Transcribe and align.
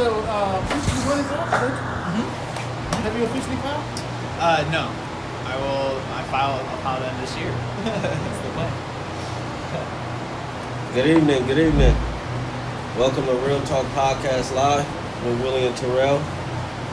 So, 0.00 0.08
uh, 0.08 0.56
which 0.64 0.88
you 0.96 1.04
running 1.12 1.28
for? 1.28 1.36
Mm-hmm. 1.36 2.24
Have 3.04 3.12
you 3.20 3.28
officially 3.28 3.60
filed? 3.60 3.84
Uh, 4.40 4.64
no. 4.72 4.88
I 5.44 5.52
will. 5.60 6.00
I 6.16 6.24
file. 6.32 6.56
I'll 6.56 6.80
file 6.80 7.04
them 7.04 7.12
this 7.20 7.36
year. 7.36 7.52
That's 7.84 8.40
the 8.40 8.48
plan. 8.56 8.72
Good 10.96 11.04
evening, 11.04 11.44
good 11.44 11.58
evening. 11.58 11.94
Welcome 12.96 13.26
to 13.26 13.34
Real 13.44 13.60
Talk 13.68 13.84
Podcast 13.92 14.56
Live 14.56 14.88
with 15.26 15.38
Willie 15.42 15.66
and 15.66 15.76
Terrell. 15.76 16.16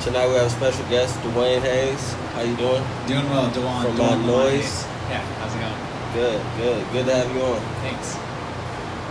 Tonight 0.03 0.27
we 0.27 0.33
have 0.35 0.47
a 0.47 0.49
special 0.49 0.83
guest, 0.89 1.17
Dawaune 1.23 1.61
Hayes. 1.61 2.13
How 2.35 2.41
you 2.41 2.57
doing? 2.57 2.83
Doing 3.07 3.29
well, 3.31 3.49
Dwayne. 3.51 3.83
From 3.87 3.95
Dawaune 3.95 4.19
My 4.19 4.27
Noise. 4.51 4.83
Yeah. 5.07 5.23
How's 5.39 5.55
it 5.55 5.63
going? 5.63 5.79
Good, 6.11 6.43
good. 6.59 6.83
Good 6.91 7.05
to 7.07 7.15
have 7.15 7.31
you 7.33 7.39
on. 7.39 7.63
Thanks. 7.87 8.19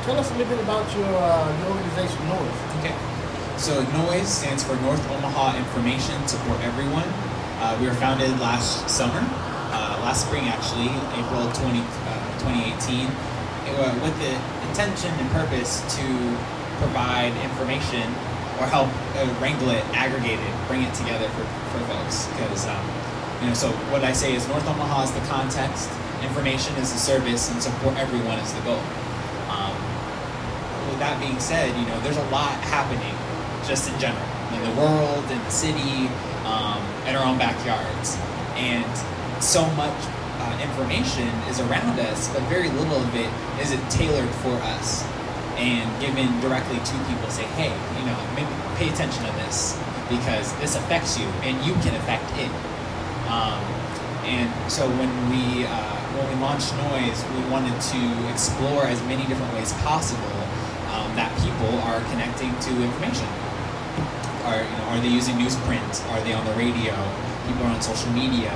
Tell 0.04 0.20
us 0.20 0.28
a 0.28 0.36
little 0.36 0.52
bit 0.52 0.60
about 0.62 0.84
your, 0.92 1.08
uh, 1.08 1.48
your 1.64 1.72
organization, 1.72 2.20
Noise. 2.28 2.60
Okay. 2.84 3.15
So 3.56 3.82
NOISE 3.96 4.28
stands 4.28 4.62
for 4.62 4.76
North 4.84 5.00
Omaha 5.10 5.56
Information 5.56 6.28
Support 6.28 6.60
Everyone. 6.60 7.08
Uh, 7.56 7.74
we 7.80 7.88
were 7.88 7.94
founded 7.94 8.29
last 8.38 8.84
summer, 8.84 9.24
uh, 9.72 9.96
last 10.04 10.29
spring 10.29 10.44
actually, 10.44 10.92
April 11.16 11.48
20, 11.64 11.80
uh, 11.80 12.38
2018, 12.44 13.08
uh, 13.08 13.96
with 14.04 14.12
the 14.20 14.36
intention 14.68 15.08
and 15.16 15.30
purpose 15.32 15.80
to 15.96 16.04
provide 16.84 17.32
information 17.48 18.04
or 18.60 18.68
help 18.68 18.92
uh, 19.16 19.24
wrangle 19.40 19.70
it, 19.72 19.82
aggregate 19.96 20.38
it, 20.38 20.54
bring 20.68 20.82
it 20.82 20.93
together 20.93 21.26
for, 21.32 21.48
for 21.72 21.80
folks. 21.88 22.29
Because, 22.36 22.68
um, 22.68 22.84
you 23.40 23.48
know, 23.48 23.54
so 23.54 23.72
what 23.88 24.04
I 24.04 24.12
say 24.12 24.36
is 24.36 24.46
North 24.48 24.68
Omaha 24.68 25.04
is 25.04 25.12
the 25.12 25.24
context, 25.32 25.88
information 26.20 26.76
is 26.76 26.93
the 26.93 27.00
service, 27.00 27.50
and 27.50 27.62
support 27.62 27.96
everyone 27.96 28.38
is 28.38 28.52
the 28.52 28.60
goal. 28.68 28.84
Um, 29.48 29.72
with 30.93 31.00
that 31.00 31.16
being 31.24 31.40
said, 31.40 31.72
you 31.80 31.86
know, 31.88 31.98
there's 32.00 32.20
a 32.20 32.28
lot 32.28 32.52
happening 32.68 33.16
just 33.66 33.91
in 33.91 33.98
general 33.98 34.27
in 34.55 34.62
the 34.62 34.80
world, 34.80 35.25
in 35.30 35.38
the 35.38 35.50
city, 35.50 36.08
um, 36.46 36.80
in 37.06 37.16
our 37.16 37.24
own 37.27 37.38
backyards, 37.38 38.16
and 38.54 38.86
so 39.42 39.66
much 39.74 39.96
uh, 40.38 40.58
information 40.62 41.28
is 41.50 41.60
around 41.60 41.98
us, 41.98 42.32
but 42.32 42.42
very 42.44 42.70
little 42.70 42.96
of 42.96 43.14
it 43.14 43.30
is 43.60 43.72
it 43.72 43.80
tailored 43.91 44.30
for 44.41 44.54
us 44.76 45.04
and 45.56 45.88
given 46.00 46.28
directly 46.41 46.78
to 46.78 46.94
people. 47.08 47.28
Say, 47.30 47.44
hey, 47.58 47.72
you 47.98 48.06
know, 48.06 48.16
maybe 48.36 48.52
pay 48.76 48.88
attention 48.92 49.24
to 49.24 49.32
this 49.44 49.78
because 50.08 50.54
this 50.60 50.76
affects 50.76 51.19
you, 51.19 51.26
and 51.42 51.56
you 51.66 51.72
can 51.82 51.94
affect 51.96 52.30
it. 52.38 52.52
Um, 53.28 53.60
and 54.24 54.48
so 54.70 54.88
when 54.88 55.10
we 55.30 55.66
uh, 55.66 55.96
when 56.16 56.28
we 56.28 56.34
launched 56.41 56.74
Noise, 56.76 57.24
we 57.34 57.50
wanted 57.50 57.74
to 57.80 58.30
explore 58.30 58.84
as 58.84 59.02
many 59.04 59.26
different 59.26 59.52
ways 59.54 59.72
possible 59.84 60.38
um, 60.92 61.14
that 61.16 61.32
people 61.42 61.78
are 61.80 62.00
connecting 62.10 62.54
to 62.60 62.70
information. 62.82 63.26
Are 64.47 64.62
you 64.62 64.77
know 64.78 64.86
are 64.94 65.00
they 65.00 65.11
using 65.11 65.34
newsprint? 65.36 65.91
Are 66.14 66.20
they 66.22 66.33
on 66.33 66.47
the 66.47 66.55
radio? 66.55 66.94
People 67.50 67.66
are 67.66 67.75
on 67.75 67.83
social 67.83 68.11
media. 68.12 68.55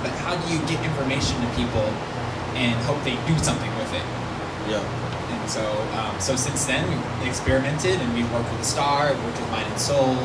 But 0.00 0.12
how 0.24 0.36
do 0.40 0.52
you 0.52 0.60
get 0.64 0.80
information 0.84 1.36
to 1.44 1.48
people 1.52 1.84
and 2.56 2.74
hope 2.88 3.02
they 3.04 3.16
do 3.28 3.36
something 3.44 3.68
with 3.76 3.92
it? 3.92 4.06
Yeah. 4.72 4.80
And 4.80 5.50
so, 5.50 5.62
um, 6.00 6.18
so 6.18 6.34
since 6.34 6.64
then, 6.64 6.88
we've 6.88 7.28
experimented 7.28 8.00
and 8.00 8.14
we've 8.14 8.30
worked 8.32 8.50
with 8.50 8.60
the 8.60 8.64
Star, 8.64 9.12
we've 9.12 9.24
worked 9.24 9.40
with 9.40 9.50
Mind 9.50 9.68
and 9.68 9.80
Soul. 9.80 10.16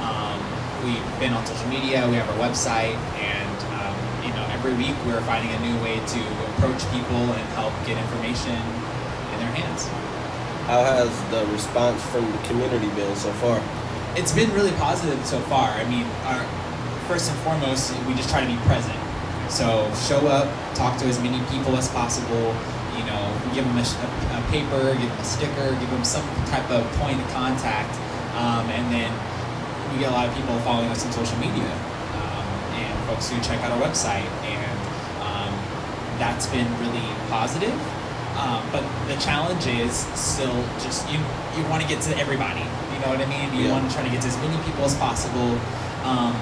Um, 0.00 0.40
we've 0.84 1.20
been 1.20 1.32
on 1.34 1.44
social 1.44 1.68
media. 1.68 2.08
We 2.08 2.16
have 2.16 2.28
our 2.30 2.40
website, 2.40 2.96
and 3.20 3.58
um, 3.76 3.94
you 4.24 4.32
know, 4.32 4.44
every 4.56 4.74
week 4.74 4.96
we're 5.04 5.20
finding 5.28 5.52
a 5.52 5.60
new 5.60 5.76
way 5.84 6.00
to 6.00 6.20
approach 6.56 6.80
people 6.90 7.22
and 7.36 7.44
help 7.60 7.72
get 7.84 8.00
information 8.00 8.56
in 8.56 9.36
their 9.36 9.52
hands. 9.52 9.84
How 10.64 10.80
has 10.80 11.12
the 11.28 11.44
response 11.52 12.00
from 12.08 12.24
the 12.30 12.38
community 12.48 12.88
been 12.96 13.14
so 13.16 13.30
far? 13.34 13.60
It's 14.16 14.32
been 14.32 14.52
really 14.52 14.70
positive 14.72 15.24
so 15.26 15.40
far. 15.50 15.70
I 15.70 15.84
mean, 15.90 16.06
our, 16.30 16.46
first 17.06 17.30
and 17.30 17.38
foremost, 17.40 17.92
we 18.06 18.14
just 18.14 18.30
try 18.30 18.40
to 18.40 18.46
be 18.46 18.56
present. 18.64 18.96
So 19.50 19.90
show 20.08 20.26
up, 20.28 20.48
talk 20.74 20.98
to 21.00 21.06
as 21.06 21.20
many 21.20 21.44
people 21.50 21.76
as 21.76 21.88
possible. 21.88 22.54
You 22.96 23.04
know, 23.10 23.22
give 23.52 23.64
them 23.64 23.76
a, 23.76 23.82
a, 23.82 24.38
a 24.38 24.42
paper, 24.50 24.94
give 24.94 25.10
them 25.10 25.18
a 25.18 25.24
sticker, 25.24 25.68
give 25.80 25.90
them 25.90 26.04
some 26.04 26.24
type 26.46 26.70
of 26.70 26.86
point 27.02 27.20
of 27.20 27.28
contact, 27.34 27.90
um, 28.38 28.70
and 28.70 28.86
then 28.94 29.10
we 29.92 29.98
get 29.98 30.10
a 30.10 30.14
lot 30.14 30.28
of 30.28 30.34
people 30.34 30.56
following 30.60 30.88
us 30.90 31.04
on 31.04 31.10
social 31.10 31.36
media 31.38 31.66
um, 32.14 32.46
and 32.78 33.08
folks 33.10 33.28
who 33.28 33.40
check 33.42 33.60
out 33.62 33.72
our 33.72 33.82
website, 33.82 34.30
and 34.46 34.78
um, 35.26 35.52
that's 36.22 36.46
been 36.46 36.70
really 36.78 37.04
positive. 37.28 37.74
Um, 38.38 38.62
but 38.70 38.82
the 39.06 39.16
challenge 39.20 39.66
is 39.66 40.06
still 40.14 40.54
just 40.78 41.08
you 41.10 41.18
you 41.58 41.66
want 41.68 41.82
to 41.82 41.88
get 41.88 42.00
to 42.02 42.16
everybody. 42.16 42.62
Know 43.04 43.10
what 43.10 43.20
I 43.20 43.26
mean? 43.28 43.52
You 43.52 43.68
Yeah. 43.68 43.72
want 43.76 43.84
to 43.88 43.94
try 43.94 44.02
to 44.02 44.08
get 44.08 44.22
to 44.22 44.28
as 44.28 44.36
many 44.38 44.56
people 44.64 44.84
as 44.84 44.94
possible. 44.94 45.60
Um, 46.04 46.32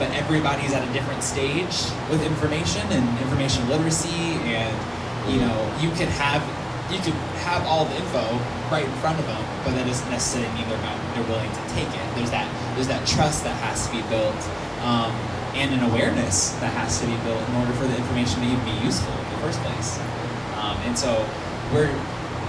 but 0.00 0.10
everybody's 0.10 0.72
at 0.72 0.82
a 0.82 0.92
different 0.92 1.22
stage 1.22 1.86
with 2.10 2.22
information 2.26 2.82
and 2.90 3.06
information 3.22 3.68
literacy, 3.68 4.38
and 4.46 4.74
you 5.30 5.40
know 5.40 5.54
you 5.80 5.90
can 5.92 6.08
have 6.18 6.42
you 6.90 6.98
can 6.98 7.12
have 7.46 7.66
all 7.66 7.84
the 7.84 7.94
info 7.96 8.38
right 8.70 8.84
in 8.84 8.90
front 8.98 9.18
of 9.18 9.26
them, 9.26 9.42
but 9.64 9.74
that 9.74 9.86
doesn't 9.86 10.10
necessarily 10.10 10.50
mean 10.54 10.68
they're 10.68 10.82
not, 10.82 10.96
they're 11.14 11.28
willing 11.30 11.50
to 11.50 11.62
take 11.74 11.86
it. 11.86 12.06
There's 12.16 12.30
that 12.30 12.46
there's 12.74 12.88
that 12.88 13.06
trust 13.06 13.44
that 13.44 13.54
has 13.62 13.86
to 13.86 13.92
be 13.94 14.02
built, 14.10 14.38
um, 14.82 15.10
and 15.54 15.70
an 15.74 15.82
awareness 15.90 16.50
that 16.58 16.72
has 16.74 16.98
to 17.00 17.06
be 17.06 17.14
built 17.22 17.42
in 17.48 17.54
order 17.62 17.72
for 17.74 17.86
the 17.86 17.96
information 17.96 18.40
to 18.42 18.46
even 18.46 18.64
be 18.64 18.74
useful 18.86 19.14
in 19.14 19.28
the 19.34 19.38
first 19.42 19.58
place. 19.62 19.98
Um, 20.58 20.76
and 20.86 20.98
so 20.98 21.10
we're, 21.72 21.90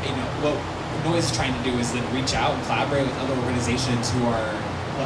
you 0.06 0.13
know, 0.18 0.28
what 0.41 0.57
Noise 1.06 1.32
is 1.32 1.36
trying 1.36 1.56
to 1.56 1.64
do 1.64 1.78
is 1.78 1.92
then 1.94 2.04
reach 2.14 2.34
out 2.34 2.52
and 2.54 2.64
collaborate 2.64 3.06
with 3.06 3.18
other 3.20 3.36
organizations 3.42 4.12
who 4.12 4.26
are, 4.26 4.52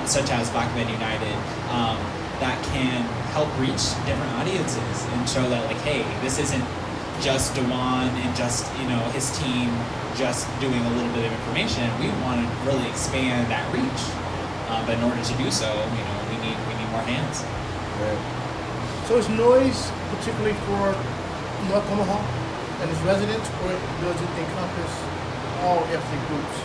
such 0.05 0.31
as 0.31 0.49
Black 0.51 0.73
Men 0.75 0.89
United, 0.89 1.35
um, 1.69 1.97
that 2.41 2.57
can 2.73 3.03
help 3.31 3.47
reach 3.59 3.93
different 4.05 4.31
audiences 4.41 5.05
and 5.13 5.29
show 5.29 5.47
that, 5.49 5.65
like, 5.65 5.79
hey, 5.85 6.03
this 6.21 6.39
isn't 6.39 6.65
just 7.21 7.53
Dawaune 7.53 8.11
and 8.25 8.35
just, 8.35 8.65
you 8.81 8.87
know, 8.89 8.99
his 9.15 9.31
team 9.39 9.69
just 10.17 10.45
doing 10.59 10.77
a 10.77 10.89
little 10.97 11.13
bit 11.13 11.25
of 11.25 11.31
information. 11.31 11.87
We 12.01 12.09
want 12.25 12.41
to 12.41 12.47
really 12.65 12.87
expand 12.89 13.49
that 13.49 13.65
reach. 13.73 14.03
Uh, 14.69 14.81
but 14.85 14.97
in 14.97 15.03
order 15.03 15.21
to 15.21 15.35
do 15.37 15.51
so, 15.51 15.69
you 15.69 16.03
know, 16.03 16.17
we 16.29 16.37
need 16.41 16.57
we 16.65 16.73
need 16.73 16.89
more 16.89 17.05
hands. 17.05 17.45
Right. 18.01 18.17
So 19.05 19.17
is 19.17 19.29
Noise 19.29 19.91
particularly 20.17 20.57
for 20.65 20.97
North 21.69 21.85
Omaha 21.93 22.17
and 22.81 22.89
its 22.89 22.99
residents, 23.01 23.47
or 23.61 23.69
does 24.01 24.17
it 24.17 24.31
encompass 24.33 24.93
all 25.63 25.79
ethnic 25.89 26.21
groups? 26.27 26.55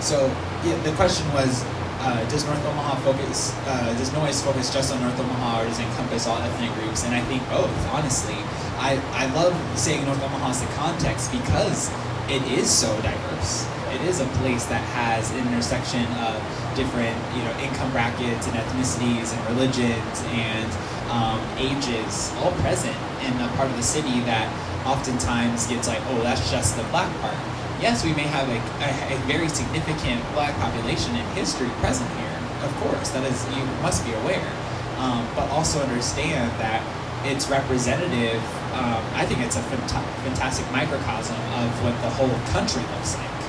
So 0.00 0.26
yeah, 0.64 0.80
the 0.82 0.92
question 0.92 1.26
was, 1.32 1.64
uh, 2.00 2.24
does 2.30 2.46
North 2.46 2.64
Omaha 2.64 2.96
focus? 3.04 3.52
Uh, 3.66 3.92
does 3.98 4.12
Noise 4.14 4.40
focus 4.40 4.72
just 4.72 4.92
on 4.92 5.00
North 5.02 5.20
Omaha, 5.20 5.62
or 5.62 5.64
does 5.66 5.78
it 5.78 5.84
encompass 5.84 6.26
all 6.26 6.38
ethnic 6.38 6.72
groups? 6.80 7.04
And 7.04 7.14
I 7.14 7.20
think 7.28 7.42
both. 7.50 7.70
Honestly, 7.92 8.38
I 8.80 8.96
I 9.12 9.26
love 9.34 9.52
saying 9.78 10.04
North 10.06 10.22
Omaha 10.22 10.50
is 10.50 10.60
the 10.60 10.72
context 10.80 11.30
because 11.30 11.90
it 12.30 12.42
is 12.48 12.70
so 12.70 12.88
diverse. 13.02 13.66
It 13.92 14.02
is 14.02 14.20
a 14.20 14.26
place 14.38 14.64
that 14.66 14.80
has 14.94 15.30
an 15.32 15.44
intersection 15.48 16.06
of 16.24 16.38
different, 16.76 17.18
you 17.36 17.42
know, 17.42 17.52
income 17.58 17.90
brackets 17.90 18.46
and 18.46 18.54
ethnicities 18.56 19.34
and 19.34 19.40
religions 19.50 20.16
and 20.30 20.70
um, 21.10 21.42
ages 21.58 22.32
all 22.38 22.52
present 22.62 22.96
in 23.26 23.34
a 23.42 23.48
part 23.58 23.68
of 23.68 23.76
the 23.76 23.82
city 23.82 24.20
that 24.30 24.46
oftentimes 24.86 25.66
gets 25.66 25.88
like, 25.88 26.00
oh, 26.08 26.22
that's 26.22 26.50
just 26.50 26.76
the 26.76 26.84
black 26.84 27.10
part. 27.20 27.34
Yes, 27.80 28.04
we 28.04 28.12
may 28.12 28.28
have 28.28 28.48
a, 28.48 28.60
a, 28.84 29.16
a 29.16 29.18
very 29.26 29.48
significant 29.48 30.20
black 30.34 30.54
population 30.56 31.16
in 31.16 31.24
history 31.32 31.68
present 31.80 32.08
here. 32.20 32.36
Of 32.62 32.74
course, 32.76 33.10
that 33.10 33.24
is 33.24 33.40
you 33.56 33.64
must 33.80 34.04
be 34.04 34.12
aware, 34.12 34.52
um, 34.98 35.26
but 35.34 35.48
also 35.48 35.80
understand 35.80 36.50
that 36.60 36.84
it's 37.24 37.48
representative. 37.48 38.42
Um, 38.76 39.00
I 39.16 39.24
think 39.24 39.40
it's 39.40 39.56
a 39.56 39.64
fanta- 39.72 40.04
fantastic 40.28 40.70
microcosm 40.70 41.36
of 41.56 41.68
what 41.82 41.96
the 42.02 42.10
whole 42.10 42.36
country 42.52 42.82
looks 42.96 43.16
like 43.16 43.40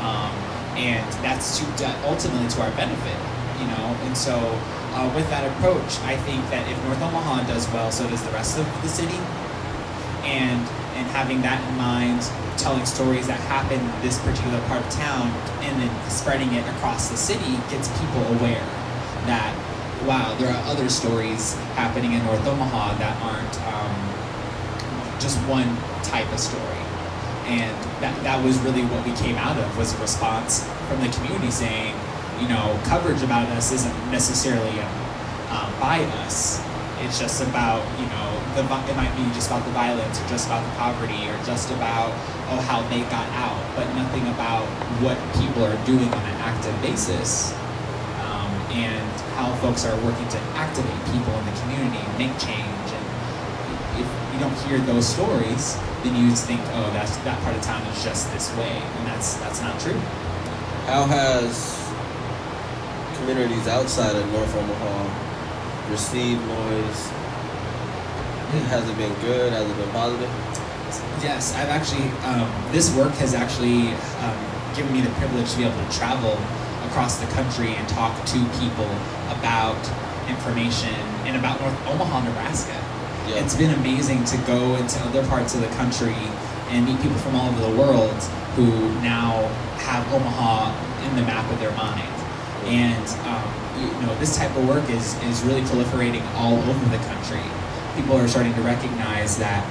um, 0.00 0.32
and 0.76 1.04
that's 1.22 1.58
to 1.60 1.86
ultimately 2.08 2.48
to 2.48 2.62
our 2.62 2.70
benefit, 2.72 3.18
you 3.60 3.66
know. 3.68 3.86
And 4.08 4.16
so, 4.16 4.34
uh, 4.96 5.12
with 5.14 5.28
that 5.30 5.44
approach, 5.44 6.00
I 6.08 6.16
think 6.24 6.42
that 6.50 6.68
if 6.70 6.76
North 6.84 7.02
Omaha 7.02 7.46
does 7.46 7.68
well, 7.72 7.92
so 7.92 8.08
does 8.08 8.22
the 8.24 8.32
rest 8.32 8.58
of 8.58 8.66
the 8.82 8.88
city. 8.88 9.20
And 10.24 10.64
and 11.00 11.08
having 11.16 11.40
that 11.40 11.56
in 11.64 11.76
mind, 11.80 12.20
telling 12.60 12.84
stories 12.84 13.26
that 13.26 13.40
happen 13.48 13.80
in 13.80 14.02
this 14.04 14.20
particular 14.20 14.60
part 14.68 14.84
of 14.84 14.90
town, 14.92 15.32
and 15.64 15.80
then 15.80 15.90
spreading 16.10 16.52
it 16.52 16.68
across 16.76 17.08
the 17.08 17.16
city 17.16 17.56
gets 17.72 17.88
people 17.96 18.20
aware 18.36 18.62
that 19.24 19.56
wow, 20.04 20.34
there 20.38 20.48
are 20.48 20.62
other 20.64 20.88
stories 20.88 21.54
happening 21.76 22.12
in 22.12 22.24
North 22.24 22.46
Omaha 22.46 22.96
that 22.96 23.16
aren't 23.20 23.56
um, 23.68 23.92
just 25.20 25.36
one 25.48 25.68
type 26.02 26.30
of 26.32 26.40
story. 26.40 26.80
And 27.44 27.76
that, 28.00 28.16
that 28.22 28.42
was 28.42 28.58
really 28.60 28.82
what 28.88 29.04
we 29.04 29.12
came 29.12 29.36
out 29.36 29.58
of 29.58 29.76
was 29.76 29.92
a 29.92 29.98
response 30.00 30.64
from 30.88 31.00
the 31.00 31.08
community 31.08 31.50
saying 31.50 31.94
you 32.40 32.48
know 32.48 32.80
coverage 32.84 33.22
about 33.22 33.46
us 33.52 33.72
isn't 33.72 34.10
necessarily 34.10 34.80
um, 34.80 34.92
um, 35.50 35.70
by 35.80 36.00
us. 36.24 36.60
It's 37.00 37.18
just 37.18 37.42
about 37.42 37.84
you 38.00 38.06
know 38.06 38.29
the 38.60 38.92
it 38.92 38.96
might 38.96 39.14
be 39.16 39.24
just 39.32 39.48
about 39.48 39.64
the 39.64 39.72
violence 39.72 40.20
or 40.20 40.28
just 40.28 40.46
about 40.46 40.60
the 40.60 40.74
poverty 40.76 41.28
or 41.28 41.36
just 41.44 41.70
about 41.72 42.12
oh 42.52 42.60
how 42.68 42.84
they 42.92 43.00
got 43.08 43.28
out, 43.40 43.56
but 43.74 43.88
nothing 43.96 44.26
about 44.36 44.68
what 45.00 45.16
people 45.40 45.64
are 45.64 45.78
doing 45.86 46.08
on 46.12 46.24
an 46.28 46.36
active 46.44 46.76
basis 46.82 47.52
um, 48.20 48.52
and 48.76 49.08
how 49.40 49.48
folks 49.64 49.86
are 49.86 49.96
working 50.04 50.28
to 50.28 50.38
activate 50.60 51.00
people 51.08 51.32
in 51.40 51.44
the 51.48 51.56
community 51.64 51.96
and 51.96 52.12
make 52.20 52.34
change. 52.36 52.86
And 52.92 53.04
if 53.96 54.08
you 54.34 54.38
don't 54.40 54.56
hear 54.68 54.78
those 54.84 55.08
stories, 55.08 55.76
then 56.04 56.12
you 56.16 56.28
just 56.28 56.44
think, 56.44 56.60
oh, 56.76 56.90
that's 56.92 57.16
that 57.24 57.40
part 57.42 57.56
of 57.56 57.62
town 57.62 57.80
is 57.88 58.04
just 58.04 58.30
this 58.32 58.52
way, 58.56 58.76
and 58.76 59.06
that's 59.06 59.40
that's 59.40 59.60
not 59.60 59.80
true. 59.80 59.98
How 60.84 61.04
has 61.08 61.80
communities 63.16 63.68
outside 63.68 64.16
of 64.16 64.26
North 64.32 64.54
Omaha 64.54 65.90
received 65.90 66.44
noise? 66.44 67.19
Has 68.50 68.88
it 68.88 68.96
been 68.96 69.14
good? 69.20 69.52
Has 69.52 69.62
it 69.62 69.76
been 69.76 69.90
positive? 69.90 70.28
Yes, 71.22 71.54
I've 71.54 71.68
actually, 71.68 72.10
um, 72.26 72.50
this 72.72 72.90
work 72.96 73.14
has 73.22 73.32
actually 73.32 73.94
um, 74.26 74.38
given 74.74 74.92
me 74.92 75.00
the 75.00 75.14
privilege 75.22 75.52
to 75.52 75.58
be 75.58 75.62
able 75.62 75.78
to 75.78 75.90
travel 75.94 76.34
across 76.90 77.22
the 77.22 77.30
country 77.30 77.78
and 77.78 77.88
talk 77.88 78.10
to 78.26 78.38
people 78.58 78.90
about 79.30 79.78
information 80.26 80.98
and 81.30 81.36
about 81.36 81.60
North 81.60 81.78
Omaha, 81.86 82.26
Nebraska. 82.26 82.74
Yeah. 83.28 83.38
It's 83.38 83.54
been 83.54 83.70
amazing 83.70 84.24
to 84.24 84.36
go 84.50 84.74
into 84.74 84.98
other 85.06 85.24
parts 85.28 85.54
of 85.54 85.60
the 85.60 85.70
country 85.78 86.18
and 86.74 86.86
meet 86.86 87.00
people 87.00 87.18
from 87.18 87.36
all 87.36 87.54
over 87.54 87.70
the 87.70 87.76
world 87.78 88.18
who 88.58 88.66
now 88.98 89.46
have 89.86 90.02
Omaha 90.12 90.74
in 91.06 91.14
the 91.14 91.22
map 91.22 91.46
of 91.52 91.60
their 91.60 91.74
mind. 91.78 92.02
And 92.66 93.06
um, 93.30 93.46
you 93.78 94.06
know, 94.06 94.18
this 94.18 94.36
type 94.36 94.50
of 94.56 94.66
work 94.66 94.90
is, 94.90 95.14
is 95.22 95.40
really 95.46 95.62
proliferating 95.62 96.26
all 96.34 96.58
over 96.58 96.84
the 96.90 96.98
country. 97.06 97.46
People 97.96 98.16
are 98.16 98.28
starting 98.28 98.54
to 98.54 98.62
recognize 98.62 99.38
that 99.38 99.64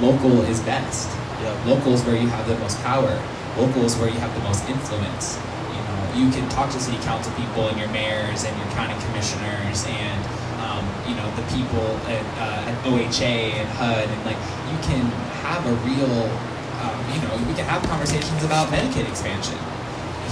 local 0.00 0.42
is 0.42 0.60
best. 0.60 1.08
Yeah. 1.40 1.52
Local 1.66 1.92
is 1.94 2.02
where 2.04 2.16
you 2.16 2.28
have 2.28 2.46
the 2.46 2.56
most 2.58 2.80
power. 2.82 3.20
Local 3.56 3.84
is 3.84 3.96
where 3.96 4.08
you 4.08 4.18
have 4.18 4.34
the 4.34 4.42
most 4.42 4.68
influence. 4.68 5.38
You 5.70 5.82
know, 5.82 6.26
you 6.26 6.30
can 6.30 6.48
talk 6.50 6.70
to 6.72 6.80
city 6.80 6.98
council 7.04 7.32
people 7.34 7.68
and 7.68 7.78
your 7.78 7.88
mayors 7.88 8.44
and 8.44 8.56
your 8.58 8.68
county 8.72 8.94
commissioners 9.06 9.84
and 9.86 10.20
um, 10.64 10.84
you 11.06 11.14
know 11.14 11.28
the 11.36 11.44
people 11.54 11.84
at, 12.08 12.24
uh, 12.40 12.70
at 12.70 12.76
OHA 12.84 13.60
and 13.60 13.68
HUD 13.76 14.08
and 14.08 14.20
like 14.24 14.40
you 14.70 14.78
can 14.82 15.04
have 15.44 15.62
a 15.66 15.74
real 15.86 16.14
um, 16.82 16.98
you 17.12 17.20
know 17.22 17.32
we 17.46 17.54
can 17.54 17.66
have 17.66 17.82
conversations 17.84 18.42
about 18.44 18.68
Medicaid 18.68 19.08
expansion 19.08 19.58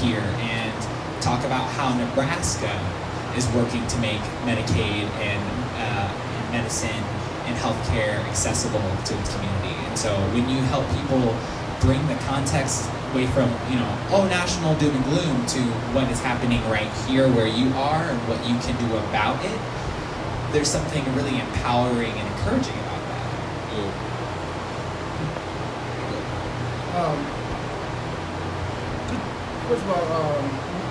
here 0.00 0.24
and 0.40 0.74
talk 1.22 1.44
about 1.44 1.68
how 1.78 1.94
Nebraska 1.94 2.72
is 3.36 3.46
working 3.54 3.86
to 3.86 3.98
make 3.98 4.20
Medicaid 4.44 5.06
and, 5.22 5.42
uh, 5.78 6.10
and 6.10 6.52
medicine 6.52 7.04
and 7.52 7.60
healthcare 7.60 8.16
accessible 8.28 8.80
to 8.80 9.18
its 9.18 9.34
community. 9.34 9.76
And 9.88 9.98
so 9.98 10.14
when 10.32 10.48
you 10.48 10.60
help 10.72 10.88
people 10.96 11.36
bring 11.80 12.00
the 12.08 12.16
context 12.24 12.88
away 13.12 13.26
from, 13.26 13.50
you 13.68 13.76
know, 13.76 13.92
oh, 14.10 14.26
national 14.28 14.74
doom 14.76 14.96
and 14.96 15.04
gloom 15.04 15.46
to 15.46 15.60
what 15.92 16.08
is 16.08 16.20
happening 16.20 16.62
right 16.70 16.88
here 17.04 17.28
where 17.28 17.46
you 17.46 17.68
are 17.74 18.08
and 18.08 18.18
what 18.28 18.40
you 18.48 18.56
can 18.64 18.72
do 18.80 18.96
about 18.96 19.36
it, 19.44 19.58
there's 20.52 20.68
something 20.68 21.04
really 21.14 21.38
empowering 21.38 22.12
and 22.12 22.26
encouraging 22.38 22.78
about 22.88 23.02
that. 23.12 23.28
Mm. 23.76 23.92
Um, 26.92 27.18
first 29.68 29.82
of 29.84 29.90
all, 29.92 30.06
um, 30.08 30.44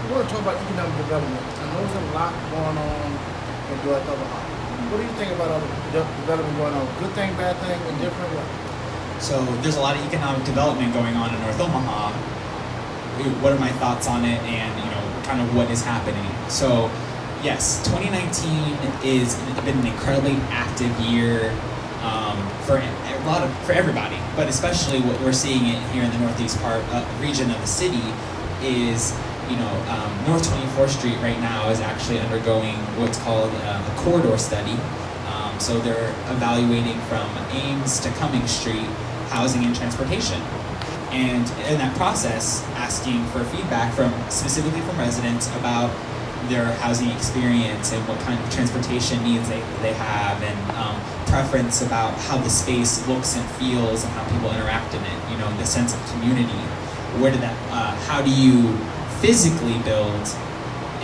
we 0.06 0.14
want 0.14 0.28
to 0.28 0.34
talk 0.34 0.42
about 0.42 0.58
economic 0.62 0.98
development. 0.98 1.46
I 1.58 1.66
know 1.74 1.82
there's 1.82 1.98
a 1.98 2.14
lot 2.14 2.34
going 2.52 2.78
on 2.78 3.10
in 3.72 3.86
North. 3.86 4.51
What 4.92 4.98
do 4.98 5.04
you 5.04 5.14
think 5.14 5.32
about 5.32 5.50
all 5.52 5.62
the 5.62 6.04
development 6.28 6.58
going 6.58 6.74
on? 6.74 6.86
Good 7.00 7.12
thing, 7.16 7.32
bad 7.38 7.56
thing, 7.64 7.80
indifferent? 7.96 8.28
What? 8.36 9.24
So 9.24 9.40
there's 9.64 9.78
a 9.78 9.80
lot 9.80 9.96
of 9.96 10.06
economic 10.06 10.44
development 10.44 10.94
going 10.94 11.16
on 11.16 11.34
in 11.34 11.40
North 11.40 11.62
Omaha. 11.62 12.12
What 13.40 13.54
are 13.54 13.60
my 13.60 13.72
thoughts 13.80 14.10
on 14.10 14.26
it, 14.26 14.42
and 14.44 14.84
you 14.84 14.92
know, 14.92 15.24
kind 15.24 15.40
of 15.40 15.56
what 15.56 15.72
is 15.72 15.82
happening? 15.82 16.28
So, 16.50 16.92
yes, 17.42 17.80
2019 17.88 18.76
is 19.08 19.40
been 19.64 19.80
an 19.80 19.88
incredibly 19.88 20.36
active 20.52 20.92
year 21.00 21.56
um, 22.04 22.36
for 22.68 22.76
a 22.76 23.24
lot 23.26 23.44
of 23.44 23.50
for 23.64 23.72
everybody, 23.72 24.18
but 24.36 24.50
especially 24.50 25.00
what 25.00 25.18
we're 25.22 25.32
seeing 25.32 25.64
here 25.96 26.04
in 26.04 26.12
the 26.12 26.20
northeast 26.20 26.60
part 26.60 26.84
uh, 26.92 27.08
region 27.22 27.50
of 27.50 27.62
the 27.62 27.68
city 27.68 28.04
is 28.60 29.18
you 29.50 29.58
know 29.58 29.74
um, 29.90 30.12
North 30.28 30.48
24th 30.48 30.90
Street 30.90 31.18
right 31.18 31.40
now 31.40 31.70
is 31.70 31.80
actually 31.80 32.20
undergoing 32.20 32.76
what's 33.00 33.20
called 33.20 33.52
uh, 33.54 33.92
a 33.92 34.00
corridor 34.02 34.38
study. 34.38 34.78
Um, 35.28 35.60
so 35.60 35.80
they're 35.80 36.10
evaluating 36.30 37.00
from 37.02 37.30
Ames 37.52 38.00
to 38.02 38.10
Cummings 38.12 38.52
Street 38.52 38.88
housing 39.32 39.64
and 39.64 39.76
transportation. 39.76 40.42
And 41.12 41.44
in 41.68 41.78
that 41.80 41.96
process, 41.98 42.64
asking 42.76 43.26
for 43.28 43.44
feedback 43.46 43.94
from 43.94 44.14
specifically 44.30 44.82
from 44.82 44.98
residents 44.98 45.48
about 45.58 45.92
their 46.48 46.66
housing 46.80 47.10
experience 47.10 47.92
and 47.94 48.06
what 48.08 48.20
kind 48.22 48.42
of 48.42 48.50
transportation 48.52 49.24
needs 49.24 49.48
they, 49.48 49.60
they 49.82 49.94
have 49.94 50.42
and 50.42 50.72
um, 50.72 51.00
preference 51.28 51.82
about 51.82 52.14
how 52.28 52.38
the 52.38 52.50
space 52.50 53.06
looks 53.08 53.36
and 53.36 53.50
feels 53.52 54.04
and 54.04 54.12
how 54.14 54.24
people 54.30 54.52
interact 54.52 54.94
in 54.94 55.02
it, 55.04 55.32
you 55.32 55.38
know, 55.38 55.50
the 55.58 55.66
sense 55.66 55.94
of 55.94 56.00
community. 56.12 56.60
Where 57.20 57.32
did 57.32 57.42
that, 57.42 57.56
uh, 57.72 57.96
how 58.08 58.22
do 58.22 58.30
you 58.30 58.78
physically 59.22 59.78
build 59.86 60.28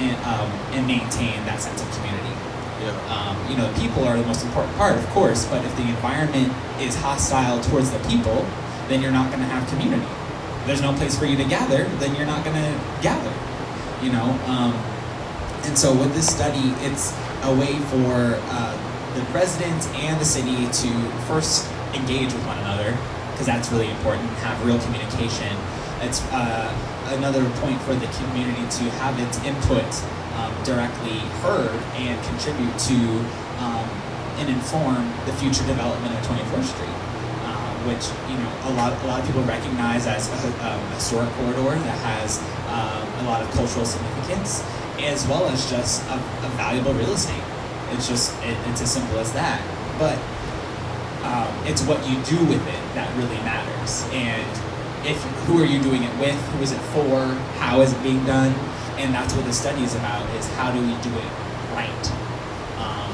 and, 0.02 0.18
um, 0.26 0.50
and 0.74 0.86
maintain 0.86 1.38
that 1.46 1.62
sense 1.62 1.82
of 1.82 1.90
community? 1.96 2.34
Yeah. 2.82 2.94
Um, 3.10 3.36
you 3.50 3.58
know, 3.58 3.72
people 3.78 4.04
are 4.06 4.18
the 4.18 4.26
most 4.26 4.46
important 4.46 4.76
part, 4.76 4.96
of 4.98 5.06
course, 5.10 5.46
but 5.46 5.64
if 5.66 5.76
the 5.78 5.84
environment 5.84 6.54
is 6.80 6.96
hostile 6.96 7.62
towards 7.62 7.92
the 7.92 8.00
people, 8.10 8.46
then 8.88 9.02
you're 9.02 9.12
not 9.12 9.32
going 9.32 9.42
to 9.42 9.50
have 9.50 9.68
community. 9.70 10.06
If 10.62 10.68
there's 10.68 10.82
no 10.82 10.94
place 10.94 11.18
for 11.18 11.26
you 11.26 11.38
to 11.38 11.46
gather, 11.46 11.86
then 11.98 12.16
you're 12.16 12.28
not 12.28 12.44
going 12.46 12.56
to 12.56 12.80
gather. 13.02 13.34
You 14.04 14.12
know, 14.12 14.30
um, 14.46 14.74
and 15.66 15.78
so 15.78 15.92
with 15.94 16.14
this 16.14 16.28
study, 16.28 16.74
it's 16.86 17.18
a 17.44 17.54
way 17.56 17.74
for 17.90 18.38
uh, 18.54 18.74
the 19.16 19.22
residents 19.34 19.88
and 19.96 20.22
the 20.22 20.26
city 20.26 20.68
to 20.70 20.90
first 21.26 21.68
engage 21.94 22.32
with 22.32 22.46
one 22.46 22.60
another, 22.60 22.96
because 23.32 23.48
that's 23.48 23.72
really 23.72 23.90
important. 23.90 24.30
Have 24.46 24.64
real 24.66 24.80
communication. 24.80 25.50
It's 26.02 26.22
uh, 26.32 26.70
another 27.18 27.50
point 27.62 27.82
for 27.82 27.96
the 27.96 28.08
community 28.22 28.62
to 28.62 28.84
have 29.02 29.18
its 29.20 29.42
input 29.44 29.88
um, 30.38 30.54
directly 30.64 31.18
heard 31.42 31.74
and 31.98 32.22
contribute 32.28 32.78
to 32.78 32.98
um, 33.58 33.88
and 34.38 34.50
inform 34.50 35.10
the 35.26 35.34
future 35.34 35.66
development 35.66 36.14
of 36.14 36.22
24th 36.28 36.70
Street, 36.70 36.94
uh, 37.50 37.74
which 37.90 38.06
you 38.30 38.38
know 38.38 38.52
a 38.70 38.72
lot 38.78 38.94
a 39.04 39.08
lot 39.08 39.20
of 39.20 39.26
people 39.26 39.42
recognize 39.44 40.06
as 40.06 40.30
a, 40.30 40.78
historic 40.94 41.30
corridor 41.42 41.74
that 41.82 41.98
has 42.06 42.38
um, 42.70 43.26
a 43.26 43.30
lot 43.30 43.42
of 43.42 43.50
cultural 43.52 43.86
significance, 43.86 44.64
as 45.02 45.26
well 45.28 45.46
as 45.50 45.70
just 45.70 46.04
a, 46.10 46.16
a 46.16 46.50
valuable 46.54 46.94
real 46.94 47.14
estate. 47.14 47.42
It's 47.92 48.08
just 48.08 48.38
it, 48.44 48.58
it's 48.70 48.82
as 48.82 48.92
simple 48.92 49.18
as 49.18 49.34
that. 49.34 49.58
But 49.98 50.22
um, 51.26 51.50
it's 51.66 51.82
what 51.82 51.98
you 52.08 52.22
do 52.22 52.38
with 52.46 52.62
it 52.62 52.82
that 52.94 53.10
really 53.18 53.42
matters, 53.42 54.06
and 54.14 54.46
if 55.04 55.22
who 55.46 55.62
are 55.62 55.66
you 55.66 55.82
doing 55.82 56.04
it 56.04 56.14
with, 56.20 56.36
who 56.54 56.62
is 56.64 56.72
it 56.72 56.82
for, 56.94 57.26
how 57.60 57.82
is 57.82 57.94
it 57.94 58.02
being 58.04 58.24
done, 58.26 58.54
and 58.98 59.14
that's 59.14 59.34
what 59.34 59.46
the 59.46 59.54
study 59.54 59.84
is 59.84 59.96
about: 59.96 60.24
is 60.36 60.48
how 60.56 60.72
do 60.72 60.80
we 60.80 60.94
do 61.02 61.14
it 61.14 61.32
right 61.74 62.06
um, 62.82 63.12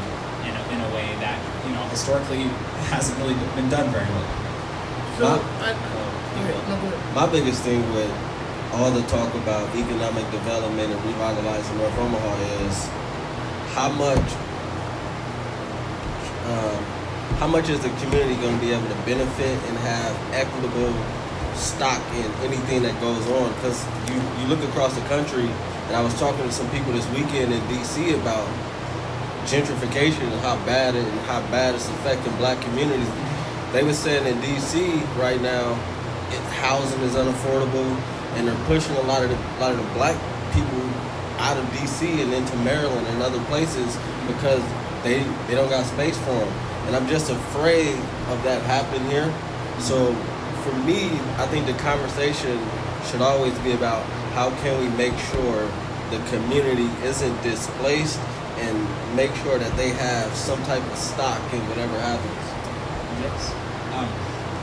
in, 0.48 0.54
a, 0.56 0.64
in 0.74 0.80
a 0.80 0.96
way 0.96 1.08
that 1.20 1.38
you 1.68 1.74
know 1.74 1.84
historically 1.90 2.44
hasn't 2.90 3.18
really 3.20 3.36
been 3.56 3.70
done 3.70 3.90
very 3.92 4.08
well. 4.08 4.30
So, 5.18 5.28
Huh? 5.28 5.40
I, 5.62 5.74
go 5.74 6.40
ahead. 6.42 6.70
No, 6.70 6.76
go 6.82 6.88
ahead. 6.88 7.16
My 7.16 7.28
biggest 7.32 7.62
thing 7.64 7.82
with 7.94 8.12
all 8.74 8.90
the 8.90 9.04
talk 9.08 9.34
about 9.36 9.70
economic 9.76 10.26
development 10.32 10.92
and 10.92 11.02
revitalizing 11.06 11.78
North 11.78 11.98
Omaha 12.00 12.34
is 12.66 12.90
how 13.78 13.90
much 13.90 14.26
um, 16.50 16.84
how 17.40 17.48
much 17.48 17.70
is 17.70 17.80
the 17.80 17.90
community 18.02 18.36
going 18.42 18.56
to 18.56 18.62
be 18.66 18.72
able 18.72 18.88
to 18.88 19.00
benefit 19.06 19.58
and 19.70 19.78
have 19.80 20.16
equitable 20.34 20.92
stock 21.56 22.02
in 22.16 22.30
anything 22.46 22.84
that 22.84 23.00
goes 23.02 23.26
on? 23.32 23.54
Because 23.56 23.86
you, 24.10 24.16
you 24.42 24.48
look 24.48 24.64
across 24.70 24.94
the 24.96 25.06
country, 25.08 25.48
and 25.88 25.96
I 25.96 26.02
was 26.02 26.14
talking 26.20 26.44
to 26.44 26.52
some 26.52 26.70
people 26.72 26.94
this 26.94 27.08
weekend 27.12 27.54
in 27.54 27.62
D.C. 27.68 28.14
about 28.14 28.48
gentrification 29.46 30.24
and 30.32 30.40
how 30.42 30.56
bad 30.66 30.96
it 30.96 31.06
and 31.06 31.20
how 31.22 31.42
bad 31.52 31.76
it's 31.76 31.88
affecting 31.90 32.36
black 32.38 32.62
communities. 32.62 33.10
They 33.72 33.84
were 33.84 33.94
saying 33.94 34.26
in 34.28 34.40
D.C. 34.42 35.02
right 35.18 35.42
now, 35.42 35.74
it, 36.30 36.40
housing 36.62 37.02
is 37.02 37.16
unaffordable, 37.16 37.90
and 38.36 38.48
they're 38.48 38.66
pushing 38.66 38.96
a 38.98 39.02
lot 39.02 39.24
of 39.24 39.30
the, 39.30 39.36
a 39.36 39.60
lot 39.60 39.72
of 39.72 39.78
the 39.78 39.94
black 39.94 40.16
people 40.54 40.82
out 41.40 41.58
of 41.58 41.70
D.C. 41.74 42.22
and 42.22 42.34
into 42.34 42.56
Maryland 42.58 43.06
and 43.08 43.22
other 43.22 43.44
places 43.46 43.98
because 44.28 44.64
they 45.04 45.24
they 45.48 45.56
don't 45.56 45.70
got 45.70 45.86
space 45.86 46.18
for 46.20 46.32
them. 46.32 46.48
And 46.88 46.96
I'm 46.96 47.08
just 47.08 47.30
afraid 47.30 47.96
of 48.30 48.44
that 48.44 48.62
happening 48.64 49.10
here. 49.10 49.34
So 49.80 50.16
for 50.64 50.74
me, 50.88 51.12
I 51.38 51.46
think 51.48 51.68
the 51.68 51.74
conversation 51.74 52.58
should 53.12 53.22
always 53.22 53.58
be 53.60 53.74
about 53.74 54.06
how 54.34 54.50
can 54.64 54.80
we 54.80 54.88
make 54.98 55.18
sure 55.36 55.70
the 56.10 56.20
community 56.30 56.90
isn't 57.04 57.36
displaced 57.44 58.20
and 58.58 59.16
make 59.16 59.34
sure 59.44 59.60
that 59.60 59.76
they 59.76 59.90
have 59.90 60.34
some 60.34 60.62
type 60.64 60.84
of 60.84 60.98
stock 60.98 61.42
in 61.54 61.60
whatever 61.68 62.00
happens. 62.00 62.46
Yes. 63.20 63.52
Um, 63.94 64.08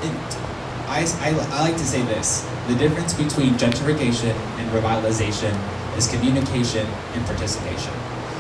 it, 0.03 0.41
I, 0.89 1.05
I, 1.21 1.59
I 1.59 1.61
like 1.69 1.77
to 1.77 1.87
say 1.87 2.03
this 2.03 2.49
the 2.67 2.75
difference 2.77 3.15
between 3.15 3.55
gentrification 3.55 4.35
and 4.59 4.71
revitalization 4.71 5.55
is 5.97 6.09
communication 6.09 6.87
and 7.15 7.27
participation. 7.27 7.93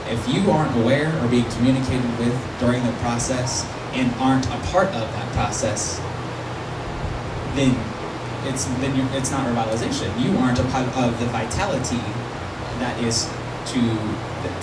If 0.06 0.26
you 0.28 0.50
aren't 0.50 0.74
aware 0.82 1.12
or 1.22 1.28
being 1.28 1.48
communicated 1.50 2.18
with 2.18 2.34
during 2.58 2.84
the 2.84 2.92
process 2.94 3.64
and 3.92 4.12
aren't 4.14 4.46
a 4.46 4.58
part 4.72 4.88
of 4.88 5.12
that 5.12 5.32
process, 5.32 6.00
then 7.54 7.74
it's 8.44 8.64
then 8.80 8.96
you, 8.96 9.04
it's 9.12 9.30
not 9.30 9.46
revitalization. 9.46 10.08
You 10.20 10.36
aren't 10.38 10.58
a 10.58 10.64
part 10.64 10.88
of 10.96 11.18
the 11.20 11.26
vitality 11.26 12.00
that 12.80 12.98
is 13.02 13.28
to 13.72 13.80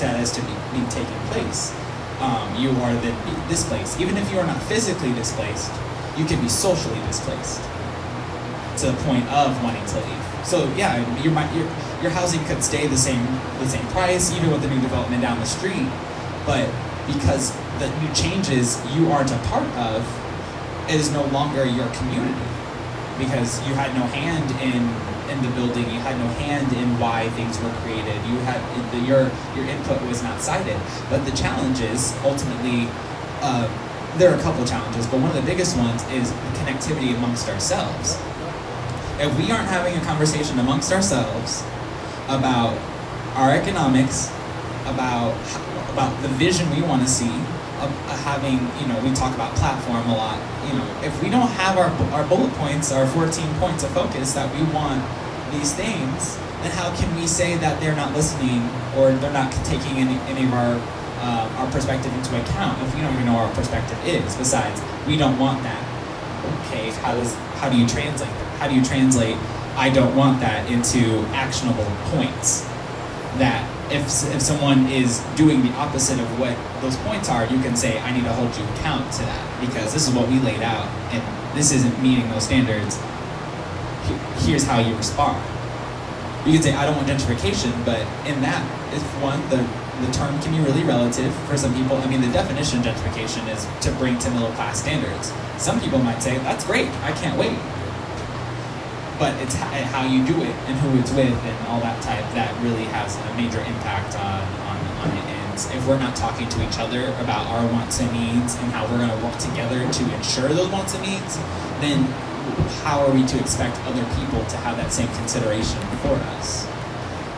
that 0.02 0.20
is 0.20 0.32
to 0.32 0.42
be, 0.42 0.54
be 0.74 0.82
taking 0.90 1.20
place. 1.30 1.74
Um, 2.20 2.56
you 2.58 2.70
are 2.82 2.94
then 2.96 3.16
displaced. 3.48 4.00
Even 4.00 4.18
if 4.18 4.32
you 4.32 4.40
are 4.40 4.48
not 4.48 4.62
physically 4.64 5.14
displaced, 5.14 5.72
you 6.18 6.26
can 6.26 6.42
be 6.42 6.50
socially 6.50 7.00
displaced 7.06 7.62
to 8.78 8.88
the 8.92 8.98
point 9.04 9.26
of 9.30 9.62
wanting 9.64 9.86
to 9.86 9.96
leave. 9.98 10.26
So 10.44 10.72
yeah, 10.76 10.98
your 11.22 11.34
your 11.34 11.70
your 12.02 12.12
housing 12.12 12.44
could 12.46 12.64
stay 12.64 12.88
the 12.88 12.98
same 12.98 13.24
the 13.60 13.68
same 13.68 13.86
price 13.88 14.34
even 14.34 14.52
with 14.52 14.62
the 14.62 14.70
new 14.70 14.82
development 14.82 15.22
down 15.22 15.40
the 15.40 15.46
street, 15.46 15.88
but 16.46 16.68
because 17.06 17.56
the 17.78 17.90
new 18.02 18.14
changes 18.14 18.82
you 18.96 19.12
aren't 19.12 19.32
a 19.32 19.38
part 19.50 19.68
of, 19.78 20.02
it 20.90 20.96
is 20.96 21.12
no 21.12 21.26
longer 21.28 21.64
your 21.64 21.88
community 21.94 22.57
because 23.18 23.66
you 23.68 23.74
had 23.74 23.94
no 23.96 24.04
hand 24.08 24.50
in 24.62 24.84
in 25.30 25.44
the 25.44 25.50
building. 25.56 25.84
You 25.92 26.00
had 26.00 26.18
no 26.18 26.28
hand 26.40 26.72
in 26.74 27.00
why 27.00 27.30
things 27.30 27.60
were 27.60 27.72
created. 27.84 28.16
You 28.26 28.38
had 28.48 28.62
the, 28.92 29.00
your 29.00 29.32
your 29.56 29.66
input 29.66 30.02
was 30.08 30.24
not 30.24 30.42
cited. 30.42 30.78
But 31.10 31.26
the 31.26 31.32
challenge 31.32 31.82
is 31.82 32.16
ultimately. 32.24 32.88
Uh, 33.42 33.68
there 34.18 34.32
are 34.32 34.40
a 34.40 34.42
couple 34.42 34.66
challenges, 34.66 35.06
but 35.06 35.20
one 35.22 35.30
of 35.30 35.36
the 35.36 35.44
biggest 35.44 35.78
ones 35.78 36.02
is 36.10 36.32
connectivity 36.58 37.16
amongst 37.16 37.48
ourselves. 37.50 38.18
If 39.20 39.30
we 39.38 39.52
aren't 39.52 39.68
having 39.70 39.96
a 39.96 40.02
conversation 40.02 40.58
amongst 40.58 40.92
ourselves 40.92 41.64
about 42.26 42.74
our 43.36 43.52
economics, 43.52 44.32
about 44.86 45.38
about 45.94 46.22
the 46.22 46.30
vision 46.30 46.70
we 46.70 46.82
want 46.82 47.02
to 47.02 47.08
see, 47.08 47.32
of 47.82 47.92
having 48.24 48.60
you 48.82 48.88
know 48.88 49.00
we 49.04 49.14
talk 49.14 49.34
about 49.36 49.56
platform 49.56 50.08
a 50.10 50.16
lot. 50.16 50.40
You 50.68 50.78
know, 50.78 50.88
if 51.04 51.22
we 51.22 51.30
don't 51.30 51.50
have 51.62 51.78
our 51.78 51.90
our 52.14 52.28
bullet 52.28 52.52
points, 52.54 52.92
our 52.92 53.08
14 53.08 53.54
points 53.56 53.84
of 53.84 53.92
focus 53.92 54.34
that 54.34 54.54
we 54.54 54.64
want 54.74 55.04
these 55.52 55.74
things, 55.74 56.38
then 56.62 56.72
how 56.72 56.96
can 56.96 57.16
we 57.16 57.28
say 57.28 57.56
that 57.58 57.80
they're 57.80 57.96
not 57.96 58.14
listening 58.14 58.70
or 58.98 59.12
they're 59.12 59.34
not 59.34 59.52
taking 59.64 59.98
any, 59.98 60.16
any 60.32 60.46
of 60.46 60.54
our 60.54 60.76
uh, 61.20 61.58
our 61.58 61.72
perspective 61.72 62.14
into 62.14 62.40
account 62.42 62.82
if 62.84 62.94
we 62.96 63.02
don't 63.02 63.14
even 63.14 63.26
know 63.26 63.34
what 63.34 63.50
our 63.50 63.56
perspective 63.56 63.98
is? 64.06 64.36
Besides, 64.36 64.82
we 65.08 65.18
don't 65.18 65.38
want 65.38 65.64
that. 65.64 65.84
Okay, 66.66 66.92
how 67.02 67.14
does 67.14 67.34
how 67.60 67.70
do 67.70 67.78
you 67.78 67.88
translate 67.88 68.30
that? 68.30 68.60
How 68.60 68.68
do 68.68 68.76
you 68.76 68.84
translate 68.84 69.38
I 69.78 69.92
don't 69.92 70.16
want 70.16 70.40
that 70.40 70.72
into 70.72 71.22
actionable 71.38 71.86
points 72.10 72.66
that 73.38 73.62
if, 73.92 74.04
if 74.34 74.42
someone 74.42 74.88
is 74.88 75.20
doing 75.36 75.62
the 75.62 75.72
opposite 75.74 76.20
of 76.20 76.40
what 76.40 76.56
those 76.82 76.98
points 76.98 77.30
are, 77.30 77.46
you 77.46 77.60
can 77.62 77.76
say, 77.76 78.00
I 78.00 78.12
need 78.12 78.24
to 78.24 78.34
hold 78.34 78.56
you 78.58 78.64
account 78.76 79.12
to 79.14 79.22
that 79.24 79.62
because 79.62 79.94
this 79.94 80.08
is 80.08 80.14
what 80.14 80.28
we 80.28 80.40
laid 80.40 80.62
out 80.62 80.88
and 81.12 81.24
this 81.58 81.72
isn't 81.72 82.02
meeting 82.02 82.30
those 82.30 82.44
standards. 82.44 83.00
Here's 84.46 84.64
how 84.64 84.80
you 84.80 84.96
respond. 84.96 85.42
You 86.46 86.54
can 86.54 86.62
say, 86.62 86.74
I 86.74 86.86
don't 86.86 86.96
want 86.96 87.08
gentrification, 87.08 87.74
but 87.86 88.00
in 88.28 88.42
that, 88.42 88.64
if 88.94 89.04
one, 89.22 89.42
the, 89.50 89.68
the 90.06 90.12
term 90.14 90.40
can 90.42 90.52
be 90.52 90.60
really 90.60 90.84
relative 90.84 91.34
for 91.48 91.58
some 91.58 91.74
people. 91.74 91.98
I 91.98 92.08
mean, 92.08 92.22
the 92.22 92.32
definition 92.32 92.80
of 92.80 92.86
gentrification 92.86 93.48
is 93.54 93.68
to 93.86 93.92
bring 93.94 94.18
to 94.20 94.32
middle 94.32 94.52
class 94.52 94.82
standards. 94.82 95.34
Some 95.58 95.80
people 95.82 96.00
might 96.00 96.20
say, 96.20 96.38
that's 96.40 96.66
great, 96.66 96.88
I 97.04 97.12
can't 97.14 97.38
wait 97.38 97.58
but 99.20 99.34
it's 99.42 99.56
how 99.56 100.06
you 100.06 100.22
do 100.26 100.38
it 100.46 100.54
and 100.70 100.78
who 100.78 100.94
it's 101.00 101.12
with 101.12 101.34
and 101.34 101.58
all 101.68 101.82
that 101.82 101.98
type 102.06 102.26
that 102.38 102.54
really 102.62 102.86
has 102.94 103.18
a 103.18 103.34
major 103.34 103.60
impact 103.66 104.14
on, 104.14 104.46
on, 104.70 104.78
on 105.02 105.10
it. 105.10 105.26
And 105.26 105.54
if 105.74 105.82
we're 105.88 105.98
not 105.98 106.16
talking 106.16 106.48
to 106.50 106.58
each 106.62 106.78
other 106.78 107.10
about 107.18 107.50
our 107.50 107.66
wants 107.74 108.00
and 108.00 108.14
needs 108.14 108.54
and 108.62 108.70
how 108.70 108.86
we're 108.86 109.02
going 109.02 109.10
to 109.10 109.22
work 109.26 109.38
together 109.42 109.82
to 109.82 110.04
ensure 110.14 110.50
those 110.54 110.70
wants 110.70 110.94
and 110.94 111.02
needs, 111.02 111.38
then 111.82 112.06
how 112.86 113.02
are 113.02 113.12
we 113.12 113.26
to 113.26 113.40
expect 113.42 113.82
other 113.90 114.06
people 114.22 114.46
to 114.54 114.58
have 114.62 114.78
that 114.78 114.94
same 114.94 115.10
consideration 115.18 115.82
for 116.06 116.14
us? 116.38 116.70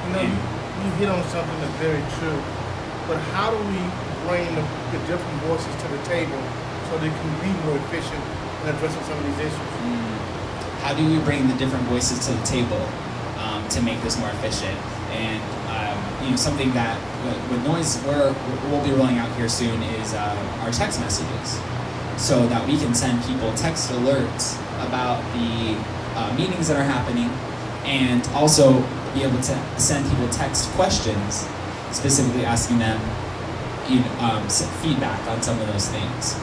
You 0.08 0.14
know, 0.14 0.20
and, 0.20 0.36
you, 0.36 0.92
hit 1.00 1.08
on 1.08 1.24
something 1.32 1.60
that's 1.64 1.80
very 1.80 2.04
true, 2.20 2.40
but 3.08 3.20
how 3.32 3.52
do 3.52 3.60
we 3.72 3.80
bring 4.28 4.48
the, 4.52 4.64
the 4.92 5.00
different 5.08 5.38
voices 5.48 5.72
to 5.84 5.88
the 5.88 6.02
table 6.04 6.40
so 6.92 7.00
they 7.00 7.08
can 7.08 7.32
be 7.40 7.52
more 7.64 7.80
efficient 7.88 8.20
in 8.64 8.76
addressing 8.76 9.04
some 9.08 9.16
of 9.16 9.24
these 9.24 9.48
issues? 9.48 9.72
Mm 9.80 10.09
how 10.82 10.94
do 10.94 11.06
we 11.06 11.20
bring 11.24 11.48
the 11.48 11.56
different 11.56 11.86
voices 11.86 12.26
to 12.28 12.34
the 12.34 12.46
table 12.46 12.82
um, 13.38 13.68
to 13.70 13.82
make 13.82 14.02
this 14.02 14.18
more 14.20 14.30
efficient? 14.30 14.78
And 15.12 15.42
um, 15.70 16.24
you 16.24 16.32
know, 16.32 16.36
something 16.36 16.72
that 16.74 16.98
with 17.50 17.64
noise 17.66 18.02
we're, 18.06 18.34
we'll 18.70 18.84
be 18.84 18.92
rolling 18.92 19.18
out 19.18 19.36
here 19.36 19.50
soon 19.50 19.82
is 19.84 20.14
uh, 20.14 20.62
our 20.62 20.72
text 20.72 21.00
messages, 21.00 21.60
so 22.18 22.48
that 22.48 22.66
we 22.68 22.78
can 22.78 22.94
send 22.94 23.24
people 23.26 23.54
text 23.56 23.92
alerts 23.92 24.56
about 24.88 25.22
the 25.34 25.76
uh, 26.16 26.34
meetings 26.38 26.68
that 26.68 26.78
are 26.78 26.84
happening, 26.84 27.30
and 27.86 28.28
also 28.36 28.82
be 29.14 29.24
able 29.24 29.42
to 29.42 29.80
send 29.80 30.08
people 30.10 30.30
text 30.30 30.70
questions, 30.72 31.48
specifically 31.92 32.46
asking 32.46 32.78
them 32.80 33.00
you 33.90 34.00
know, 34.00 34.12
um, 34.20 34.48
feedback 34.82 35.20
on 35.28 35.42
some 35.42 35.60
of 35.60 35.68
those 35.68 35.90
things. 35.90 36.36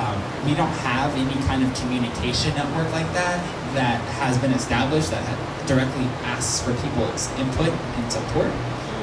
Um, 0.00 0.16
we 0.48 0.54
don't 0.54 0.72
have 0.80 1.12
any 1.14 1.36
kind 1.44 1.62
of 1.62 1.68
communication 1.76 2.54
network 2.54 2.90
like 2.90 3.12
that 3.12 3.36
that 3.74 4.00
has 4.16 4.38
been 4.38 4.52
established 4.52 5.10
that 5.10 5.22
directly 5.68 6.04
asks 6.24 6.62
for 6.64 6.72
people's 6.80 7.28
input 7.36 7.68
and 7.68 8.10
support, 8.10 8.48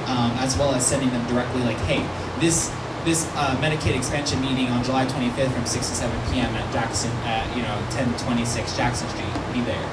um, 0.10 0.34
as 0.42 0.58
well 0.58 0.74
as 0.74 0.86
sending 0.86 1.12
them 1.12 1.22
directly 1.28 1.62
like, 1.62 1.78
hey, 1.86 2.02
this 2.40 2.74
this 3.06 3.30
uh, 3.36 3.56
Medicaid 3.62 3.96
expansion 3.96 4.42
meeting 4.42 4.68
on 4.68 4.84
July 4.84 5.06
25th 5.06 5.54
from 5.54 5.66
6 5.66 5.88
to 5.88 5.96
7 5.96 6.34
p.m. 6.34 6.54
at 6.56 6.74
Jackson, 6.74 7.12
at 7.24 7.46
you 7.56 7.62
know 7.62 7.78
1026 7.94 8.76
Jackson 8.76 9.08
Street, 9.10 9.32
be 9.54 9.62
there. 9.62 9.90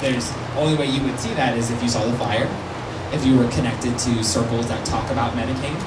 There's 0.00 0.32
only 0.56 0.74
way 0.74 0.86
you 0.86 1.02
would 1.04 1.20
see 1.20 1.32
that 1.34 1.56
is 1.56 1.70
if 1.70 1.80
you 1.82 1.88
saw 1.88 2.04
the 2.04 2.16
flyer, 2.16 2.48
if 3.12 3.24
you 3.24 3.36
were 3.36 3.48
connected 3.50 3.96
to 3.98 4.24
circles 4.24 4.66
that 4.68 4.84
talk 4.86 5.10
about 5.12 5.34
Medicaid, 5.34 5.78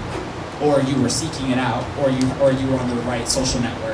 or 0.61 0.79
you 0.87 1.01
were 1.01 1.09
seeking 1.09 1.49
it 1.49 1.57
out, 1.57 1.83
or 1.99 2.09
you 2.09 2.23
or 2.39 2.51
you 2.51 2.65
were 2.69 2.77
on 2.77 2.87
the 2.87 3.01
right 3.03 3.27
social 3.27 3.59
network 3.59 3.84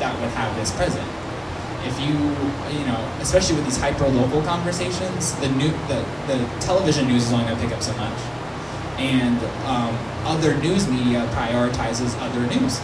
that 0.00 0.18
would 0.18 0.30
have 0.30 0.56
this 0.56 0.72
present. 0.72 1.06
If 1.84 1.96
you 2.00 2.12
you 2.76 2.84
know 2.84 3.00
especially 3.20 3.56
with 3.56 3.64
these 3.64 3.78
hyper 3.78 4.08
local 4.08 4.42
conversations 4.42 5.32
the 5.40 5.48
new 5.50 5.70
the, 5.88 6.04
the 6.26 6.36
television 6.60 7.06
news 7.06 7.26
is 7.26 7.32
only 7.32 7.46
going 7.46 7.56
to 7.56 7.62
pick 7.62 7.72
up 7.72 7.82
so 7.82 7.94
much. 7.96 8.18
And 8.98 9.38
um, 9.64 9.96
other 10.26 10.56
news 10.58 10.88
media 10.88 11.24
prioritizes 11.32 12.12
other 12.20 12.44
news. 12.52 12.80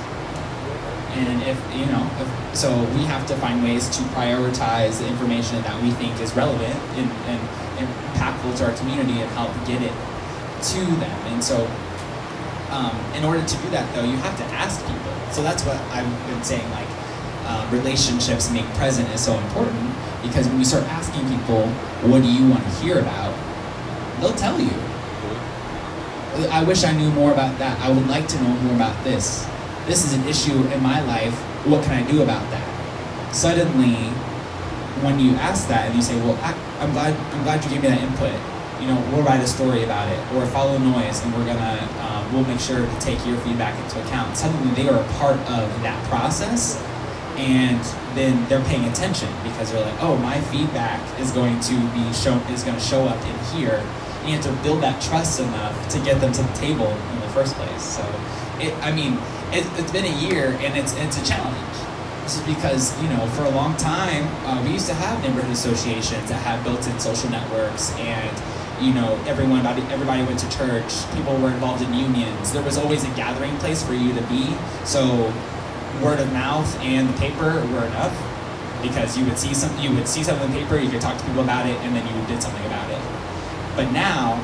And 1.17 1.43
if 1.43 1.59
you 1.75 1.87
know 1.87 2.05
if, 2.21 2.57
so 2.57 2.73
we 2.97 3.05
have 3.05 3.27
to 3.27 3.37
find 3.37 3.63
ways 3.63 3.89
to 3.97 4.03
prioritize 4.17 5.01
the 5.01 5.09
information 5.09 5.61
that 5.63 5.83
we 5.83 5.91
think 5.93 6.21
is 6.21 6.35
relevant 6.37 6.77
and, 6.97 7.11
and, 7.29 7.41
and 7.81 7.89
impactful 8.15 8.57
to 8.59 8.65
our 8.65 8.77
community 8.77 9.21
and 9.21 9.31
help 9.33 9.53
get 9.67 9.83
it 9.83 9.93
to 10.73 10.81
them. 11.01 11.19
And 11.33 11.45
so 11.45 11.69
um, 12.71 12.97
in 13.15 13.25
order 13.25 13.45
to 13.45 13.57
do 13.57 13.71
that 13.71 13.87
though 13.95 14.05
you 14.05 14.17
have 14.19 14.37
to 14.39 14.45
ask 14.55 14.81
people. 14.81 15.13
So 15.33 15.43
that's 15.43 15.65
what 15.65 15.77
i've 15.93 16.27
been 16.29 16.43
saying 16.43 16.69
like 16.71 16.89
uh, 17.47 17.69
relationships 17.73 18.51
make 18.51 18.67
present 18.75 19.09
is 19.11 19.25
so 19.25 19.39
important 19.39 19.95
because 20.23 20.47
when 20.49 20.59
we 20.59 20.65
start 20.65 20.85
asking 20.85 21.23
people, 21.29 21.67
what 22.11 22.23
do 22.23 22.31
you 22.31 22.49
want 22.51 22.63
to 22.63 22.71
hear 22.83 22.99
about, 22.99 23.35
they'll 24.21 24.35
tell 24.35 24.61
you. 24.61 24.73
I 26.51 26.63
wish 26.65 26.85
I 26.85 26.93
knew 26.93 27.11
more 27.13 27.33
about 27.33 27.59
that. 27.59 27.81
I 27.81 27.89
would 27.89 28.07
like 28.09 28.29
to 28.29 28.43
know 28.43 28.51
more 28.51 28.75
about 28.75 29.03
this. 29.05 29.47
This 29.87 30.05
is 30.05 30.13
an 30.13 30.29
issue 30.29 30.67
in 30.69 30.83
my 30.83 31.01
life. 31.03 31.35
What 31.65 31.83
can 31.85 32.05
I 32.05 32.11
do 32.11 32.23
about 32.23 32.51
that? 32.51 33.35
Suddenly, 33.35 33.95
when 35.03 35.19
you 35.19 35.33
ask 35.37 35.69
that 35.69 35.87
and 35.87 35.95
you 35.95 36.03
say, 36.03 36.17
"Well, 36.21 36.39
I, 36.43 36.53
am 36.85 36.93
glad 36.93 37.15
I'm 37.33 37.43
glad 37.45 37.65
you 37.65 37.71
gave 37.71 37.83
me 37.83 37.89
that 37.89 38.01
input," 38.01 38.35
you 38.81 38.87
know, 38.89 39.01
we'll 39.13 39.23
write 39.23 39.41
a 39.41 39.47
story 39.47 39.85
about 39.85 40.09
it 40.13 40.19
or 40.35 40.47
follow 40.47 40.77
noise, 40.79 41.23
and 41.25 41.33
we're 41.35 41.47
gonna 41.47 41.89
um, 42.01 42.33
we'll 42.33 42.45
make 42.45 42.61
sure 42.61 42.85
to 42.85 42.99
take 43.01 43.25
your 43.27 43.39
feedback 43.39 43.79
into 43.83 44.03
account. 44.05 44.37
Suddenly, 44.37 44.75
they 44.75 44.89
are 44.89 45.01
a 45.01 45.09
part 45.15 45.39
of 45.49 45.69
that 45.83 46.03
process, 46.09 46.83
and 47.37 47.81
then 48.17 48.49
they're 48.49 48.65
paying 48.65 48.85
attention 48.87 49.29
because 49.43 49.73
they're 49.73 49.85
like, 49.85 50.03
oh, 50.03 50.17
my 50.17 50.41
feedback 50.43 51.01
is 51.21 51.31
going 51.33 51.61
to 51.61 51.75
be 51.93 52.13
shown 52.13 52.39
is 52.53 52.63
going 52.63 52.77
to 52.77 52.83
show 52.83 53.05
up 53.05 53.23
in 53.27 53.39
here. 53.57 53.85
And 54.21 54.31
you 54.31 54.37
have 54.37 54.45
to 54.45 54.53
build 54.63 54.83
that 54.83 55.01
trust 55.03 55.41
enough 55.41 55.89
to 55.91 56.01
get 56.01 56.21
them 56.21 56.33
to 56.33 56.43
the 56.43 56.53
table 56.55 56.89
in 56.89 57.21
the 57.21 57.29
first 57.29 57.55
place. 57.55 57.83
So, 57.83 58.03
it, 58.59 58.75
I 58.83 58.93
mean, 58.93 59.15
it, 59.53 59.65
has 59.65 59.93
been 59.93 60.07
a 60.07 60.19
year 60.29 60.57
and 60.61 60.77
it's 60.77 60.95
it's 60.97 61.21
a 61.21 61.25
challenge. 61.25 61.77
This 62.23 62.39
is 62.39 62.55
because 62.55 63.01
you 63.03 63.09
know 63.09 63.27
for 63.29 63.45
a 63.45 63.51
long 63.51 63.77
time 63.77 64.27
uh, 64.47 64.63
we 64.65 64.73
used 64.73 64.89
to 64.89 64.95
have 64.95 65.23
neighborhood 65.23 65.53
associations 65.53 66.29
that 66.29 66.43
had 66.43 66.65
built-in 66.65 66.99
social 66.99 67.31
networks 67.31 67.93
and 67.99 68.43
you 68.85 68.93
know 68.93 69.15
everyone 69.27 69.65
everybody 69.65 70.25
went 70.25 70.39
to 70.41 70.49
church 70.51 71.09
people 71.15 71.37
were 71.39 71.51
involved 71.51 71.83
in 71.83 71.95
unions 71.95 72.53
there 72.53 72.63
was 72.63 72.77
always 72.77 73.05
a 73.05 73.11
gathering 73.15 73.57
place 73.59 73.83
for 73.83 73.95
you 73.95 74.13
to 74.13 74.21
be 74.23 74.55
so 74.85 75.33
word 76.03 76.21
of 76.21 76.33
mouth 76.33 76.69
and 76.81 77.09
the 77.09 77.19
paper 77.19 77.61
were 77.73 77.85
enough 77.87 78.15
because 78.83 79.17
you 79.17 79.25
would 79.25 79.39
see 79.39 79.55
some 79.55 79.77
you 79.81 79.95
would 79.95 80.07
see 80.07 80.23
something 80.23 80.47
in 80.47 80.55
the 80.55 80.61
paper, 80.61 80.79
you 80.79 80.91
could 80.91 81.01
talk 81.01 81.19
to 81.19 81.25
people 81.25 81.43
about 81.43 81.67
it, 81.67 81.77
and 81.81 81.95
then 81.95 82.07
you 82.07 82.27
did 82.27 82.43
something 82.43 82.65
about 82.67 82.91
it. 82.91 83.01
But 83.75 83.91
now, 83.93 84.37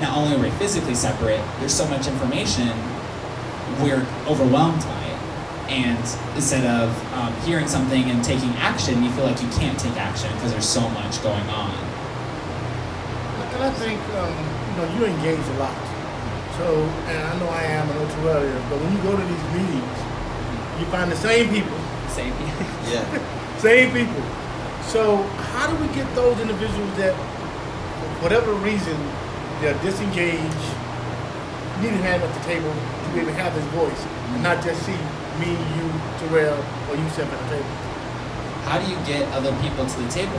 not 0.00 0.16
only 0.16 0.36
are 0.36 0.42
we 0.42 0.50
physically 0.58 0.94
separate, 0.94 1.42
there's 1.58 1.74
so 1.74 1.86
much 1.88 2.06
information, 2.06 2.68
we're 3.82 4.06
overwhelmed 4.26 4.82
by 4.82 5.04
it. 5.04 5.20
And 5.70 6.02
instead 6.34 6.66
of 6.66 6.90
um, 7.14 7.32
hearing 7.42 7.68
something 7.68 8.10
and 8.10 8.24
taking 8.24 8.50
action, 8.58 9.04
you 9.04 9.10
feel 9.12 9.24
like 9.24 9.40
you 9.40 9.48
can't 9.50 9.78
take 9.78 9.94
action 9.94 10.32
because 10.34 10.50
there's 10.50 10.68
so 10.68 10.88
much 10.90 11.22
going 11.22 11.46
on. 11.50 11.70
And 13.54 13.62
I 13.62 13.70
think, 13.76 14.00
um, 14.16 14.34
you 14.34 14.76
know, 14.80 14.86
you 14.96 15.14
engage 15.14 15.46
a 15.46 15.58
lot. 15.60 15.76
So, 16.56 16.82
and 17.06 17.22
I 17.22 17.38
know 17.38 17.48
I 17.48 17.62
am, 17.62 17.88
I 17.88 17.94
know 17.94 18.08
Terrell 18.08 18.42
is, 18.42 18.64
but 18.68 18.80
when 18.80 18.90
you 18.96 19.02
go 19.02 19.12
to 19.12 19.22
these 19.22 19.46
meetings, 19.52 20.09
you 20.80 20.86
find 20.86 21.10
the 21.10 21.16
same 21.16 21.50
people, 21.50 21.78
Same. 22.08 22.32
People. 22.32 22.66
yeah. 22.90 23.04
same 23.58 23.92
people. 23.92 24.22
So, 24.88 25.22
how 25.52 25.68
do 25.70 25.76
we 25.76 25.86
get 25.94 26.12
those 26.14 26.38
individuals 26.40 26.90
that, 26.96 27.14
for 27.14 28.22
whatever 28.24 28.52
reason, 28.54 28.96
they're 29.60 29.78
disengaged, 29.82 30.64
need 31.80 31.94
a 31.94 32.02
hand 32.02 32.22
at 32.22 32.32
the 32.34 32.44
table 32.48 32.72
to 32.72 33.06
be 33.14 33.20
able 33.20 33.30
to 33.30 33.38
have 33.38 33.54
this 33.54 33.64
voice, 33.76 34.02
and 34.34 34.42
not 34.42 34.64
just 34.64 34.82
see 34.84 34.98
me, 35.38 35.52
you, 35.76 35.86
Terrell, 36.18 36.58
or 36.90 36.96
you 36.96 37.08
sitting 37.10 37.30
at 37.30 37.40
the 37.48 37.56
table? 37.56 37.90
how 38.70 38.78
do 38.78 38.86
you 38.88 38.96
get 39.04 39.26
other 39.32 39.50
people 39.62 39.84
to 39.86 39.96
the 40.00 40.08
table? 40.08 40.38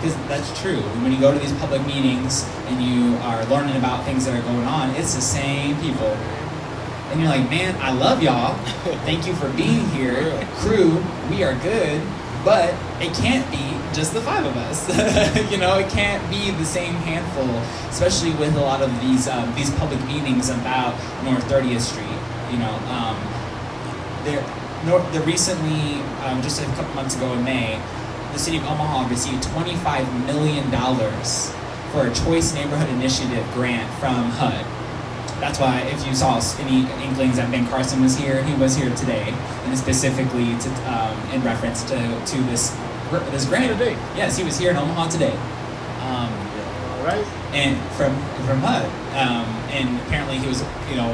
Because 0.00 0.16
that's 0.26 0.50
true. 0.60 0.80
When 1.02 1.12
you 1.12 1.20
go 1.20 1.32
to 1.32 1.38
these 1.38 1.52
public 1.58 1.84
meetings 1.86 2.42
and 2.66 2.82
you 2.82 3.16
are 3.18 3.44
learning 3.46 3.76
about 3.76 4.04
things 4.04 4.24
that 4.26 4.34
are 4.38 4.42
going 4.42 4.64
on, 4.66 4.90
it's 4.96 5.14
the 5.14 5.20
same 5.20 5.76
people. 5.80 6.16
And 7.10 7.20
you're 7.20 7.28
like, 7.28 7.48
man, 7.48 7.74
I 7.80 7.92
love 7.92 8.22
y'all. 8.22 8.54
Thank 9.04 9.26
you 9.26 9.34
for 9.34 9.48
being 9.50 9.86
here. 9.90 10.46
Crew, 10.56 11.02
we 11.30 11.42
are 11.42 11.54
good. 11.62 12.02
But 12.44 12.74
it 13.00 13.14
can't 13.14 13.50
be 13.50 13.78
just 13.94 14.14
the 14.14 14.20
five 14.20 14.44
of 14.44 14.56
us. 14.56 14.88
you 15.50 15.58
know, 15.58 15.78
it 15.78 15.88
can't 15.90 16.22
be 16.30 16.50
the 16.52 16.64
same 16.64 16.94
handful, 16.94 17.48
especially 17.90 18.32
with 18.32 18.54
a 18.56 18.60
lot 18.60 18.80
of 18.80 19.00
these 19.00 19.26
um, 19.26 19.52
these 19.54 19.70
public 19.74 20.00
meetings 20.06 20.48
about 20.48 20.94
North 21.24 21.44
30th 21.44 21.80
Street. 21.80 22.06
You 22.52 22.58
know, 22.58 22.74
um, 22.88 23.16
there, 24.24 24.44
nor, 24.86 25.00
the 25.10 25.20
recently, 25.22 26.00
um, 26.24 26.40
just 26.42 26.62
a 26.62 26.66
couple 26.66 26.94
months 26.94 27.16
ago 27.16 27.32
in 27.32 27.44
May, 27.44 27.80
the 28.32 28.38
city 28.38 28.58
of 28.58 28.64
Omaha 28.64 29.08
received 29.08 29.42
$25 29.44 30.26
million 30.26 30.70
for 31.90 32.06
a 32.06 32.14
Choice 32.24 32.54
Neighborhood 32.54 32.88
Initiative 32.90 33.44
grant 33.52 33.92
from 33.98 34.30
HUD. 34.30 34.77
That's 35.40 35.58
why, 35.58 35.80
if 35.82 36.06
you 36.06 36.14
saw 36.14 36.40
any 36.58 36.90
inklings 37.04 37.36
that 37.36 37.50
Ben 37.50 37.66
Carson 37.68 38.02
was 38.02 38.16
here, 38.16 38.42
he 38.42 38.54
was 38.54 38.76
here 38.76 38.94
today, 38.96 39.32
and 39.64 39.78
specifically 39.78 40.56
to, 40.58 40.68
um, 40.90 41.16
in 41.30 41.42
reference 41.42 41.84
to, 41.84 41.96
to 41.96 42.36
this 42.50 42.76
this 43.32 43.46
grant. 43.46 43.72
Today. 43.78 43.92
Yes, 44.16 44.36
he 44.36 44.44
was 44.44 44.58
here 44.58 44.70
in 44.70 44.76
Omaha 44.76 45.08
today. 45.08 45.32
Um, 46.02 46.30
All 46.98 47.04
right? 47.04 47.24
and 47.52 47.78
from 47.92 48.12
from 48.44 48.60
HUD. 48.60 48.84
Um, 49.16 49.46
and 49.72 50.00
apparently 50.06 50.38
he 50.38 50.46
was, 50.46 50.62
you 50.90 50.96
know, 50.96 51.08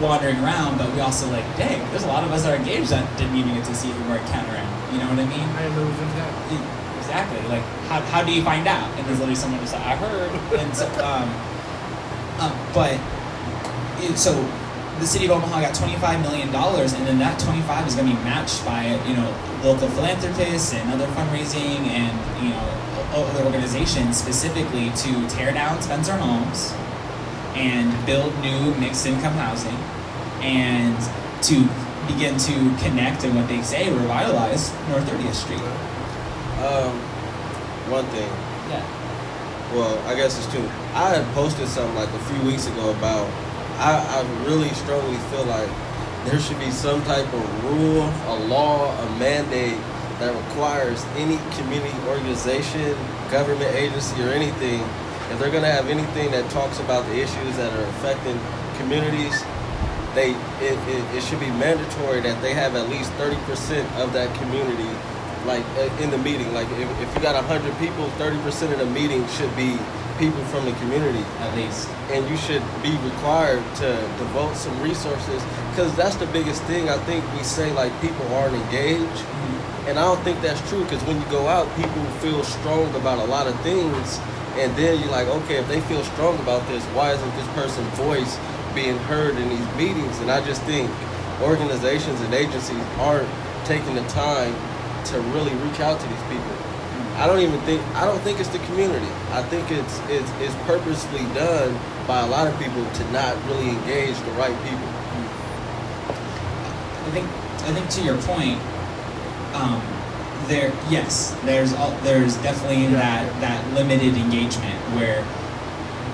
wandering 0.00 0.36
around. 0.40 0.78
But 0.78 0.92
we 0.94 1.00
also 1.00 1.28
like, 1.30 1.44
dang, 1.56 1.80
there's 1.90 2.04
a 2.04 2.08
lot 2.08 2.24
of 2.24 2.32
us 2.32 2.44
that 2.44 2.54
are 2.54 2.56
engaged 2.56 2.90
that 2.90 3.04
didn't 3.18 3.36
even 3.36 3.54
get 3.54 3.64
to 3.66 3.74
see 3.74 3.88
him 3.88 4.10
or 4.10 4.16
encounter 4.16 4.52
him. 4.52 4.68
You 4.92 4.98
know 5.00 5.08
what 5.10 5.18
I 5.18 5.26
mean? 5.26 5.48
I 5.56 5.68
know 5.76 5.84
in 5.84 6.76
Exactly. 6.98 7.38
Like, 7.48 7.62
how, 7.86 8.00
how 8.10 8.24
do 8.24 8.32
you 8.32 8.42
find 8.42 8.66
out? 8.66 8.90
And 8.98 9.06
there's 9.06 9.18
literally 9.18 9.36
someone 9.36 9.60
just 9.60 9.74
like, 9.74 9.86
I 9.86 9.96
heard. 9.96 10.30
And 10.58 10.74
so, 10.74 10.86
um, 11.04 11.28
um, 12.40 12.52
but 12.74 12.98
it, 14.02 14.16
so 14.18 14.32
the 14.98 15.06
city 15.06 15.26
of 15.26 15.32
Omaha 15.32 15.60
got 15.60 15.74
25 15.74 16.22
million 16.22 16.52
dollars, 16.52 16.92
and 16.92 17.06
then 17.06 17.18
that 17.18 17.38
25 17.40 17.86
is 17.86 17.94
going 17.94 18.08
to 18.08 18.14
be 18.14 18.22
matched 18.24 18.64
by 18.64 18.86
you 19.08 19.16
know 19.16 19.28
local 19.62 19.88
philanthropists 19.88 20.72
and 20.74 20.90
other 20.90 21.06
fundraising 21.12 21.86
and 21.88 22.42
you 22.42 22.50
know 22.50 22.76
other 23.14 23.44
organizations 23.44 24.16
specifically 24.16 24.90
to 24.90 25.28
tear 25.28 25.52
down 25.52 25.80
Spencer 25.80 26.16
homes 26.16 26.72
and 27.54 27.88
build 28.06 28.34
new 28.40 28.74
mixed 28.74 29.06
income 29.06 29.32
housing 29.34 29.76
and 30.42 30.96
to 31.42 31.66
begin 32.06 32.38
to 32.38 32.52
connect 32.82 33.24
and 33.24 33.34
what 33.34 33.48
they 33.48 33.62
say 33.62 33.92
revitalize 33.92 34.72
North 34.88 35.08
30th 35.08 35.34
Street. 35.34 35.60
Um, 36.60 36.92
one 37.90 38.04
thing. 38.06 38.28
Yeah. 38.68 38.95
Well, 39.76 39.98
I 40.08 40.14
guess 40.14 40.38
it's 40.38 40.50
two. 40.50 40.64
I 40.96 41.20
had 41.20 41.34
posted 41.34 41.68
something 41.68 41.94
like 41.96 42.08
a 42.08 42.18
few 42.32 42.40
weeks 42.48 42.66
ago 42.66 42.96
about. 42.96 43.28
I, 43.76 44.00
I 44.00 44.44
really 44.48 44.70
strongly 44.70 45.18
feel 45.28 45.44
like 45.44 45.68
there 46.24 46.40
should 46.40 46.58
be 46.58 46.70
some 46.70 47.02
type 47.02 47.28
of 47.28 47.44
rule, 47.64 48.08
a 48.08 48.36
law, 48.48 48.88
a 48.88 49.18
mandate 49.18 49.76
that 50.16 50.32
requires 50.32 51.04
any 51.20 51.36
community 51.60 51.92
organization, 52.08 52.96
government 53.30 53.68
agency, 53.76 54.16
or 54.22 54.32
anything, 54.32 54.80
if 55.28 55.38
they're 55.38 55.52
gonna 55.52 55.68
have 55.70 55.88
anything 55.88 56.30
that 56.30 56.48
talks 56.48 56.80
about 56.80 57.04
the 57.12 57.20
issues 57.20 57.56
that 57.58 57.70
are 57.76 57.84
affecting 58.00 58.40
communities, 58.80 59.44
they 60.16 60.32
it, 60.64 60.80
it, 60.88 61.04
it 61.12 61.22
should 61.22 61.40
be 61.40 61.52
mandatory 61.52 62.22
that 62.22 62.40
they 62.40 62.54
have 62.54 62.76
at 62.76 62.88
least 62.88 63.12
30% 63.20 63.36
of 64.00 64.14
that 64.14 64.34
community 64.40 64.88
like 65.46 65.64
uh, 65.78 66.02
in 66.02 66.10
the 66.10 66.18
meeting 66.18 66.52
like 66.52 66.68
if, 66.72 66.90
if 67.00 67.14
you 67.14 67.20
got 67.22 67.34
100 67.34 67.78
people 67.78 68.06
30% 68.18 68.72
of 68.72 68.78
the 68.78 68.86
meeting 68.86 69.26
should 69.28 69.54
be 69.56 69.78
people 70.18 70.42
from 70.46 70.64
the 70.64 70.72
community. 70.72 71.24
At 71.40 71.54
least. 71.56 71.88
and 72.10 72.28
you 72.28 72.36
should 72.36 72.62
be 72.82 72.96
required 73.04 73.62
to 73.76 73.88
devote 74.18 74.56
some 74.56 74.80
resources 74.80 75.42
because 75.70 75.94
that's 75.96 76.16
the 76.16 76.26
biggest 76.26 76.62
thing 76.64 76.88
i 76.88 76.98
think 77.04 77.24
we 77.34 77.42
say 77.42 77.72
like 77.72 77.92
people 78.00 78.26
aren't 78.34 78.54
engaged. 78.54 79.24
And 79.86 79.98
i 79.98 80.02
don't 80.02 80.22
think 80.24 80.40
that's 80.42 80.62
true 80.68 80.82
because 80.84 81.02
when 81.04 81.20
you 81.20 81.26
go 81.30 81.46
out 81.46 81.68
people 81.76 82.04
feel 82.24 82.42
strong 82.44 82.94
about 82.96 83.18
a 83.18 83.24
lot 83.24 83.46
of 83.46 83.58
things. 83.60 84.20
And 84.56 84.74
then 84.74 85.00
you're 85.00 85.10
like 85.10 85.28
okay 85.28 85.56
if 85.56 85.68
they 85.68 85.80
feel 85.82 86.02
strong 86.04 86.38
about 86.40 86.66
this 86.68 86.82
why 86.96 87.12
isn't 87.12 87.36
this 87.36 87.48
person's 87.48 87.92
voice 87.98 88.38
being 88.74 88.96
heard 89.10 89.36
in 89.36 89.48
these 89.48 89.70
meetings? 89.76 90.18
And 90.20 90.30
i 90.30 90.44
just 90.44 90.62
think 90.62 90.90
organizations 91.42 92.20
and 92.22 92.32
agencies 92.32 92.82
aren't 92.98 93.28
taking 93.66 93.94
the 93.94 94.06
time 94.08 94.54
to 95.10 95.20
really 95.34 95.54
reach 95.66 95.80
out 95.80 96.00
to 96.00 96.06
these 96.06 96.22
people 96.24 96.66
I 97.16 97.26
don't 97.26 97.40
even 97.40 97.58
think 97.62 97.80
I 97.96 98.04
don't 98.04 98.20
think 98.20 98.40
it's 98.40 98.50
the 98.50 98.58
community. 98.68 99.08
I 99.32 99.42
think 99.42 99.70
it's 99.70 99.98
it's 100.10 100.30
it's 100.38 100.54
purposely 100.66 101.24
done 101.32 101.72
by 102.06 102.20
a 102.20 102.26
lot 102.26 102.46
of 102.46 102.52
people 102.60 102.84
to 102.84 103.10
not 103.10 103.34
really 103.46 103.70
engage 103.70 104.18
the 104.20 104.32
right 104.32 104.56
people. 104.68 104.88
I 107.06 107.10
think 107.16 107.26
I 107.64 107.72
think 107.72 107.88
to 107.88 108.02
your 108.02 108.18
point, 108.28 108.60
um, 109.56 109.80
there 110.46 110.74
yes, 110.90 111.34
there's 111.42 111.72
all, 111.72 111.96
there's 112.02 112.36
definitely 112.44 112.88
that 112.88 113.24
that 113.40 113.64
limited 113.72 114.14
engagement 114.14 114.78
where 114.92 115.24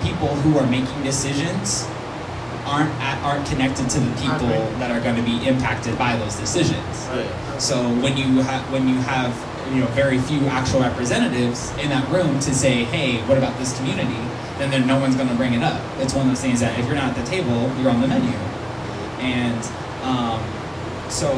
people 0.06 0.28
who 0.28 0.56
are 0.56 0.66
making 0.68 1.02
decisions 1.02 1.82
aren't 2.64 2.90
at, 3.00 3.22
aren't 3.24 3.46
connected 3.46 3.88
to 3.90 3.98
the 4.00 4.12
people 4.20 4.48
that 4.78 4.90
are 4.90 5.00
going 5.00 5.16
to 5.16 5.22
be 5.22 5.46
impacted 5.46 5.98
by 5.98 6.16
those 6.16 6.36
decisions. 6.36 7.06
So 7.58 7.82
when 8.00 8.16
you 8.16 8.40
have 8.42 8.70
when 8.72 8.88
you 8.88 8.96
have 8.96 9.32
you 9.74 9.80
know 9.80 9.86
very 9.88 10.18
few 10.18 10.40
actual 10.46 10.80
representatives 10.80 11.70
in 11.78 11.88
that 11.90 12.08
room 12.10 12.38
to 12.40 12.54
say, 12.54 12.84
hey, 12.84 13.20
what 13.28 13.38
about 13.38 13.58
this 13.58 13.76
community? 13.78 14.18
Then 14.58 14.70
there, 14.70 14.80
no 14.84 14.98
one's 15.00 15.16
going 15.16 15.28
to 15.28 15.34
bring 15.34 15.54
it 15.54 15.62
up. 15.62 15.80
It's 15.98 16.14
one 16.14 16.26
of 16.26 16.32
those 16.32 16.40
things 16.40 16.60
that 16.60 16.78
if 16.78 16.86
you're 16.86 16.94
not 16.94 17.16
at 17.16 17.24
the 17.24 17.28
table, 17.30 17.70
you're 17.80 17.90
on 17.90 18.00
the 18.00 18.08
menu, 18.08 18.36
and 19.18 19.62
um, 20.02 20.40
so 21.10 21.28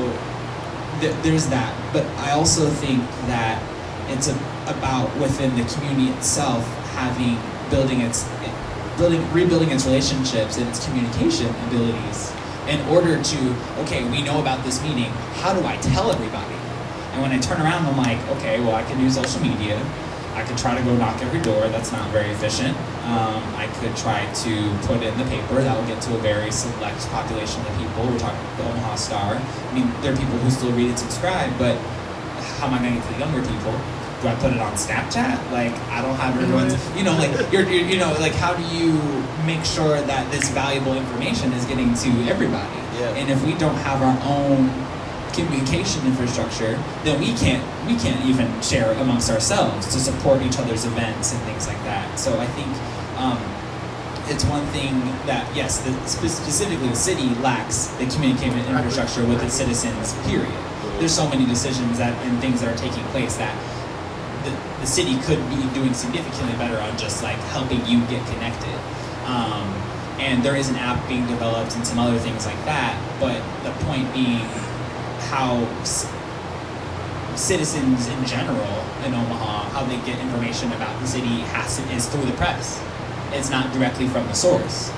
th- 1.01 1.15
there's 1.23 1.47
that. 1.49 1.73
But 1.93 2.05
I 2.19 2.33
also 2.33 2.69
think 2.69 3.01
that 3.29 3.63
it's 4.11 4.29
a, 4.29 4.35
about 4.67 5.15
within 5.19 5.55
the 5.57 5.65
community 5.73 6.11
itself 6.17 6.65
having 6.95 7.39
building 7.71 8.01
its 8.01 8.25
building 8.97 9.23
rebuilding 9.33 9.71
its 9.71 9.87
relationships 9.87 10.57
and 10.59 10.69
its 10.69 10.85
communication 10.85 11.49
abilities 11.67 12.33
in 12.69 12.81
order 12.89 13.23
to 13.23 13.39
okay 13.79 14.09
we 14.11 14.23
know 14.23 14.41
about 14.41 14.65
this 14.65 14.83
meeting. 14.83 15.11
How 15.43 15.53
do 15.53 15.65
i 15.67 15.77
tell 15.79 16.11
everybody? 16.11 16.55
And 17.13 17.23
when 17.23 17.33
i 17.33 17.39
turn 17.39 17.61
around 17.61 17.87
i'm 17.87 17.97
like 17.97 18.19
okay 18.37 18.61
well 18.61 18.75
i 18.75 18.83
can 18.85 18.99
do 18.99 19.11
social 19.11 19.41
media. 19.41 19.81
I 20.35 20.43
could 20.43 20.59
try 20.59 20.77
to 20.77 20.83
go 20.83 20.97
knock 20.97 21.23
every 21.23 21.41
door. 21.41 21.69
That's 21.69 21.93
not 21.93 22.11
very 22.11 22.31
efficient. 22.31 22.77
Um, 23.07 23.43
i 23.55 23.69
could 23.81 23.97
try 23.97 24.25
to 24.45 24.53
put 24.87 25.03
it 25.03 25.13
in 25.13 25.19
the 25.19 25.27
paper 25.27 25.63
that 25.63 25.77
will 25.77 25.87
get 25.87 26.03
to 26.03 26.15
a 26.15 26.19
very 26.19 26.51
select 26.51 27.01
population 27.11 27.61
of 27.67 27.79
people. 27.79 28.07
We're 28.07 28.19
talking 28.19 28.41
the 28.57 28.65
omaha 28.65 28.95
star. 28.97 29.35
I 29.37 29.75
mean 29.75 29.93
there 30.01 30.13
are 30.13 30.17
people 30.17 30.39
who 30.39 30.51
still 30.51 30.73
read 30.73 30.91
and 30.91 30.99
subscribe 30.99 31.57
but 31.59 31.77
how 32.59 32.67
am 32.67 32.75
i 32.75 32.79
going 32.79 32.95
to 32.95 33.01
get 33.01 33.07
to 33.07 33.13
the 33.15 33.21
younger 33.21 33.43
people 33.43 33.75
do 34.25 34.31
I 34.31 34.35
put 34.37 34.53
it 34.55 34.59
on 34.59 34.73
Snapchat? 34.73 35.53
Like, 35.53 35.77
I 35.93 36.01
don't 36.01 36.17
have 36.17 36.41
everyone's, 36.41 36.75
you 36.97 37.05
know, 37.05 37.13
like, 37.13 37.53
you're, 37.53 37.69
you're, 37.69 37.85
you 37.85 37.99
know, 37.99 38.11
like, 38.21 38.33
how 38.33 38.55
do 38.55 38.65
you 38.75 38.97
make 39.45 39.65
sure 39.65 40.01
that 40.01 40.33
this 40.33 40.49
valuable 40.51 40.95
information 40.95 41.53
is 41.53 41.65
getting 41.67 41.93
to 41.93 42.09
everybody? 42.33 42.81
Yeah. 42.97 43.21
And 43.21 43.31
if 43.31 43.45
we 43.45 43.53
don't 43.55 43.77
have 43.85 44.01
our 44.01 44.17
own 44.25 44.73
communication 45.35 46.07
infrastructure, 46.07 46.81
then 47.05 47.21
we 47.21 47.35
can't, 47.35 47.63
we 47.87 47.97
can't 47.97 48.25
even 48.25 48.49
share 48.63 48.93
amongst 49.03 49.31
ourselves 49.31 49.93
to 49.93 50.01
support 50.01 50.41
each 50.41 50.59
other's 50.59 50.87
events 50.87 51.35
and 51.35 51.43
things 51.43 51.69
like 51.69 51.83
that. 51.85 52.19
So 52.19 52.39
I 52.39 52.47
think, 52.47 52.69
um, 53.21 53.39
it's 54.27 54.45
one 54.47 54.65
thing 54.69 55.05
that 55.27 55.45
yes, 55.55 55.85
the, 55.85 55.93
specifically 56.07 56.89
the 56.89 56.97
city 56.97 57.29
lacks 57.45 57.89
the 58.01 58.07
communication 58.07 58.59
infrastructure 58.75 59.23
with 59.27 59.43
its 59.43 59.53
citizens. 59.53 60.15
Period. 60.25 60.51
There's 60.99 61.13
so 61.13 61.29
many 61.29 61.45
decisions 61.45 61.99
that 61.99 62.17
and 62.25 62.41
things 62.41 62.63
that 62.63 62.73
are 62.73 62.79
taking 62.79 63.05
place 63.13 63.37
that 63.37 63.53
the, 64.85 64.91
city 64.91 65.19
could 65.23 65.41
be 65.49 65.57
doing 65.73 65.95
significantly 65.95 66.53
better 66.59 66.79
on 66.79 66.97
just 66.99 67.23
like 67.23 67.39
helping 67.57 67.85
you 67.87 68.01
get 68.07 68.25
connected. 68.27 68.75
Um, 69.25 69.73
and 70.21 70.43
there 70.43 70.57
is 70.57 70.69
an 70.69 70.77
app 70.77 71.09
being 71.09 71.27
developed 71.27 71.75
and 71.75 71.87
some 71.87 71.99
other 71.99 72.19
things 72.19 72.45
like 72.45 72.63
that. 72.67 72.95
But 73.19 73.41
the 73.65 73.73
point 73.87 74.13
being, 74.13 74.45
how 75.33 75.65
c- 75.85 76.09
citizens 77.35 78.09
in 78.09 78.25
general 78.27 78.85
in 79.05 79.15
Omaha, 79.15 79.71
how 79.71 79.85
they 79.85 79.97
get 80.05 80.21
information 80.21 80.71
about 80.73 81.01
the 81.01 81.07
city 81.07 81.41
has 81.57 81.79
to, 81.79 81.83
is 81.93 82.07
through 82.09 82.27
the 82.27 82.37
press. 82.37 82.83
It's 83.33 83.51
not 83.51 83.73
directly 83.73 84.07
from 84.09 84.27
the 84.27 84.35
source. 84.35 84.91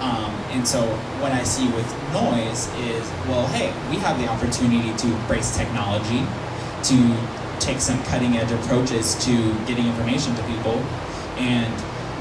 Um, 0.00 0.32
and 0.56 0.66
so 0.66 0.86
what 1.20 1.32
I 1.32 1.42
see 1.44 1.68
with 1.68 1.86
noise 2.12 2.68
is, 2.78 3.04
well, 3.28 3.46
hey, 3.48 3.72
we 3.90 3.96
have 3.96 4.18
the 4.18 4.28
opportunity 4.28 4.96
to 4.96 5.06
embrace 5.06 5.56
technology, 5.56 6.24
to 6.84 6.94
take 7.60 7.80
some 7.80 8.02
cutting 8.04 8.36
edge 8.36 8.50
approaches 8.50 9.14
to 9.24 9.54
getting 9.66 9.86
information 9.86 10.34
to 10.36 10.42
people, 10.44 10.78
and 11.36 11.72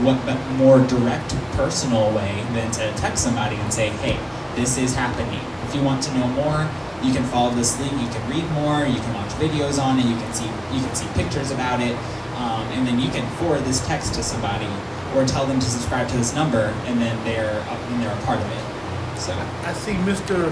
what 0.03 0.23
but 0.25 0.37
more 0.57 0.79
direct, 0.87 1.35
personal 1.53 2.13
way 2.13 2.43
than 2.53 2.69
to 2.71 2.93
text 2.97 3.23
somebody 3.23 3.55
and 3.55 3.73
say, 3.73 3.89
hey, 3.89 4.19
this 4.55 4.77
is 4.77 4.93
happening. 4.95 5.39
If 5.67 5.75
you 5.75 5.81
want 5.81 6.03
to 6.03 6.13
know 6.13 6.27
more, 6.27 6.69
you 7.03 7.13
can 7.13 7.23
follow 7.25 7.53
this 7.53 7.79
link. 7.79 7.91
You 7.93 8.07
can 8.09 8.29
read 8.29 8.49
more. 8.51 8.85
You 8.85 8.99
can 8.99 9.13
watch 9.13 9.29
videos 9.33 9.81
on 9.81 9.99
it. 9.99 10.05
You 10.05 10.15
can 10.15 10.33
see 10.33 10.45
you 10.73 10.81
can 10.81 10.95
see 10.95 11.07
pictures 11.13 11.51
about 11.51 11.79
it, 11.79 11.95
um, 12.37 12.65
and 12.73 12.87
then 12.87 12.99
you 12.99 13.09
can 13.09 13.27
forward 13.37 13.63
this 13.65 13.85
text 13.85 14.13
to 14.15 14.23
somebody 14.23 14.69
or 15.15 15.25
tell 15.25 15.45
them 15.45 15.59
to 15.59 15.65
subscribe 15.65 16.07
to 16.09 16.17
this 16.17 16.33
number, 16.33 16.73
and 16.85 16.99
then 16.99 17.15
they're 17.23 17.61
and 17.69 18.01
they're 18.01 18.13
a 18.13 18.21
part 18.23 18.39
of 18.39 18.51
it. 18.51 19.19
So 19.19 19.33
I 19.63 19.73
see 19.73 19.93
Mr. 19.93 20.51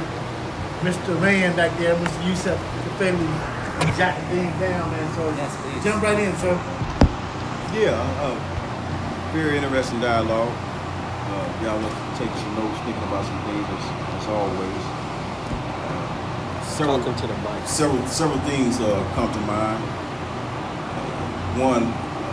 Mr. 0.82 1.20
Rand 1.22 1.56
back 1.56 1.76
there, 1.80 1.96
Mr. 1.96 2.28
Yusef 2.28 2.60
Kafeli, 2.60 3.65
jotting 3.98 4.26
things 4.34 4.56
down, 4.60 4.90
man. 4.92 5.08
So 5.16 5.30
Yes, 5.38 5.52
please. 5.62 5.84
jump 5.84 6.04
right 6.04 6.20
in, 6.20 6.36
sir. 6.38 6.56
Yeah, 7.74 8.00
uh, 8.24 8.36
very 9.34 9.58
interesting 9.58 10.00
dialogue. 10.00 10.52
Uh, 10.52 11.64
y'all 11.64 11.80
was 11.82 11.94
taking 12.18 12.36
some 12.38 12.56
notes, 12.56 12.80
thinking 12.86 13.04
about 13.04 13.26
some 13.26 13.42
things 13.50 13.66
as, 13.68 13.84
as 14.22 14.28
always. 14.30 14.82
Uh, 15.84 16.64
several, 16.64 16.98
Talking 17.00 17.16
to 17.16 17.28
the 17.28 17.38
mic. 17.44 17.68
several, 17.68 18.08
several 18.08 18.40
things 18.48 18.80
uh, 18.80 19.04
come 19.16 19.32
to 19.34 19.40
mind. 19.42 19.84
One, 21.60 21.84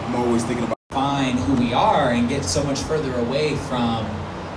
I'm 0.07 0.15
always 0.17 0.45
thinking 0.45 0.65
about 0.65 0.77
find 0.91 1.39
who 1.39 1.55
we 1.55 1.73
are 1.73 2.11
and 2.13 2.29
get 2.29 2.45
so 2.45 2.63
much 2.65 2.81
further 2.81 3.15
away 3.17 3.57
from 3.57 4.05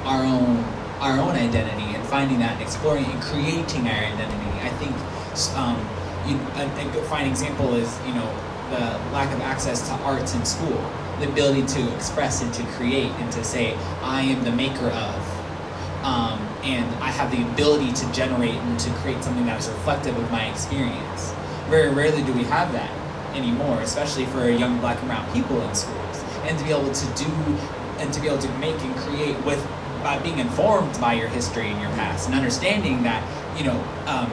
our 0.04 0.24
own 0.24 0.64
our 1.00 1.20
own 1.20 1.32
identity 1.36 1.96
and 1.96 2.04
finding 2.08 2.40
that 2.40 2.54
and 2.54 2.62
exploring 2.62 3.06
and 3.06 3.22
creating 3.22 3.88
our 3.88 3.94
identity. 4.04 4.52
I 4.62 4.70
think 4.80 4.92
um, 5.56 5.78
you, 6.28 6.38
a, 6.56 7.00
a 7.00 7.04
fine 7.04 7.28
example 7.28 7.76
is 7.76 8.00
you 8.06 8.14
know 8.14 8.30
the 8.70 8.80
lack 9.14 9.34
of 9.34 9.42
access 9.42 9.88
to 9.88 9.94
arts 10.04 10.34
in 10.34 10.44
school, 10.46 10.92
the 11.20 11.30
ability 11.30 11.66
to 11.68 11.96
express 11.96 12.42
and 12.42 12.54
to 12.54 12.64
create 12.74 13.12
and 13.12 13.32
to 13.32 13.44
say 13.44 13.76
I 14.02 14.22
am 14.22 14.44
the 14.44 14.52
maker 14.52 14.88
of. 14.88 15.32
Um, 16.04 16.40
and 16.64 16.86
I 17.04 17.10
have 17.10 17.32
the 17.32 17.42
ability 17.54 17.92
to 17.94 18.12
generate 18.12 18.54
and 18.54 18.80
to 18.80 18.92
create 19.02 19.24
something 19.24 19.46
that 19.48 19.60
is 19.60 19.68
reflective 19.68 20.16
of 20.18 20.32
my 20.32 20.46
experience. 20.46 21.34
Very 21.68 21.90
rarely 21.92 22.24
do 22.24 22.34
we 22.34 22.44
have 22.44 22.72
that 22.74 22.92
anymore, 23.36 23.82
especially 23.82 24.26
for 24.26 24.48
young 24.50 24.80
black 24.80 25.00
and 25.00 25.08
brown 25.08 25.32
people 25.34 25.60
in 25.62 25.74
schools. 25.74 26.24
And 26.44 26.58
to 26.60 26.64
be 26.64 26.72
able 26.72 26.92
to 26.92 27.06
do 27.16 27.32
and 27.98 28.14
to 28.14 28.22
be 28.22 28.28
able 28.28 28.40
to 28.40 28.50
make 28.60 28.80
and 28.82 28.96
create 28.98 29.38
with 29.46 29.66
by 30.04 30.20
being 30.20 30.38
informed 30.38 31.00
by 31.02 31.14
your 31.14 31.28
history 31.28 31.68
and 31.68 31.82
your 31.82 31.90
past 31.92 32.28
and 32.28 32.36
understanding 32.36 33.02
that, 33.02 33.24
you 33.58 33.64
know, 33.64 33.84
um, 34.06 34.30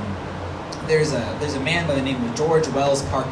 there's 0.92 1.14
a 1.14 1.36
there's 1.40 1.54
a 1.54 1.60
man 1.60 1.86
by 1.86 1.94
the 1.94 2.02
name 2.02 2.22
of 2.22 2.36
George 2.36 2.68
Wells 2.68 3.00
Parker. 3.04 3.30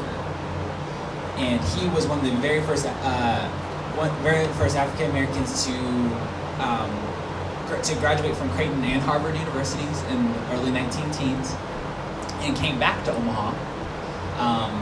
And 1.36 1.62
he 1.62 1.88
was 1.90 2.06
one 2.06 2.18
of 2.18 2.24
the 2.24 2.30
very 2.40 2.62
first 2.62 2.86
uh, 2.86 3.48
one 3.96 4.10
very 4.22 4.46
first 4.54 4.76
African 4.76 5.10
Americans 5.10 5.66
to 5.66 5.72
um, 6.58 6.90
gra- 7.66 7.82
to 7.82 7.94
graduate 7.96 8.34
from 8.34 8.48
Creighton 8.52 8.82
and 8.82 9.02
Harvard 9.02 9.36
universities 9.36 10.02
in 10.04 10.32
the 10.32 10.52
early 10.52 10.70
19 10.70 11.10
teens 11.10 11.54
and 12.40 12.56
came 12.56 12.78
back 12.78 13.04
to 13.04 13.12
Omaha 13.12 13.50
um, 14.40 14.72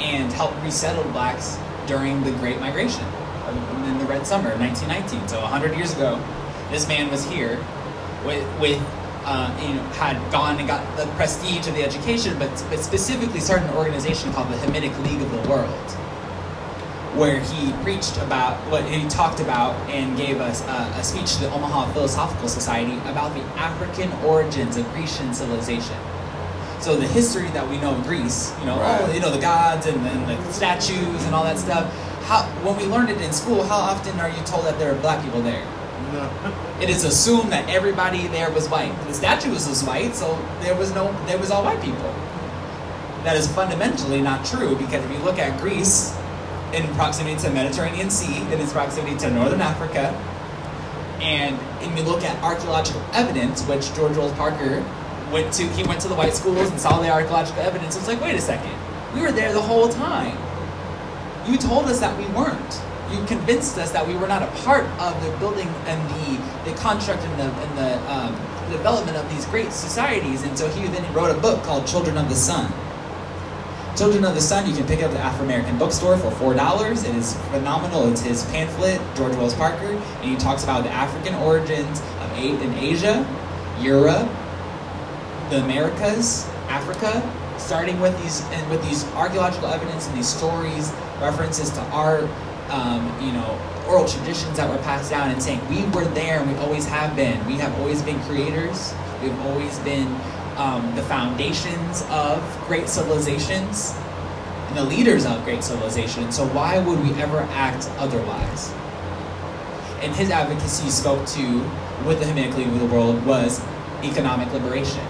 and 0.00 0.32
helped 0.32 0.56
resettle 0.62 1.04
blacks 1.12 1.58
during 1.86 2.24
the 2.24 2.30
Great 2.32 2.58
Migration 2.60 3.04
in 3.84 3.98
the 3.98 4.06
Red 4.06 4.26
Summer 4.26 4.52
of 4.52 4.58
1919. 4.58 5.28
So 5.28 5.38
100 5.42 5.76
years 5.76 5.92
ago, 5.92 6.18
this 6.70 6.88
man 6.88 7.10
was 7.10 7.26
here 7.26 7.62
with, 8.24 8.42
with 8.58 8.80
uh, 9.24 9.56
you 9.62 9.74
know, 9.74 9.82
had 9.94 10.16
gone 10.32 10.58
and 10.58 10.66
got 10.66 10.96
the 10.96 11.06
prestige 11.14 11.66
of 11.68 11.74
the 11.74 11.82
education, 11.84 12.38
but, 12.38 12.50
but 12.70 12.80
specifically 12.80 13.40
started 13.40 13.68
an 13.70 13.76
organization 13.76 14.32
called 14.32 14.48
the 14.50 14.56
Hamitic 14.56 14.96
League 15.04 15.22
of 15.22 15.30
the 15.30 15.48
World, 15.48 15.90
where 17.14 17.40
he 17.40 17.72
preached 17.84 18.16
about 18.18 18.56
what 18.70 18.84
he 18.84 19.06
talked 19.08 19.40
about 19.40 19.74
and 19.90 20.16
gave 20.16 20.40
us 20.40 20.62
a, 20.62 20.98
a 20.98 21.04
speech 21.04 21.34
to 21.36 21.42
the 21.42 21.50
Omaha 21.52 21.92
Philosophical 21.92 22.48
Society 22.48 22.96
about 23.10 23.34
the 23.34 23.42
African 23.60 24.10
origins 24.24 24.76
of 24.76 24.90
Grecian 24.92 25.32
civilization. 25.34 25.96
So 26.80 26.96
the 26.96 27.06
history 27.06 27.48
that 27.50 27.68
we 27.68 27.78
know 27.78 27.94
of 27.94 28.02
Greece, 28.04 28.52
you 28.58 28.66
know, 28.66 28.76
Right. 28.80 29.00
oh, 29.02 29.12
you 29.12 29.20
know, 29.20 29.30
the 29.30 29.40
gods 29.40 29.86
and, 29.86 30.04
and 30.04 30.26
the 30.28 30.52
statues 30.52 31.24
and 31.24 31.34
all 31.34 31.44
that 31.44 31.58
stuff. 31.58 31.92
How, 32.24 32.42
when 32.64 32.76
we 32.76 32.86
learned 32.86 33.10
it 33.10 33.20
in 33.20 33.32
school, 33.32 33.62
how 33.62 33.76
often 33.76 34.18
are 34.18 34.28
you 34.28 34.42
told 34.44 34.64
that 34.64 34.78
there 34.80 34.90
are 34.92 34.98
black 35.00 35.22
people 35.22 35.42
there? 35.42 35.64
It 36.80 36.90
is 36.90 37.04
assumed 37.04 37.52
that 37.52 37.68
everybody 37.68 38.26
there 38.28 38.50
was 38.50 38.68
white. 38.68 38.94
The 39.06 39.14
statues 39.14 39.68
was 39.68 39.82
white, 39.84 40.14
so 40.14 40.38
there 40.60 40.74
was 40.74 40.92
no, 40.94 41.12
there 41.26 41.38
was 41.38 41.50
all 41.50 41.64
white 41.64 41.80
people. 41.82 42.14
That 43.24 43.36
is 43.36 43.46
fundamentally 43.52 44.20
not 44.20 44.44
true 44.44 44.74
because 44.76 45.04
if 45.04 45.10
you 45.10 45.18
look 45.18 45.38
at 45.38 45.60
Greece, 45.60 46.16
in 46.72 46.86
proximity 46.94 47.36
to 47.36 47.42
the 47.42 47.54
Mediterranean 47.54 48.10
Sea, 48.10 48.40
in 48.52 48.60
its 48.60 48.72
proximity 48.72 49.16
to 49.18 49.30
Northern 49.30 49.60
Africa, 49.60 50.10
and 51.20 51.58
if 51.82 51.96
you 51.96 52.02
look 52.04 52.24
at 52.24 52.42
archaeological 52.42 53.02
evidence, 53.12 53.62
which 53.66 53.94
George 53.94 54.16
Wells 54.16 54.32
Parker 54.32 54.84
went 55.30 55.52
to, 55.54 55.64
he 55.68 55.84
went 55.84 56.00
to 56.00 56.08
the 56.08 56.14
white 56.14 56.34
schools 56.34 56.70
and 56.70 56.80
saw 56.80 57.00
the 57.00 57.10
archaeological 57.10 57.62
evidence. 57.62 57.96
It's 57.96 58.08
like, 58.08 58.20
wait 58.20 58.34
a 58.34 58.40
second, 58.40 58.72
we 59.14 59.20
were 59.20 59.32
there 59.32 59.52
the 59.52 59.62
whole 59.62 59.88
time. 59.88 60.36
You 61.46 61.58
told 61.58 61.86
us 61.86 62.00
that 62.00 62.16
we 62.18 62.26
weren't. 62.34 62.82
You 63.12 63.24
convinced 63.26 63.76
us 63.78 63.92
that 63.92 64.06
we 64.06 64.14
were 64.14 64.26
not 64.26 64.42
a 64.42 64.50
part 64.62 64.84
of 64.98 65.22
the 65.22 65.36
building 65.38 65.68
and 65.86 66.00
the, 66.10 66.70
the 66.70 66.76
construct 66.78 67.22
and 67.22 67.38
the, 67.38 67.44
and 67.44 67.78
the 67.78 68.12
um, 68.12 68.32
development 68.70 69.16
of 69.16 69.28
these 69.30 69.44
great 69.46 69.70
societies. 69.70 70.42
And 70.44 70.56
so 70.58 70.68
he 70.68 70.86
then 70.88 71.12
wrote 71.12 71.30
a 71.30 71.38
book 71.40 71.62
called 71.62 71.86
Children 71.86 72.16
of 72.16 72.28
the 72.28 72.34
Sun. 72.34 72.72
Children 73.96 74.24
of 74.24 74.34
the 74.34 74.40
Sun, 74.40 74.66
you 74.66 74.74
can 74.74 74.86
pick 74.86 75.00
up 75.02 75.10
at 75.10 75.12
the 75.12 75.18
Afro 75.20 75.44
American 75.44 75.76
bookstore 75.78 76.16
for 76.16 76.30
four 76.30 76.54
dollars. 76.54 77.04
It 77.04 77.14
is 77.14 77.36
phenomenal. 77.50 78.10
It's 78.10 78.22
his 78.22 78.44
pamphlet, 78.46 78.98
George 79.14 79.36
Wells 79.36 79.54
Parker, 79.54 79.92
and 79.92 80.24
he 80.24 80.36
talks 80.36 80.64
about 80.64 80.84
the 80.84 80.90
African 80.90 81.34
origins 81.34 82.00
of 82.00 82.38
in 82.38 82.72
Asia, 82.74 83.26
Europe, 83.78 84.26
the 85.50 85.62
Americas, 85.62 86.48
Africa, 86.68 87.20
starting 87.58 88.00
with 88.00 88.18
these 88.22 88.40
and 88.40 88.70
with 88.70 88.82
these 88.82 89.04
archaeological 89.12 89.68
evidence 89.68 90.08
and 90.08 90.16
these 90.16 90.28
stories, 90.28 90.90
references 91.20 91.68
to 91.70 91.80
art, 91.92 92.24
um, 92.72 93.04
you 93.20 93.32
know, 93.32 93.58
oral 93.86 94.08
traditions 94.08 94.56
that 94.56 94.68
were 94.68 94.82
passed 94.82 95.10
down, 95.10 95.30
and 95.30 95.40
saying 95.42 95.60
we 95.68 95.84
were 95.90 96.06
there 96.06 96.40
and 96.40 96.50
we 96.50 96.56
always 96.58 96.86
have 96.86 97.14
been. 97.14 97.44
We 97.46 97.54
have 97.54 97.78
always 97.78 98.02
been 98.02 98.18
creators. 98.22 98.94
We've 99.22 99.38
always 99.42 99.78
been 99.80 100.08
um, 100.56 100.94
the 100.96 101.02
foundations 101.02 102.02
of 102.10 102.42
great 102.66 102.88
civilizations 102.88 103.94
and 104.68 104.76
the 104.76 104.84
leaders 104.84 105.26
of 105.26 105.44
great 105.44 105.62
civilizations. 105.62 106.34
So 106.34 106.46
why 106.48 106.78
would 106.78 107.00
we 107.02 107.12
ever 107.20 107.40
act 107.52 107.88
otherwise? 107.98 108.72
And 110.00 110.14
his 110.16 110.30
advocacy 110.30 110.88
spoke 110.88 111.26
to 111.28 111.70
with 112.06 112.20
the 112.20 112.64
of 112.64 112.80
the 112.80 112.86
World 112.86 113.24
was 113.24 113.60
economic 114.02 114.52
liberation. 114.52 115.04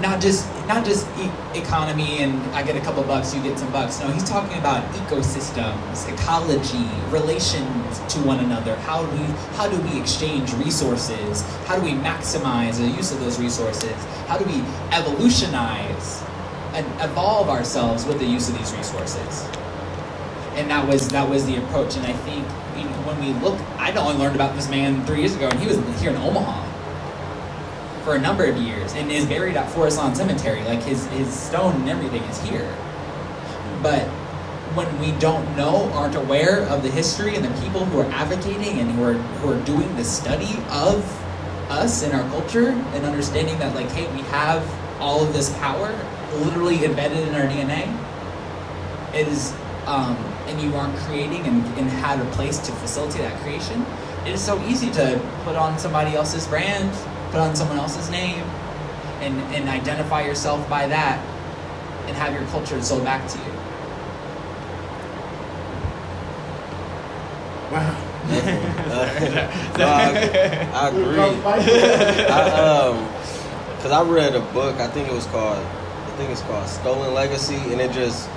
Not 0.00 0.20
just 0.20 0.46
not 0.66 0.84
just 0.84 1.06
e- 1.18 1.30
economy 1.58 2.18
and 2.18 2.40
I 2.54 2.62
get 2.62 2.76
a 2.76 2.80
couple 2.80 3.02
bucks, 3.04 3.34
you 3.34 3.42
get 3.42 3.58
some 3.58 3.70
bucks. 3.72 4.00
No, 4.00 4.08
he's 4.08 4.24
talking 4.24 4.58
about 4.58 4.84
ecosystems, 4.94 6.12
ecology, 6.12 6.88
relations 7.10 7.98
to 8.14 8.20
one 8.20 8.40
another. 8.40 8.76
How 8.76 9.04
do 9.04 9.10
we 9.16 9.24
how 9.56 9.68
do 9.68 9.78
we 9.80 10.00
exchange 10.00 10.52
resources? 10.54 11.42
How 11.66 11.76
do 11.76 11.82
we 11.82 11.92
maximize 11.92 12.78
the 12.78 12.88
use 12.88 13.12
of 13.12 13.20
those 13.20 13.38
resources? 13.40 13.94
How 14.26 14.38
do 14.38 14.44
we 14.46 14.62
evolutionize 14.96 16.22
and 16.74 16.86
evolve 17.00 17.48
ourselves 17.48 18.04
with 18.06 18.18
the 18.18 18.26
use 18.26 18.48
of 18.48 18.58
these 18.58 18.72
resources? 18.74 19.48
and 20.56 20.70
that 20.70 20.86
was 20.86 21.08
that 21.08 21.28
was 21.28 21.44
the 21.46 21.56
approach. 21.56 21.96
And 21.96 22.06
I 22.06 22.12
think 22.12 22.46
you 22.76 22.84
know, 22.84 22.96
when 23.06 23.18
we 23.20 23.32
look, 23.40 23.58
I 23.78 23.92
only 23.92 24.16
learned 24.16 24.36
about 24.36 24.54
this 24.56 24.68
man 24.68 25.04
three 25.06 25.20
years 25.20 25.34
ago, 25.34 25.48
and 25.48 25.58
he 25.60 25.66
was 25.66 25.76
here 26.00 26.10
in 26.10 26.16
Omaha 26.16 26.63
for 28.04 28.14
a 28.14 28.20
number 28.20 28.44
of 28.44 28.56
years, 28.56 28.92
and 28.94 29.10
is 29.10 29.26
buried 29.26 29.56
at 29.56 29.70
Forest 29.70 29.98
Lawn 29.98 30.14
Cemetery. 30.14 30.62
Like 30.64 30.82
his 30.82 31.06
his 31.06 31.32
stone 31.32 31.74
and 31.80 31.88
everything 31.88 32.22
is 32.24 32.40
here. 32.42 32.70
But 33.82 34.06
when 34.76 34.98
we 35.00 35.12
don't 35.18 35.56
know, 35.56 35.90
aren't 35.92 36.16
aware 36.16 36.60
of 36.68 36.82
the 36.82 36.90
history 36.90 37.36
and 37.36 37.44
the 37.44 37.62
people 37.62 37.84
who 37.84 38.00
are 38.00 38.10
advocating 38.12 38.78
and 38.80 38.90
who 38.92 39.04
are 39.04 39.14
who 39.14 39.52
are 39.52 39.64
doing 39.64 39.94
the 39.96 40.04
study 40.04 40.58
of 40.70 41.02
us 41.70 42.02
and 42.02 42.12
our 42.12 42.28
culture 42.30 42.68
and 42.68 43.04
understanding 43.04 43.58
that 43.58 43.74
like, 43.74 43.90
hey, 43.90 44.12
we 44.14 44.22
have 44.28 44.62
all 45.00 45.22
of 45.22 45.32
this 45.32 45.56
power 45.58 45.88
literally 46.36 46.84
embedded 46.84 47.26
in 47.28 47.34
our 47.34 47.46
DNA. 47.46 47.88
It 49.14 49.28
is, 49.28 49.52
um, 49.86 50.16
and 50.46 50.60
you 50.60 50.74
aren't 50.74 50.96
creating 51.00 51.46
and, 51.46 51.64
and 51.78 51.88
had 51.88 52.20
a 52.20 52.30
place 52.32 52.58
to 52.58 52.72
facilitate 52.72 53.22
that 53.22 53.40
creation. 53.42 53.84
It 54.26 54.32
is 54.32 54.40
so 54.40 54.60
easy 54.64 54.90
to 54.92 55.20
put 55.44 55.56
on 55.56 55.78
somebody 55.78 56.16
else's 56.16 56.46
brand, 56.46 56.90
put 57.34 57.40
on 57.40 57.56
someone 57.56 57.78
else's 57.78 58.08
name, 58.10 58.44
and, 59.18 59.36
and 59.52 59.68
identify 59.68 60.24
yourself 60.24 60.68
by 60.70 60.86
that 60.86 61.18
and 62.06 62.16
have 62.16 62.32
your 62.32 62.44
culture 62.50 62.80
sold 62.80 63.02
back 63.02 63.28
to 63.28 63.38
you. 63.38 63.44
Wow. 67.72 68.00
Uh, 68.26 69.74
no, 69.78 69.86
I, 69.88 70.70
I 70.74 70.88
agree. 70.90 71.18
I, 72.28 72.60
um, 72.60 73.04
cause 73.82 73.90
I 73.90 74.02
read 74.04 74.36
a 74.36 74.40
book. 74.52 74.76
I 74.76 74.86
think 74.86 75.08
it 75.08 75.14
was 75.14 75.26
called. 75.26 75.58
I 75.58 76.16
think 76.16 76.30
it's 76.30 76.42
called 76.42 76.68
Stolen 76.68 77.14
Legacy, 77.14 77.56
and 77.56 77.80
it 77.80 77.90
just, 77.90 78.28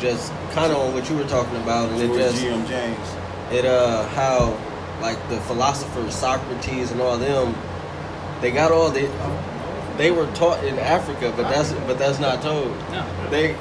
just 0.00 0.32
kind 0.50 0.72
of 0.72 0.78
on 0.78 0.92
what 0.92 1.08
you 1.08 1.16
were 1.16 1.28
talking 1.28 1.56
about, 1.62 1.88
and 1.90 2.02
it 2.02 2.18
just, 2.18 2.40
G.M. 2.40 2.66
James. 2.66 3.14
it 3.52 3.64
uh, 3.64 4.08
how 4.08 4.58
like 5.00 5.20
the 5.28 5.38
philosophers 5.42 6.16
Socrates 6.16 6.90
and 6.90 7.00
all 7.00 7.16
them, 7.16 7.54
they 8.44 8.50
got 8.50 8.70
all 8.72 8.90
the, 8.90 9.10
they 9.96 10.10
were 10.10 10.26
taught 10.34 10.62
in 10.64 10.78
Africa, 10.78 11.32
but 11.36 11.44
that's 11.44 11.72
but 11.86 11.98
that's 11.98 12.18
not 12.18 12.42
told. 12.42 12.68
No. 12.90 13.30
They, 13.30 13.54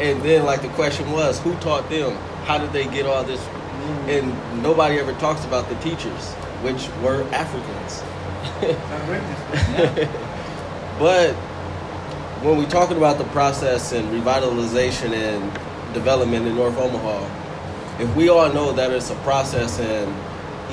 and 0.00 0.22
then 0.22 0.44
like 0.44 0.62
the 0.62 0.68
question 0.68 1.10
was, 1.10 1.40
who 1.40 1.54
taught 1.56 1.88
them? 1.90 2.16
How 2.44 2.58
did 2.58 2.72
they 2.72 2.84
get 2.84 3.06
all 3.06 3.24
this? 3.24 3.40
Mm. 3.40 4.08
And 4.08 4.62
nobody 4.62 4.98
ever 4.98 5.12
talks 5.14 5.44
about 5.44 5.68
the 5.68 5.74
teachers, 5.76 6.32
which 6.62 6.88
were 7.02 7.24
Africans. 7.32 8.02
But 11.00 11.32
when 12.44 12.58
we're 12.58 12.68
talking 12.68 12.98
about 12.98 13.16
the 13.16 13.24
process 13.24 13.92
and 13.92 14.06
revitalization 14.08 15.14
and 15.14 15.94
development 15.94 16.46
in 16.46 16.56
North 16.56 16.76
Omaha, 16.76 18.02
if 18.02 18.14
we 18.14 18.28
all 18.28 18.52
know 18.52 18.72
that 18.72 18.90
it's 18.90 19.08
a 19.08 19.14
process 19.16 19.80
and 19.80 20.14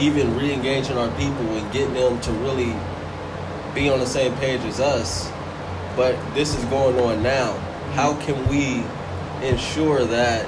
even 0.02 0.36
re-engaging 0.36 0.98
our 0.98 1.08
people 1.12 1.46
and 1.56 1.72
getting 1.72 1.94
them 1.94 2.20
to 2.20 2.32
really 2.34 2.76
be 3.78 3.90
on 3.90 4.00
the 4.00 4.08
same 4.08 4.34
page 4.38 4.62
as 4.62 4.80
us, 4.80 5.32
but 5.96 6.16
this 6.34 6.56
is 6.56 6.66
going 6.66 7.00
on 7.00 7.22
now, 7.22 7.54
how 7.94 8.14
mm-hmm. 8.14 8.26
can 8.26 8.48
we 8.50 8.84
ensure 9.48 10.04
that 10.04 10.48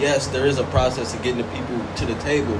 yes, 0.00 0.26
there 0.28 0.46
is 0.46 0.58
a 0.58 0.64
process 0.64 1.14
of 1.14 1.22
getting 1.22 1.42
the 1.42 1.48
people 1.52 1.80
to 1.94 2.06
the 2.06 2.16
table, 2.20 2.58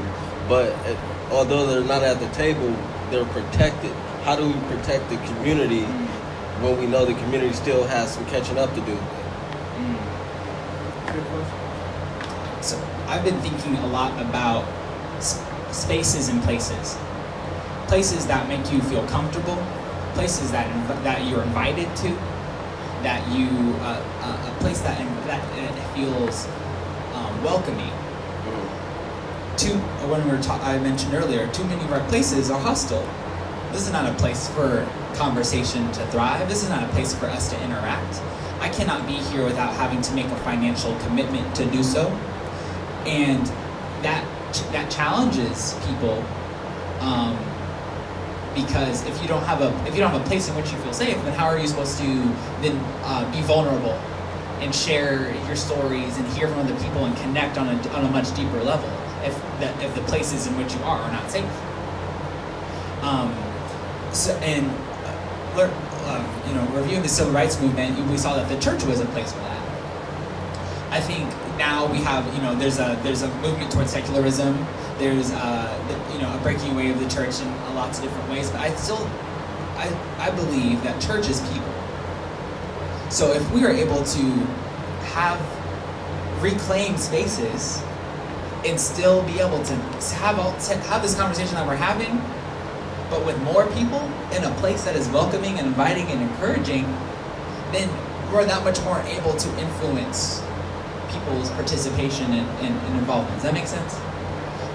but 0.49 0.73
uh, 0.87 0.95
although 1.33 1.67
they're 1.67 1.83
not 1.83 2.05
at 2.05 2.21
the 2.21 2.29
table, 2.29 2.71
they're 3.11 3.25
protected. 3.27 3.91
How 4.23 4.37
do 4.37 4.47
we 4.47 4.55
protect 4.69 5.11
the 5.11 5.17
community 5.35 5.81
mm-hmm. 5.81 6.63
when 6.63 6.79
we 6.79 6.87
know 6.87 7.05
the 7.05 7.15
community 7.15 7.53
still 7.53 7.85
has 7.89 8.15
some 8.15 8.25
catching 8.27 8.59
up 8.59 8.71
to 8.75 8.81
do? 8.83 8.95
Mm-hmm. 8.95 10.23
So 12.63 12.81
I've 13.09 13.25
been 13.25 13.41
thinking 13.41 13.75
a 13.79 13.87
lot 13.89 14.13
about 14.23 14.65
s- 15.17 15.43
spaces 15.73 16.29
and 16.29 16.41
places. 16.45 16.97
Places 17.89 18.27
that 18.29 18.47
make 18.47 18.71
you 18.73 18.81
feel 18.83 19.05
comfortable, 19.09 19.59
places 20.15 20.51
that 20.53 20.67
that 21.05 21.27
you're 21.29 21.43
invited 21.43 21.95
to, 21.97 22.09
that 23.03 23.27
you 23.33 23.49
uh, 23.81 24.03
uh, 24.21 24.51
a 24.51 24.61
place 24.61 24.81
that 24.81 24.99
that 25.27 25.43
uh, 25.43 25.95
feels 25.95 26.47
um, 27.15 27.43
welcoming. 27.43 27.93
Too 29.57 29.77
when 30.09 30.25
we 30.25 30.31
were 30.33 30.43
ta- 30.43 30.61
I 30.63 30.79
mentioned 30.79 31.15
earlier, 31.15 31.47
too 31.53 31.65
many 31.65 31.83
of 31.85 31.93
our 31.93 32.07
places 32.09 32.51
are 32.51 32.61
hostile. 32.61 33.07
This 33.73 33.87
is 33.87 33.93
not 33.93 34.09
a 34.09 34.15
place 34.15 34.49
for 34.49 34.89
conversation 35.15 35.91
to 35.93 36.07
thrive. 36.09 36.49
This 36.49 36.63
is 36.63 36.69
not 36.71 36.83
a 36.83 36.89
place 36.89 37.15
for 37.15 37.27
us 37.27 37.51
to 37.51 37.63
interact. 37.63 38.21
I 38.61 38.69
cannot 38.69 39.07
be 39.07 39.15
here 39.15 39.45
without 39.45 39.73
having 39.75 40.03
to 40.03 40.15
make 40.15 40.27
a 40.27 40.37
financial 40.37 40.95
commitment 41.01 41.55
to 41.57 41.65
do 41.67 41.83
so 41.83 42.09
and 43.07 43.47
that 44.03 44.25
that 44.73 44.91
challenges 44.91 45.75
people 45.87 46.25
um, 47.01 47.37
because 48.55 49.07
if 49.07 49.21
you 49.23 49.29
don't 49.29 49.45
have 49.45 49.61
a 49.61 49.69
if 49.87 49.95
you 49.95 50.01
don't 50.01 50.11
have 50.11 50.21
a 50.21 50.29
place 50.29 50.49
in 50.49 50.57
which 50.57 50.71
you 50.73 50.79
feel 50.79 50.93
safe, 50.93 51.17
then 51.25 51.33
how 51.35 51.47
are 51.47 51.59
you 51.59 51.69
supposed 51.69 51.99
to 51.99 52.07
then 52.63 52.77
uh, 53.05 53.31
be 53.33 53.41
vulnerable 53.43 53.99
and 54.61 54.75
share 54.75 55.33
your 55.47 55.57
stories 55.57 56.17
and 56.19 56.27
hear 56.29 56.49
from 56.49 56.59
other 56.61 56.75
people 56.81 57.05
and 57.05 57.17
connect 57.19 57.59
on 57.59 57.69
a 57.69 57.89
on 57.91 58.05
a 58.05 58.11
much 58.11 58.35
deeper 58.35 58.63
level 58.63 58.91
if 59.23 59.35
the, 59.61 59.85
if 59.85 59.95
the 59.95 60.03
places 60.03 60.47
in 60.47 60.57
which 60.57 60.75
you 60.75 60.83
are 60.83 60.99
are 60.99 61.13
not 61.13 61.31
safe. 61.31 61.45
Um, 63.03 63.35
so 64.13 64.35
and 64.39 64.67
uh, 65.57 65.71
uh, 66.05 66.45
you 66.49 66.55
know 66.55 66.67
reviewing 66.75 67.03
the 67.03 67.09
civil 67.09 67.33
rights 67.33 67.61
movement, 67.61 67.99
we 68.11 68.17
saw 68.17 68.35
that 68.37 68.49
the 68.49 68.59
church 68.61 68.83
was 68.85 69.01
a 69.01 69.07
place 69.07 69.33
for 69.33 69.39
that. 69.41 69.60
I 70.91 71.01
think 71.01 71.29
now 71.57 71.87
we 71.87 71.99
have, 71.99 72.27
you 72.35 72.43
know, 72.43 72.55
there's 72.57 72.81
a 72.81 72.99
there's 73.05 73.23
a 73.23 73.29
movement 73.37 73.71
towards 73.71 73.93
secularism. 73.93 74.67
There's, 74.99 75.31
uh, 75.31 76.09
you 76.13 76.19
know, 76.19 76.35
a 76.35 76.39
breaking 76.43 76.73
away 76.73 76.91
of 76.91 76.99
the 76.99 77.09
church 77.09 77.41
in 77.41 77.75
lots 77.75 77.99
of 77.99 78.05
different 78.05 78.29
ways. 78.29 78.51
But 78.51 78.61
I 78.61 78.75
still, 78.75 79.07
I, 79.77 79.89
I 80.19 80.31
believe 80.33 80.83
that 80.83 81.01
church 81.01 81.29
is 81.29 81.41
people. 81.53 81.73
So 83.09 83.33
if 83.33 83.49
we 83.53 83.65
are 83.65 83.71
able 83.71 84.03
to 84.03 84.23
have 85.15 85.41
reclaimed 86.43 86.99
spaces 86.99 87.83
and 88.67 88.79
still 88.79 89.23
be 89.25 89.39
able 89.39 89.63
to 89.63 89.75
have 90.17 90.39
all, 90.39 90.53
to 90.59 90.77
have 90.77 91.03
this 91.03 91.15
conversation 91.15 91.55
that 91.55 91.67
we're 91.67 91.77
having, 91.77 92.21
but 93.09 93.25
with 93.25 93.41
more 93.43 93.67
people 93.69 94.01
in 94.33 94.45
a 94.45 94.51
place 94.57 94.85
that 94.85 94.97
is 94.97 95.09
welcoming 95.09 95.59
and 95.59 95.69
inviting 95.69 96.09
and 96.09 96.21
encouraging, 96.21 96.85
then 97.73 97.89
we're 98.33 98.45
that 98.45 98.65
much 98.65 98.81
more 98.83 99.01
able 99.03 99.35
to 99.37 99.49
influence 99.59 100.43
people's 101.13 101.51
participation 101.51 102.27
and, 102.33 102.49
and, 102.65 102.75
and 102.75 102.99
involvement. 102.99 103.35
Does 103.37 103.45
that 103.45 103.55
make 103.55 103.67
sense? 103.67 103.95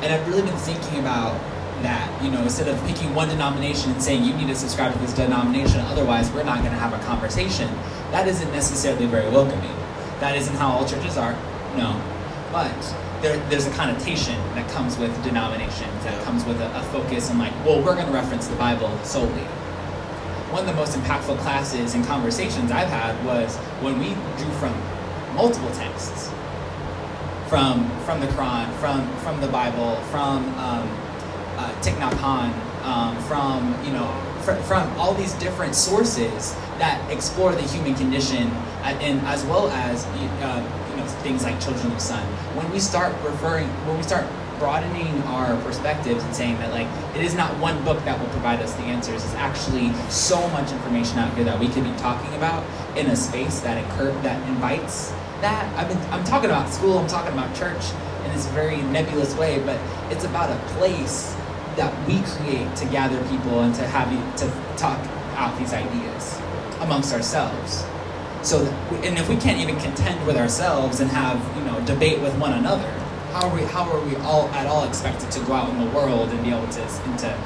And 0.04 0.14
I've 0.14 0.28
really 0.28 0.42
been 0.42 0.58
thinking 0.58 1.00
about 1.00 1.40
that, 1.82 2.24
you 2.24 2.32
know, 2.32 2.42
instead 2.42 2.68
of 2.68 2.82
picking 2.86 3.14
one 3.14 3.28
denomination 3.28 3.92
and 3.92 4.02
saying 4.02 4.24
you 4.24 4.34
need 4.34 4.48
to 4.48 4.56
subscribe 4.56 4.94
to 4.94 5.00
this 5.00 5.14
denomination, 5.14 5.82
otherwise 5.82 6.32
we're 6.32 6.44
not 6.44 6.60
going 6.60 6.72
to 6.72 6.78
have 6.78 6.94
a 6.94 7.04
conversation, 7.06 7.68
that 8.12 8.28
isn't 8.28 8.52
necessarily 8.52 9.06
very 9.06 9.30
welcoming. 9.30 9.76
That 10.20 10.36
isn't 10.38 10.56
how 10.56 10.70
all 10.70 10.86
churches 10.88 11.18
are, 11.18 11.34
no. 11.76 12.02
But 12.52 12.72
there, 13.22 13.38
there's 13.50 13.68
a 13.68 13.72
connotation 13.72 14.36
that 14.56 14.70
comes 14.72 14.98
with 14.98 15.12
denominations, 15.24 16.04
that 16.04 16.24
comes 16.24 16.46
with 16.46 16.62
a, 16.62 16.78
a 16.78 16.84
focus 16.84 17.30
on 17.30 17.38
like, 17.38 17.54
well, 17.66 17.82
we're 17.82 17.96
going 17.96 18.08
to 18.08 18.14
reference 18.14 18.48
the 18.48 18.56
Bible 18.56 18.98
solely 19.04 19.46
one 20.56 20.62
of 20.62 20.68
the 20.68 20.80
most 20.80 20.98
impactful 20.98 21.38
classes 21.40 21.96
and 21.96 22.06
conversations 22.06 22.72
I've 22.72 22.88
had 22.88 23.14
was 23.26 23.58
when 23.84 24.00
we 24.00 24.14
drew 24.38 24.52
from 24.54 24.74
multiple 25.36 25.72
texts, 25.72 26.32
from 27.48 27.90
from 28.02 28.20
the 28.20 28.28
Quran, 28.28 28.72
from 28.80 29.08
from 29.18 29.40
the 29.42 29.48
Bible, 29.48 29.96
from 30.12 30.44
um, 30.58 30.90
uh, 31.58 31.72
Thich 31.82 31.96
Nhat 31.98 32.14
Hanh, 32.24 32.52
um, 32.84 33.16
from 33.24 33.76
you 33.86 33.92
know 33.94 34.08
fr- 34.42 34.62
from 34.64 34.90
all 34.98 35.14
these 35.14 35.34
different 35.34 35.76
sources 35.76 36.54
that 36.80 37.00
explore 37.12 37.54
the 37.54 37.62
human 37.62 37.96
condition, 37.96 38.48
uh, 38.84 38.98
and 39.02 39.20
as 39.28 39.44
well 39.46 39.70
as 39.70 40.06
uh, 40.06 40.70
you 40.90 40.98
know 40.98 41.06
things 41.22 41.44
like 41.44 41.60
Children 41.60 41.88
of 41.88 41.94
the 41.94 42.00
Sun. 42.00 42.24
When 42.56 42.70
we 42.72 42.80
start 42.80 43.14
referring, 43.24 43.68
when 43.88 43.98
we 43.98 44.04
start 44.04 44.26
broadening 44.60 45.22
our 45.24 45.56
perspectives 45.64 46.24
and 46.24 46.34
saying 46.34 46.58
that 46.60 46.72
like 46.72 46.88
it 47.14 47.22
is 47.22 47.36
not 47.36 47.52
one 47.60 47.84
book 47.84 48.02
that 48.06 48.18
will 48.18 48.30
provide 48.30 48.62
us 48.62 48.74
the 48.76 48.84
answers 48.84 49.22
it's 49.24 49.34
actually 49.36 49.92
so 50.10 50.48
much 50.50 50.72
information 50.72 51.20
out 51.20 51.34
here 51.36 51.44
that 51.44 51.60
we 51.60 51.68
could 51.68 51.84
be 51.84 51.92
talking 51.98 52.34
about 52.36 52.64
in 52.98 53.08
a 53.08 53.16
space 53.18 53.60
that 53.60 53.78
incur- 53.78 54.18
that 54.22 54.42
invites 54.48 55.12
that 55.42 55.66
i'm 55.78 56.24
talking 56.24 56.50
about 56.50 56.70
school 56.70 56.98
i'm 56.98 57.08
talking 57.08 57.34
about 57.34 57.54
church 57.56 57.92
in 58.26 58.32
this 58.34 58.48
very 58.48 58.78
nebulous 58.84 59.36
way 59.36 59.62
but 59.64 59.80
it's 60.12 60.24
about 60.24 60.50
a 60.50 60.74
place 60.74 61.36
that 61.76 61.94
we 62.08 62.22
create 62.22 62.74
to 62.76 62.86
gather 62.86 63.22
people 63.28 63.62
and 63.62 63.76
to 63.76 63.86
have 63.88 64.10
to 64.38 64.78
talk 64.78 65.00
out 65.36 65.58
these 65.60 65.74
ideas 65.74 66.40
amongst 66.80 67.14
ourselves. 67.14 67.86
So 68.42 68.64
we, 68.92 68.98
and 69.08 69.18
if 69.18 69.28
we 69.28 69.36
can't 69.38 69.60
even 69.60 69.80
contend 69.80 70.26
with 70.26 70.38
ourselves 70.38 71.00
and 71.00 71.10
have 71.12 71.40
you 71.58 71.64
know 71.64 71.84
debate 71.86 72.22
with 72.22 72.38
one 72.38 72.54
another 72.54 72.90
how 73.34 73.50
are 73.50 73.56
we 73.56 73.64
how 73.64 73.84
are 73.92 74.00
we 74.06 74.16
all 74.18 74.48
at 74.50 74.68
all 74.68 74.88
expected 74.88 75.30
to 75.32 75.40
go 75.42 75.54
out 75.54 75.70
in 75.70 75.78
the 75.84 75.92
world 75.92 76.30
and 76.30 76.42
be 76.44 76.52
able 76.52 76.68
to 76.70 76.82
and 76.82 77.20
to 77.20 77.38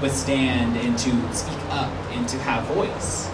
withstand 0.00 0.76
and 0.76 0.98
to 0.98 1.10
speak 1.34 1.58
up 1.70 1.92
and 2.10 2.28
to 2.28 2.38
have 2.38 2.64
voice? 2.74 3.28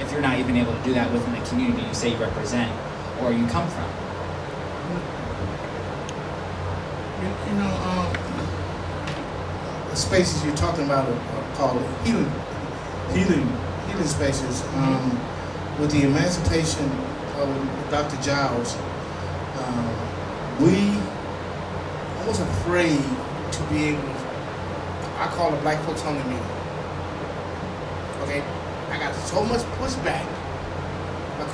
If 0.00 0.12
you're 0.12 0.20
not 0.20 0.38
even 0.38 0.56
able 0.56 0.72
to 0.74 0.82
do 0.82 0.92
that 0.94 1.10
within 1.12 1.32
the 1.32 1.48
community 1.48 1.86
you 1.86 1.94
say 1.94 2.10
you 2.10 2.16
represent 2.16 2.70
or 3.22 3.32
you 3.32 3.46
come 3.46 3.68
from 3.68 3.90
You, 7.22 7.28
you 7.48 7.54
know, 7.58 7.72
um, 7.88 8.12
the 9.88 9.96
spaces 9.96 10.44
you're 10.44 10.56
talking 10.56 10.84
about 10.84 11.08
are, 11.08 11.14
are 11.14 11.54
called 11.56 11.82
healing, 12.04 12.30
healing, 13.12 13.48
healing 13.88 14.06
spaces. 14.06 14.62
Um, 14.74 15.18
with 15.80 15.90
the 15.92 16.02
emancipation 16.04 16.90
of 17.36 17.48
Dr. 17.90 18.20
Giles, 18.22 18.76
um, 19.58 19.90
we 20.60 20.98
almost 22.20 22.40
afraid 22.40 23.00
to 23.52 23.62
be 23.70 23.84
able 23.84 24.02
to, 24.02 24.16
I 25.18 25.28
call 25.34 25.54
it 25.54 25.60
black 25.62 25.82
folks 25.84 26.02
only 26.04 26.22
meeting. 26.24 26.42
Okay? 28.22 28.42
I 28.90 28.98
got 28.98 29.14
so 29.26 29.44
much 29.44 29.60
pushback 29.78 30.24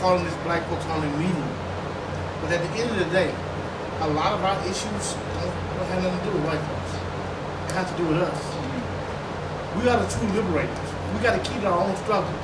calling 0.03 0.25
this 0.25 0.35
black 0.43 0.67
folks 0.67 0.85
only 0.91 1.07
meeting. 1.15 1.51
But 2.43 2.51
at 2.51 2.61
the 2.67 2.71
end 2.75 2.91
of 2.91 2.99
the 2.99 3.11
day, 3.15 3.31
a 4.03 4.09
lot 4.11 4.35
of 4.35 4.43
our 4.43 4.59
issues 4.67 5.15
don't, 5.15 5.55
don't 5.79 5.89
have 5.95 6.03
nothing 6.03 6.19
to 6.19 6.27
do 6.27 6.33
with 6.35 6.45
white 6.51 6.59
folks. 6.59 6.93
It 7.71 7.75
has 7.79 7.87
to 7.87 7.97
do 7.97 8.05
with 8.11 8.19
us. 8.19 8.41
We 9.79 9.87
are 9.87 10.03
the 10.03 10.11
true 10.11 10.27
liberators. 10.35 10.91
We 11.15 11.23
got 11.23 11.39
to 11.39 11.43
keep 11.47 11.63
our 11.63 11.79
own 11.79 11.95
struggle. 12.03 12.35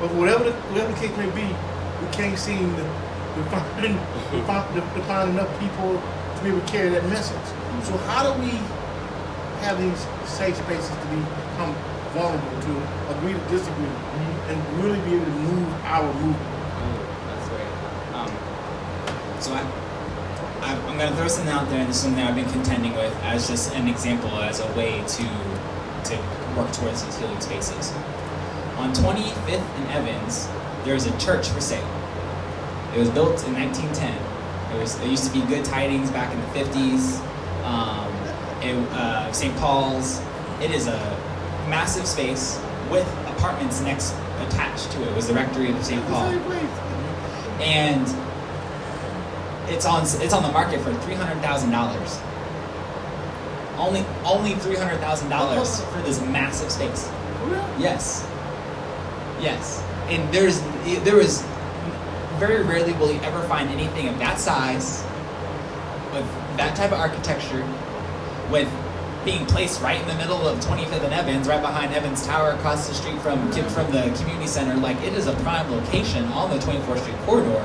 But 0.00 0.16
whatever 0.16 0.48
the, 0.48 0.56
whatever 0.72 0.96
the 0.96 0.98
case 0.98 1.12
may 1.20 1.28
be, 1.36 1.44
we 1.44 2.08
can't 2.08 2.40
seem 2.40 2.72
to, 2.72 2.84
to, 3.36 3.40
find, 3.52 3.68
to, 3.84 4.40
find, 4.48 4.64
to 4.72 5.00
find 5.04 5.30
enough 5.36 5.52
people 5.60 6.00
to 6.00 6.38
be 6.40 6.56
able 6.56 6.64
to 6.64 6.72
carry 6.72 6.88
that 6.88 7.04
message. 7.12 7.46
So 7.84 8.00
how 8.08 8.24
do 8.24 8.32
we 8.40 8.56
have 9.60 9.76
these 9.76 10.00
safe 10.24 10.56
spaces 10.56 10.88
to 10.88 11.06
become 11.12 11.76
vulnerable 12.16 12.56
to 12.64 12.72
agree 13.12 13.36
to 13.36 13.44
disagree 13.52 13.92
mm-hmm. 13.92 14.50
and 14.50 14.56
really 14.80 15.00
be 15.04 15.20
able 15.20 15.28
to 15.28 15.38
move 15.52 15.68
our 15.84 16.08
movement? 16.24 16.54
That's 17.26 17.48
great. 17.48 17.70
Um, 18.14 18.30
so 19.40 19.52
I, 19.54 19.62
I, 20.60 20.70
I'm 20.88 20.93
going 21.04 21.16
to 21.16 21.20
throw 21.20 21.28
something 21.28 21.52
out 21.52 21.68
there, 21.68 21.80
and 21.80 21.88
this 21.90 21.96
is 21.98 22.02
something 22.04 22.24
I've 22.24 22.34
been 22.34 22.50
contending 22.50 22.94
with 22.94 23.14
as 23.24 23.46
just 23.46 23.74
an 23.74 23.88
example, 23.88 24.30
as 24.40 24.60
a 24.60 24.66
way 24.72 25.04
to 25.06 25.24
to 26.04 26.16
work 26.56 26.72
towards 26.72 27.04
these 27.04 27.18
healing 27.18 27.40
spaces. 27.40 27.92
On 28.76 28.90
25th 28.94 29.48
and 29.50 29.90
Evans, 29.90 30.48
there's 30.84 31.04
a 31.04 31.18
church 31.18 31.48
for 31.48 31.60
sale. 31.60 31.86
It 32.94 32.98
was 32.98 33.10
built 33.10 33.44
in 33.46 33.52
1910. 33.52 34.14
It 34.74 34.80
was 34.80 34.98
it 35.00 35.08
used 35.08 35.26
to 35.26 35.32
be 35.32 35.44
Good 35.46 35.66
Tidings 35.66 36.10
back 36.10 36.32
in 36.32 36.40
the 36.40 36.46
50s. 36.58 37.20
Um, 37.64 38.12
it, 38.62 38.74
uh, 38.92 39.30
St. 39.32 39.54
Paul's. 39.58 40.22
It 40.62 40.70
is 40.70 40.86
a 40.86 40.98
massive 41.68 42.06
space 42.06 42.58
with 42.90 43.06
apartments 43.26 43.82
next 43.82 44.14
attached 44.46 44.90
to 44.92 45.02
it. 45.02 45.08
It 45.08 45.16
was 45.16 45.28
the 45.28 45.34
rectory 45.34 45.70
of 45.70 45.84
St. 45.84 46.02
Paul 46.06 46.32
and 47.60 48.06
it's 49.68 49.86
on 49.86 50.02
it's 50.02 50.32
on 50.32 50.42
the 50.42 50.52
market 50.52 50.80
for 50.80 50.92
three 51.02 51.14
hundred 51.14 51.40
thousand 51.40 51.70
dollars. 51.70 52.18
Only 53.76 54.04
only 54.24 54.54
three 54.54 54.76
hundred 54.76 54.98
thousand 54.98 55.28
dollars 55.30 55.80
for 55.84 56.00
this 56.02 56.20
massive 56.20 56.70
space. 56.70 57.10
Yes, 57.78 58.26
yes, 59.40 59.82
and 60.08 60.32
there's 60.32 60.60
there 61.04 61.20
is 61.20 61.42
very 62.38 62.62
rarely 62.62 62.92
will 62.94 63.12
you 63.12 63.20
ever 63.20 63.42
find 63.48 63.70
anything 63.70 64.08
of 64.08 64.18
that 64.18 64.38
size 64.38 65.04
with 66.12 66.26
that 66.56 66.76
type 66.76 66.92
of 66.92 66.98
architecture 66.98 67.66
with 68.50 68.68
being 69.24 69.46
placed 69.46 69.80
right 69.80 70.00
in 70.00 70.06
the 70.06 70.14
middle 70.14 70.46
of 70.46 70.60
25th 70.60 71.02
and 71.02 71.14
Evans, 71.14 71.48
right 71.48 71.62
behind 71.62 71.94
Evans 71.94 72.26
Tower, 72.26 72.50
across 72.50 72.86
the 72.88 72.94
street 72.94 73.18
from 73.20 73.50
from 73.50 73.90
the 73.90 74.14
community 74.18 74.46
center. 74.46 74.74
Like 74.76 75.00
it 75.02 75.14
is 75.14 75.26
a 75.26 75.34
prime 75.36 75.70
location 75.70 76.24
on 76.26 76.50
the 76.50 76.56
24th 76.56 77.00
Street 77.00 77.16
corridor. 77.24 77.64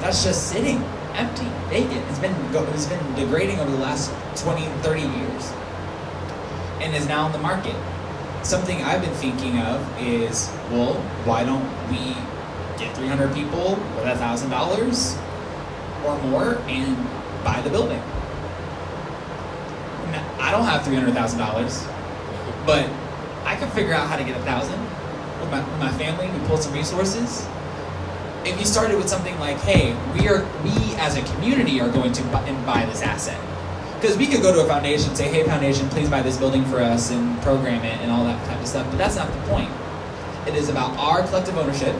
That's 0.00 0.24
just 0.24 0.48
sitting 0.48 0.82
empty, 1.12 1.46
vacant. 1.68 2.02
It's 2.08 2.18
been 2.18 2.34
it's 2.72 2.86
been 2.86 3.14
degrading 3.14 3.60
over 3.60 3.70
the 3.70 3.76
last 3.76 4.10
20, 4.42 4.64
30 4.82 5.00
years, 5.02 5.52
and 6.80 6.96
is 6.96 7.06
now 7.06 7.26
on 7.26 7.32
the 7.32 7.38
market. 7.38 7.76
Something 8.42 8.82
I've 8.82 9.02
been 9.02 9.14
thinking 9.14 9.58
of 9.58 9.86
is, 10.00 10.48
well, 10.70 10.94
why 11.26 11.44
don't 11.44 11.68
we 11.90 12.16
get 12.82 12.96
300 12.96 13.34
people 13.34 13.76
with 13.96 14.06
a 14.06 14.16
thousand 14.16 14.48
dollars 14.48 15.18
or 16.06 16.18
more 16.22 16.56
and 16.66 16.96
buy 17.44 17.60
the 17.60 17.68
building? 17.68 18.00
Now, 20.10 20.24
I 20.40 20.50
don't 20.50 20.64
have 20.64 20.82
three 20.82 20.96
hundred 20.96 21.12
thousand 21.12 21.40
dollars, 21.40 21.84
but 22.64 22.88
I 23.44 23.54
can 23.56 23.68
figure 23.70 23.92
out 23.92 24.08
how 24.08 24.16
to 24.16 24.24
get 24.24 24.34
a 24.34 24.42
thousand 24.44 24.80
with 25.40 25.50
my, 25.50 25.58
with 25.58 25.78
my 25.78 25.92
family. 25.98 26.30
We 26.30 26.46
pull 26.46 26.56
some 26.56 26.72
resources. 26.72 27.46
If 28.44 28.58
you 28.58 28.64
started 28.64 28.96
with 28.96 29.08
something 29.08 29.38
like, 29.38 29.58
"Hey, 29.60 29.94
we 30.14 30.28
are 30.28 30.44
we 30.64 30.94
as 30.96 31.16
a 31.16 31.22
community 31.34 31.80
are 31.80 31.90
going 31.90 32.12
to 32.12 32.22
buy, 32.24 32.42
and 32.42 32.66
buy 32.66 32.86
this 32.86 33.02
asset," 33.02 33.38
because 34.00 34.16
we 34.16 34.26
could 34.26 34.42
go 34.42 34.52
to 34.52 34.60
a 34.60 34.66
foundation 34.66 35.08
and 35.08 35.16
say, 35.16 35.28
"Hey, 35.28 35.44
foundation, 35.44 35.88
please 35.88 36.08
buy 36.08 36.22
this 36.22 36.36
building 36.36 36.64
for 36.64 36.80
us 36.80 37.10
and 37.10 37.40
program 37.42 37.84
it 37.84 38.00
and 38.00 38.10
all 38.10 38.24
that 38.24 38.44
type 38.46 38.60
of 38.60 38.66
stuff," 38.66 38.86
but 38.90 38.98
that's 38.98 39.16
not 39.16 39.32
the 39.32 39.40
point. 39.50 39.70
It 40.46 40.54
is 40.54 40.68
about 40.68 40.96
our 40.98 41.22
collective 41.22 41.56
ownership 41.58 41.94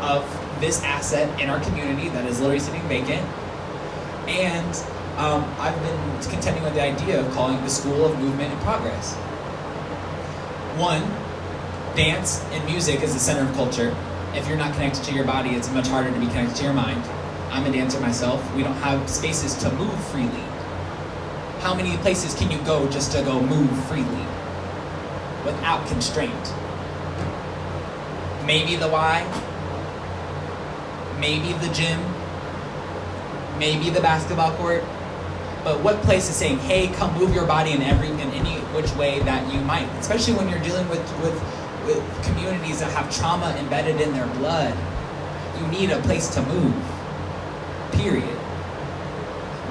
of 0.00 0.24
this 0.60 0.82
asset 0.82 1.28
in 1.40 1.48
our 1.48 1.60
community 1.60 2.08
that 2.08 2.24
is 2.26 2.40
literally 2.40 2.60
sitting 2.60 2.82
vacant 2.88 3.24
and 4.28 4.76
um, 5.18 5.44
I've 5.58 5.80
been 5.82 6.30
contending 6.30 6.62
with 6.62 6.74
the 6.74 6.82
idea 6.82 7.20
of 7.20 7.30
calling 7.32 7.60
the 7.62 7.68
School 7.68 8.04
of 8.06 8.18
Movement 8.18 8.52
and 8.52 8.60
Progress. 8.62 9.14
One, 10.76 11.02
dance 11.94 12.42
and 12.52 12.64
music 12.64 13.02
is 13.02 13.12
the 13.12 13.20
center 13.20 13.48
of 13.48 13.54
culture. 13.54 13.94
If 14.34 14.48
you're 14.48 14.56
not 14.56 14.72
connected 14.72 15.04
to 15.04 15.12
your 15.12 15.24
body, 15.24 15.50
it's 15.50 15.70
much 15.70 15.88
harder 15.88 16.10
to 16.10 16.18
be 16.18 16.26
connected 16.26 16.56
to 16.56 16.64
your 16.64 16.72
mind. 16.72 17.02
I'm 17.50 17.66
a 17.66 17.72
dancer 17.72 18.00
myself. 18.00 18.40
We 18.54 18.62
don't 18.62 18.76
have 18.76 19.08
spaces 19.08 19.54
to 19.56 19.70
move 19.72 19.94
freely. 20.06 20.42
How 21.60 21.74
many 21.74 21.96
places 21.98 22.34
can 22.34 22.50
you 22.50 22.58
go 22.62 22.88
just 22.88 23.12
to 23.12 23.22
go 23.22 23.40
move 23.42 23.70
freely 23.86 24.26
without 25.44 25.86
constraint? 25.86 26.54
Maybe 28.46 28.74
the 28.76 28.88
Y, 28.88 29.26
maybe 31.20 31.52
the 31.52 31.72
gym, 31.72 32.00
maybe 33.58 33.90
the 33.90 34.00
basketball 34.00 34.52
court, 34.56 34.82
but 35.62 35.80
what 35.80 36.02
place 36.02 36.28
is 36.28 36.34
saying, 36.34 36.58
"Hey, 36.60 36.88
come 36.88 37.16
move 37.16 37.34
your 37.34 37.44
body 37.44 37.72
in 37.72 37.82
every 37.82 38.08
in 38.08 38.32
any 38.32 38.56
which 38.74 38.90
way 38.96 39.20
that 39.20 39.52
you 39.52 39.60
might," 39.60 39.88
especially 40.00 40.34
when 40.34 40.48
you're 40.48 40.58
dealing 40.58 40.88
with 40.88 41.06
with 41.22 41.40
communities 42.22 42.80
that 42.80 42.90
have 42.92 43.14
trauma 43.14 43.54
embedded 43.58 44.00
in 44.00 44.12
their 44.12 44.26
blood. 44.38 44.76
You 45.60 45.66
need 45.68 45.90
a 45.90 46.00
place 46.02 46.28
to 46.34 46.42
move. 46.42 46.74
Period. 47.92 48.38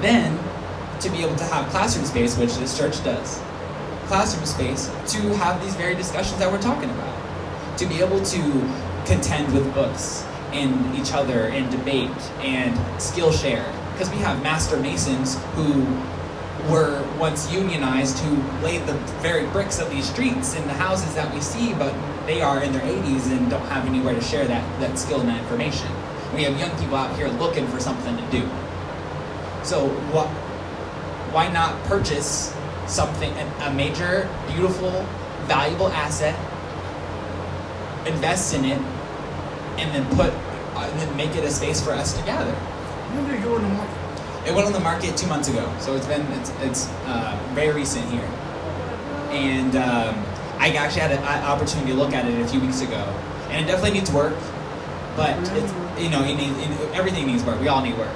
Then, 0.00 0.38
to 1.00 1.10
be 1.10 1.22
able 1.22 1.36
to 1.36 1.44
have 1.44 1.68
classroom 1.70 2.04
space, 2.06 2.36
which 2.36 2.56
this 2.56 2.76
church 2.78 3.02
does, 3.04 3.40
classroom 4.06 4.46
space 4.46 4.86
to 5.12 5.18
have 5.36 5.62
these 5.62 5.74
very 5.74 5.94
discussions 5.94 6.38
that 6.38 6.50
we're 6.50 6.62
talking 6.62 6.90
about, 6.90 7.78
to 7.78 7.86
be 7.86 8.00
able 8.00 8.22
to 8.24 8.40
contend 9.06 9.52
with 9.52 9.72
books 9.74 10.24
and 10.52 10.94
each 10.94 11.12
other 11.12 11.46
and 11.48 11.70
debate 11.70 12.10
and 12.40 12.78
skill 13.00 13.32
share 13.32 13.72
because 13.92 14.10
we 14.10 14.18
have 14.18 14.42
master 14.42 14.76
masons 14.76 15.38
who 15.54 15.82
were 16.70 17.02
once 17.18 17.50
unionized 17.52 18.18
who 18.18 18.36
laid 18.62 18.86
the 18.86 18.94
very 19.20 19.46
bricks 19.48 19.80
of 19.80 19.90
these 19.90 20.08
streets 20.08 20.54
in 20.54 20.66
the 20.66 20.74
houses 20.74 21.14
that 21.14 21.32
we 21.34 21.40
see 21.40 21.74
but 21.74 21.92
they 22.26 22.40
are 22.40 22.62
in 22.62 22.72
their 22.72 22.82
80s 22.82 23.30
and 23.36 23.50
don't 23.50 23.66
have 23.66 23.86
anywhere 23.86 24.14
to 24.14 24.20
share 24.20 24.46
that, 24.46 24.80
that 24.80 24.98
skill 24.98 25.20
and 25.20 25.28
that 25.28 25.40
information. 25.40 25.88
We 26.34 26.44
have 26.44 26.58
young 26.58 26.70
people 26.78 26.96
out 26.96 27.16
here 27.16 27.28
looking 27.28 27.66
for 27.66 27.80
something 27.80 28.16
to 28.16 28.30
do. 28.30 28.42
So 29.64 29.88
what 30.12 30.28
why 31.32 31.50
not 31.50 31.82
purchase 31.84 32.54
something 32.86 33.32
a 33.32 33.72
major 33.72 34.28
beautiful 34.48 34.90
valuable 35.46 35.88
asset 35.88 36.38
invest 38.06 38.54
in 38.54 38.64
it 38.64 38.78
and 39.78 39.94
then 39.94 40.06
put 40.16 40.30
uh, 40.74 40.88
and 40.90 41.00
then 41.00 41.16
make 41.16 41.34
it 41.36 41.44
a 41.44 41.50
space 41.50 41.80
for 41.82 41.92
us 41.92 42.12
to 42.18 42.24
gather? 42.24 42.52
When 42.52 43.42
go 43.42 43.56
in 43.56 43.62
the 43.62 43.68
market? 43.68 44.01
It 44.46 44.54
went 44.54 44.66
on 44.66 44.72
the 44.72 44.80
market 44.80 45.16
two 45.16 45.28
months 45.28 45.48
ago, 45.48 45.72
so 45.78 45.94
it's 45.94 46.06
been 46.06 46.22
it's, 46.32 46.50
it's 46.60 46.88
uh, 47.06 47.38
very 47.54 47.72
recent 47.72 48.04
here. 48.10 48.28
And 49.30 49.76
um, 49.76 50.14
I 50.58 50.72
actually 50.76 51.02
had 51.02 51.12
an 51.12 51.44
opportunity 51.44 51.92
to 51.92 51.98
look 51.98 52.12
at 52.12 52.26
it 52.26 52.40
a 52.40 52.48
few 52.48 52.60
weeks 52.60 52.80
ago, 52.80 53.02
and 53.48 53.64
it 53.64 53.70
definitely 53.70 53.98
needs 53.98 54.10
work. 54.10 54.36
But 55.16 55.36
you 56.00 56.10
know 56.10 56.24
it 56.24 56.34
needs, 56.34 56.58
it, 56.58 56.94
everything 56.94 57.26
needs 57.26 57.44
work. 57.44 57.60
We 57.60 57.68
all 57.68 57.82
need 57.82 57.96
work. 57.96 58.14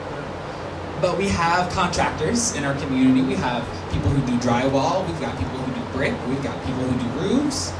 But 1.01 1.19
we 1.19 1.29
have 1.29 1.71
contractors 1.73 2.57
in 2.57 2.65
our 2.65 2.75
community. 2.81 3.23
We 3.23 3.35
have 3.35 3.63
people 3.93 4.09
who 4.09 4.27
do 4.27 4.37
drywall. 4.39 5.07
We've 5.07 5.21
got 5.21 5.37
people 5.39 5.59
who 5.59 5.75
do 5.75 5.93
brick. 5.93 6.15
We've 6.27 6.43
got 6.43 6.59
people 6.65 6.83
who 6.83 6.99
do 6.99 7.35
roofs. 7.35 7.73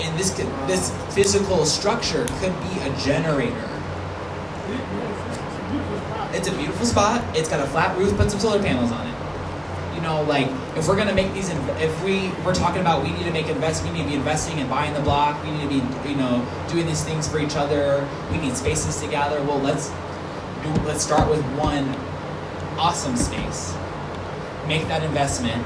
And 0.00 0.18
this 0.18 0.34
could, 0.34 0.46
this 0.68 0.90
physical 1.14 1.64
structure 1.64 2.26
could 2.40 2.54
be 2.60 2.80
a 2.80 2.96
generator 2.98 3.71
it's 6.34 6.48
a 6.48 6.52
beautiful 6.52 6.86
spot. 6.86 7.22
It's 7.36 7.48
got 7.48 7.60
a 7.60 7.66
flat 7.66 7.96
roof. 7.96 8.16
Put 8.16 8.30
some 8.30 8.40
solar 8.40 8.62
panels 8.62 8.90
on 8.90 9.06
it. 9.06 9.94
You 9.94 10.00
know, 10.00 10.22
like 10.22 10.48
if 10.76 10.88
we're 10.88 10.96
gonna 10.96 11.14
make 11.14 11.32
these, 11.34 11.50
if 11.50 12.04
we 12.04 12.30
we're 12.44 12.54
talking 12.54 12.80
about 12.80 13.02
we 13.02 13.12
need 13.12 13.24
to 13.24 13.30
make 13.30 13.48
invest, 13.48 13.84
we 13.84 13.90
need 13.90 14.04
to 14.04 14.08
be 14.08 14.14
investing 14.14 14.58
and 14.58 14.68
buying 14.68 14.94
the 14.94 15.00
block. 15.00 15.42
We 15.44 15.50
need 15.50 15.62
to 15.62 15.68
be, 15.68 16.08
you 16.08 16.16
know, 16.16 16.46
doing 16.68 16.86
these 16.86 17.04
things 17.04 17.28
for 17.28 17.38
each 17.38 17.56
other. 17.56 18.06
We 18.30 18.38
need 18.38 18.56
spaces 18.56 19.00
to 19.00 19.08
gather. 19.08 19.42
Well, 19.42 19.58
let's 19.58 19.90
do. 20.62 20.72
Let's 20.84 21.04
start 21.04 21.28
with 21.28 21.42
one 21.56 21.88
awesome 22.78 23.16
space. 23.16 23.74
Make 24.66 24.88
that 24.88 25.02
investment. 25.02 25.64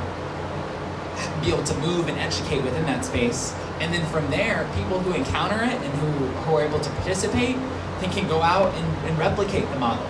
Be 1.43 1.53
able 1.53 1.65
to 1.65 1.75
move 1.79 2.09
and 2.09 2.19
educate 2.19 2.63
within 2.63 2.85
that 2.87 3.05
space, 3.05 3.55
and 3.81 3.95
then 3.95 4.05
from 4.11 4.31
there, 4.31 4.69
people 4.75 5.01
who 5.01 5.15
encounter 5.15 5.63
it 5.63 5.73
and 5.73 5.95
who, 5.95 6.27
who 6.27 6.57
are 6.57 6.63
able 6.63 6.81
to 6.81 6.91
participate, 6.91 7.57
they 8.01 8.09
can 8.09 8.29
go 8.29 8.43
out 8.43 8.75
and, 8.75 9.07
and 9.07 9.19
replicate 9.19 9.71
the 9.71 9.79
model 9.79 10.07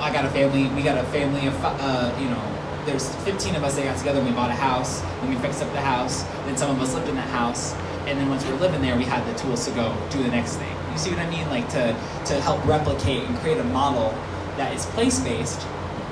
I 0.00 0.12
got 0.12 0.24
a 0.24 0.30
family. 0.30 0.68
We 0.74 0.82
got 0.82 0.96
a 0.98 1.04
family 1.08 1.46
of 1.46 1.54
uh, 1.62 2.16
you 2.18 2.28
know. 2.28 2.56
There's 2.86 3.14
15 3.26 3.56
of 3.56 3.62
us 3.62 3.76
that 3.76 3.84
got 3.84 3.98
together 3.98 4.20
and 4.20 4.28
we 4.28 4.34
bought 4.34 4.50
a 4.50 4.54
house. 4.54 5.02
And 5.20 5.28
we 5.28 5.36
fixed 5.36 5.62
up 5.62 5.70
the 5.72 5.82
house. 5.82 6.22
Then 6.46 6.56
some 6.56 6.70
of 6.70 6.80
us 6.80 6.94
lived 6.94 7.08
in 7.08 7.14
that 7.16 7.28
house. 7.28 7.74
And 8.06 8.18
then 8.18 8.30
once 8.30 8.44
we 8.44 8.52
were 8.52 8.58
living 8.58 8.80
there, 8.80 8.96
we 8.96 9.04
had 9.04 9.22
the 9.28 9.38
tools 9.38 9.66
to 9.66 9.70
go 9.72 9.94
do 10.10 10.22
the 10.22 10.30
next 10.30 10.56
thing. 10.56 10.74
You 10.90 10.98
see 10.98 11.10
what 11.10 11.18
I 11.20 11.28
mean? 11.28 11.48
Like 11.50 11.68
to 11.70 11.94
to 12.26 12.40
help 12.40 12.64
replicate 12.66 13.24
and 13.24 13.36
create 13.38 13.58
a 13.58 13.64
model 13.64 14.10
that 14.56 14.74
is 14.74 14.86
place 14.86 15.20
based 15.20 15.66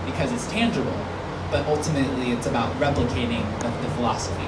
because 0.05 0.30
it's 0.32 0.47
tangible, 0.51 0.97
but 1.51 1.66
ultimately 1.66 2.32
it's 2.32 2.47
about 2.47 2.72
replicating 2.76 3.45
the, 3.61 3.68
the 3.82 3.91
philosophy. 3.97 4.47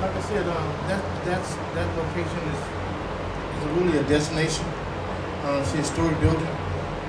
Like 0.00 0.14
I 0.14 0.20
said, 0.22 0.46
um, 0.48 0.68
that 0.88 1.02
that's 1.24 1.54
that 1.74 1.88
location 1.96 2.40
is 2.52 2.60
is 3.56 3.64
really 3.76 3.98
a 3.98 4.04
destination. 4.04 4.64
Uh, 5.42 5.64
see 5.64 5.78
a 5.78 5.84
story 5.84 6.14
building, 6.16 6.46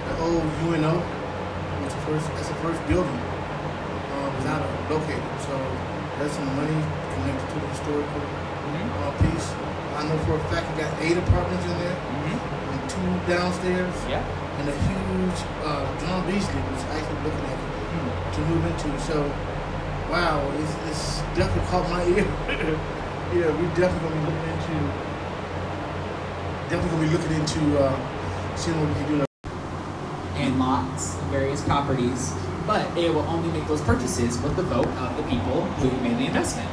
the 0.07 0.13
old 0.23 0.43
UNO 0.67 0.93
was 1.83 1.93
the 1.93 2.01
first. 2.07 2.27
That's 2.35 2.49
the 2.49 2.59
first 2.65 2.79
building 2.87 3.19
uh, 3.21 4.27
was 4.35 4.45
out 4.45 4.61
of 4.61 4.71
located. 4.89 5.23
So 5.45 5.53
there's 6.19 6.31
some 6.33 6.49
money 6.55 6.79
connected 7.15 7.47
to 7.53 7.57
the 7.61 7.67
historical 7.73 8.21
uh, 8.21 9.11
piece. 9.21 9.47
I 9.97 10.07
know 10.07 10.17
for 10.25 10.35
a 10.35 10.43
fact 10.49 10.65
we 10.71 10.81
got 10.83 10.91
eight 11.01 11.17
apartments 11.17 11.65
in 11.65 11.77
there 11.79 11.97
Mm-hmm. 12.21 12.71
and 12.71 12.81
two 12.89 13.09
downstairs 13.33 13.95
Yeah. 14.09 14.23
and 14.59 14.69
a 14.69 14.75
huge 14.87 15.39
uh, 15.65 15.83
John 15.99 16.21
Beasley 16.29 16.61
was 16.71 16.83
actually 16.95 17.21
looking 17.25 17.45
at 17.49 17.57
it 17.59 18.33
to 18.35 18.39
move 18.47 18.63
into. 18.65 18.89
So, 19.01 19.21
wow, 20.09 20.39
it's, 20.61 20.73
it's 20.89 21.19
definitely 21.35 21.67
caught 21.69 21.89
my 21.89 22.03
ear. 22.05 22.25
yeah, 23.35 23.49
we 23.57 23.67
definitely 23.75 24.09
gonna 24.09 24.21
be 24.21 24.31
looking 24.31 24.49
into, 24.53 24.77
definitely 26.69 26.89
gonna 26.89 27.07
be 27.07 27.13
looking 27.17 27.33
into 27.41 27.79
uh, 27.83 28.55
seeing 28.55 28.79
what 28.79 28.87
we 28.89 28.93
can 29.03 29.17
do. 29.19 29.30
And 30.41 30.59
lots 30.59 31.15
of 31.15 31.23
various 31.25 31.63
properties, 31.63 32.33
but 32.65 32.85
it 32.97 33.13
will 33.13 33.27
only 33.29 33.49
make 33.57 33.67
those 33.67 33.81
purchases 33.81 34.41
with 34.41 34.55
the 34.55 34.63
vote 34.63 34.87
of 34.87 35.17
the 35.17 35.23
people 35.23 35.63
who 35.79 35.89
made 36.01 36.17
the 36.17 36.25
investment. 36.25 36.69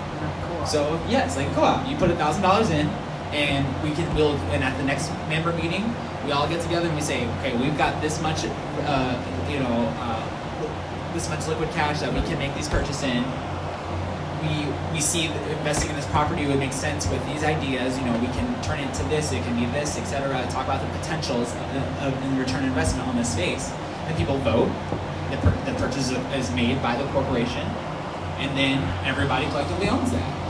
So 0.66 1.00
yes, 1.08 1.36
like 1.36 1.48
a 1.48 1.54
co-op, 1.54 1.88
you 1.88 1.96
put 1.96 2.10
a 2.10 2.16
thousand 2.16 2.42
dollars 2.42 2.70
in, 2.70 2.88
and 3.32 3.64
we 3.82 3.94
can 3.94 4.14
build. 4.16 4.36
And 4.52 4.64
at 4.64 4.76
the 4.78 4.84
next 4.84 5.10
member 5.28 5.52
meeting, 5.52 5.94
we 6.24 6.32
all 6.32 6.48
get 6.48 6.60
together 6.62 6.86
and 6.86 6.96
we 6.96 7.02
say, 7.02 7.26
okay, 7.38 7.56
we've 7.56 7.76
got 7.76 8.00
this 8.02 8.20
much, 8.20 8.44
uh, 8.44 9.48
you 9.50 9.60
know, 9.60 9.94
uh, 10.00 11.12
this 11.14 11.28
much 11.28 11.46
liquid 11.46 11.70
cash 11.70 12.00
that 12.00 12.12
we 12.12 12.20
can 12.22 12.38
make 12.38 12.54
these 12.54 12.68
purchases 12.68 13.02
in. 13.02 13.24
We 14.48 14.66
we 14.92 15.00
see 15.00 15.26
investing 15.26 15.90
in 15.90 15.96
this 15.96 16.06
property 16.06 16.46
would 16.46 16.58
make 16.58 16.72
sense 16.72 17.06
with 17.08 17.24
these 17.26 17.44
ideas. 17.44 17.98
You 17.98 18.06
know, 18.06 18.18
we 18.18 18.28
can 18.28 18.62
turn 18.62 18.80
it 18.80 18.92
to 18.94 19.02
this, 19.04 19.32
it 19.32 19.42
can 19.44 19.58
be 19.58 19.66
this, 19.72 19.98
etc. 19.98 20.46
Talk 20.50 20.64
about 20.64 20.80
the 20.80 20.98
potentials 20.98 21.52
of, 22.00 22.24
in 22.24 22.38
return 22.38 22.64
investment 22.64 23.06
on 23.08 23.16
this 23.16 23.32
space. 23.32 23.70
And 24.06 24.16
people 24.16 24.38
vote. 24.38 24.70
The, 25.30 25.36
the 25.70 25.78
purchase 25.78 26.10
is 26.10 26.50
made 26.52 26.80
by 26.80 26.96
the 26.96 27.06
corporation, 27.12 27.66
and 28.40 28.56
then 28.56 28.80
everybody 29.04 29.44
collectively 29.48 29.88
owns 29.90 30.10
that. 30.12 30.48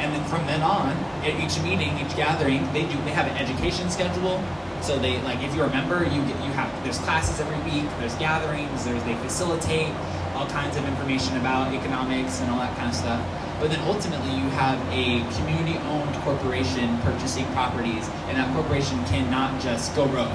And 0.00 0.14
then 0.14 0.24
from 0.24 0.46
then 0.46 0.62
on, 0.62 0.96
at 1.24 1.38
each 1.40 1.62
meeting, 1.62 1.98
each 1.98 2.16
gathering, 2.16 2.70
they 2.72 2.82
do 2.82 2.96
they 3.04 3.12
have 3.12 3.26
an 3.26 3.36
education 3.36 3.90
schedule. 3.90 4.42
So 4.80 4.98
they 4.98 5.20
like 5.22 5.42
if 5.42 5.54
you're 5.54 5.66
a 5.66 5.70
member, 5.70 6.04
you 6.04 6.20
get 6.24 6.36
you 6.44 6.52
have 6.52 6.68
there's 6.84 6.98
classes 6.98 7.40
every 7.40 7.58
week, 7.70 7.88
there's 8.00 8.14
gatherings, 8.16 8.84
there's 8.84 9.02
they 9.04 9.14
facilitate 9.16 9.92
all 10.34 10.46
kinds 10.48 10.76
of 10.76 10.84
information 10.86 11.36
about 11.36 11.72
economics 11.72 12.40
and 12.40 12.50
all 12.50 12.58
that 12.58 12.76
kind 12.76 12.88
of 12.90 12.94
stuff. 12.94 13.20
But 13.60 13.70
then 13.70 13.80
ultimately 13.86 14.30
you 14.34 14.48
have 14.58 14.78
a 14.92 15.22
community 15.38 15.78
owned 15.88 16.14
corporation 16.22 16.98
purchasing 17.00 17.46
properties 17.52 18.08
and 18.28 18.36
that 18.36 18.52
corporation 18.54 19.02
cannot 19.06 19.60
just 19.60 19.94
go 19.94 20.06
rogue 20.06 20.32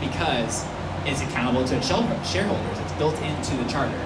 because 0.00 0.64
it's 1.04 1.20
accountable 1.22 1.64
to 1.66 1.76
its 1.76 1.86
shareholders. 1.86 2.78
It's 2.78 2.92
built 2.94 3.20
into 3.22 3.56
the 3.56 3.68
charter. 3.70 4.00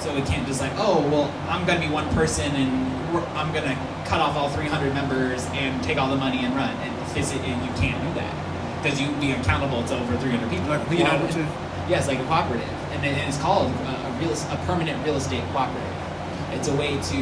So 0.00 0.14
we 0.14 0.22
can't 0.22 0.46
just 0.46 0.60
like, 0.60 0.72
oh, 0.76 1.00
well, 1.10 1.32
I'm 1.48 1.66
going 1.66 1.80
to 1.80 1.86
be 1.86 1.92
one 1.92 2.08
person 2.14 2.50
and 2.56 3.16
I'm 3.36 3.52
going 3.52 3.64
to 3.64 3.76
cut 4.06 4.20
off 4.20 4.36
all 4.36 4.48
300 4.48 4.94
members 4.94 5.44
and 5.52 5.82
take 5.82 5.98
all 5.98 6.08
the 6.10 6.16
money 6.16 6.38
and 6.44 6.54
run. 6.54 6.74
And, 6.76 6.92
phys- 7.08 7.34
and 7.36 7.64
you 7.64 7.72
can't 7.80 8.00
do 8.08 8.14
that 8.20 8.32
because 8.82 9.00
you'd 9.00 9.20
be 9.20 9.32
accountable 9.32 9.84
to 9.84 9.98
over 10.00 10.16
300 10.18 10.48
people. 10.50 10.68
Like 10.68 10.86
a 10.88 10.94
You 10.94 11.04
know. 11.04 11.10
Yes, 11.88 12.06
like 12.06 12.18
a 12.20 12.24
cooperative, 12.24 12.68
and 12.92 13.04
it's 13.04 13.36
called 13.38 13.66
a 13.72 13.99
real, 14.20 14.32
a 14.32 14.62
permanent 14.66 15.04
real 15.04 15.16
estate 15.16 15.42
cooperative. 15.50 15.96
It's 16.52 16.68
a 16.68 16.76
way 16.76 17.00
to 17.00 17.20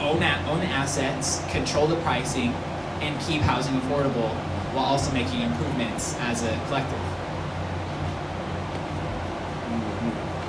own 0.00 0.22
a, 0.22 0.44
own 0.48 0.60
assets, 0.62 1.42
control 1.50 1.86
the 1.86 1.96
pricing, 2.02 2.52
and 3.00 3.18
keep 3.22 3.42
housing 3.42 3.74
affordable 3.80 4.30
while 4.74 4.84
also 4.84 5.12
making 5.12 5.40
improvements 5.40 6.16
as 6.20 6.42
a 6.42 6.52
collective. 6.66 7.00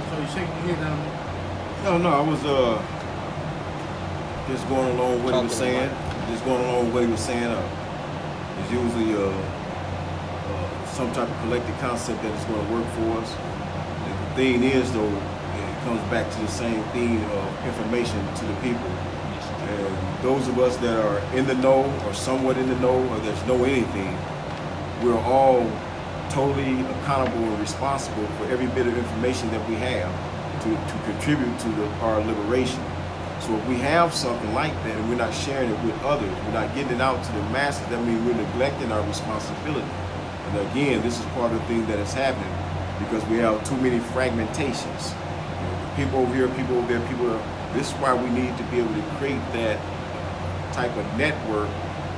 So 0.10 0.20
you 0.20 0.28
shaking 0.28 0.68
your 0.68 0.76
head 0.76 0.80
down 0.82 1.00
there. 1.00 1.18
No, 1.84 1.98
no, 1.98 2.10
I 2.10 2.22
was 2.22 2.44
uh 2.46 2.82
just 4.48 4.68
going 4.70 4.98
along 4.98 5.24
with 5.24 5.24
what 5.26 5.36
he 5.36 5.44
was 5.44 5.56
saying. 5.56 5.90
Just 6.30 6.46
going 6.46 6.64
along 6.64 6.86
with 6.86 6.94
what 6.94 7.04
he 7.04 7.12
was 7.12 7.20
saying. 7.20 7.44
Uh, 7.44 7.70
it's 8.60 8.72
usually 8.72 9.14
uh, 9.14 9.28
uh, 9.28 10.86
some 10.88 11.12
type 11.12 11.30
of 11.30 11.38
collective 11.42 11.78
concept 11.80 12.22
that 12.24 12.34
is 12.34 12.46
going 12.46 12.66
to 12.66 12.74
work 12.74 12.86
for 12.96 13.20
us. 13.20 13.36
And 13.36 14.16
the 14.26 14.36
thing 14.36 14.64
is, 14.64 14.92
though, 14.94 15.06
it 15.06 15.37
comes 15.88 16.12
back 16.12 16.30
to 16.30 16.40
the 16.42 16.48
same 16.50 16.84
theme 16.92 17.24
of 17.24 17.66
information 17.66 18.20
to 18.36 18.44
the 18.44 18.54
people. 18.56 18.92
And 19.72 20.22
those 20.22 20.46
of 20.50 20.60
us 20.60 20.76
that 20.78 21.00
are 21.00 21.20
in 21.34 21.48
the 21.48 21.54
know 21.56 21.86
or 22.06 22.14
somewhat 22.14 22.58
in 22.58 22.68
the 22.68 22.78
know 22.82 23.00
or 23.08 23.18
that 23.20 23.48
know 23.48 23.64
anything, 23.64 24.14
we're 25.02 25.18
all 25.18 25.64
totally 26.30 26.82
accountable 26.82 27.40
and 27.40 27.60
responsible 27.62 28.28
for 28.36 28.52
every 28.52 28.68
bit 28.68 28.86
of 28.86 28.98
information 28.98 29.50
that 29.52 29.64
we 29.70 29.76
have 29.76 30.12
to, 30.64 30.70
to 30.70 31.04
contribute 31.06 31.58
to 31.60 31.70
the, 31.70 31.88
our 32.04 32.20
liberation. 32.20 32.84
So 33.40 33.56
if 33.56 33.66
we 33.70 33.78
have 33.78 34.14
something 34.14 34.54
like 34.54 34.74
that 34.84 34.94
and 34.94 35.08
we're 35.08 35.16
not 35.16 35.34
sharing 35.34 35.70
it 35.70 35.86
with 35.86 35.96
others, 36.04 36.30
we're 36.44 36.52
not 36.52 36.76
getting 36.76 36.98
it 36.98 37.02
out 37.02 37.24
to 37.24 37.32
the 37.32 37.44
masses, 37.56 37.88
that 37.88 38.04
means 38.04 38.20
we're 38.28 38.36
neglecting 38.36 38.92
our 38.92 39.08
responsibility. 39.08 39.88
And 39.88 40.70
again, 40.70 41.02
this 41.02 41.18
is 41.18 41.26
part 41.28 41.54
of 41.54 41.62
the 41.62 41.66
thing 41.68 41.86
that 41.86 42.00
is 42.00 42.12
happening 42.12 42.54
because 43.00 43.26
we 43.30 43.38
have 43.38 43.64
too 43.64 43.78
many 43.78 44.00
fragmentations. 44.00 45.16
People 45.98 46.20
over 46.20 46.34
here, 46.34 46.48
people 46.50 46.78
over 46.78 46.88
there, 46.88 47.06
people. 47.10 47.28
This 47.74 47.90
is 47.90 47.94
why 47.98 48.14
we 48.14 48.30
need 48.30 48.56
to 48.56 48.64
be 48.70 48.78
able 48.78 48.94
to 48.94 49.02
create 49.18 49.42
that 49.52 49.82
type 50.72 50.96
of 50.96 51.06
network 51.18 51.68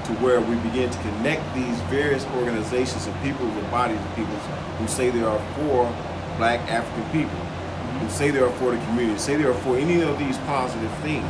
to 0.03 0.11
where 0.19 0.41
we 0.41 0.55
begin 0.67 0.89
to 0.89 0.99
connect 0.99 1.41
these 1.55 1.79
various 1.87 2.25
organizations 2.35 3.07
of 3.07 3.15
people 3.23 3.47
and 3.47 3.71
bodies 3.71 3.99
of 3.99 4.15
people 4.15 4.35
who 4.35 4.87
say 4.87 5.09
they 5.09 5.23
are 5.23 5.39
for 5.55 5.87
black 6.35 6.59
African 6.69 7.03
people, 7.11 7.39
who 7.39 8.03
mm-hmm. 8.03 8.09
say 8.09 8.31
they 8.31 8.39
are 8.39 8.51
for 8.59 8.71
the 8.71 8.85
community, 8.85 9.17
say 9.17 9.37
they 9.37 9.45
are 9.45 9.61
for 9.65 9.77
any 9.77 10.01
of 10.01 10.19
these 10.19 10.37
positive 10.39 10.91
things. 10.99 11.25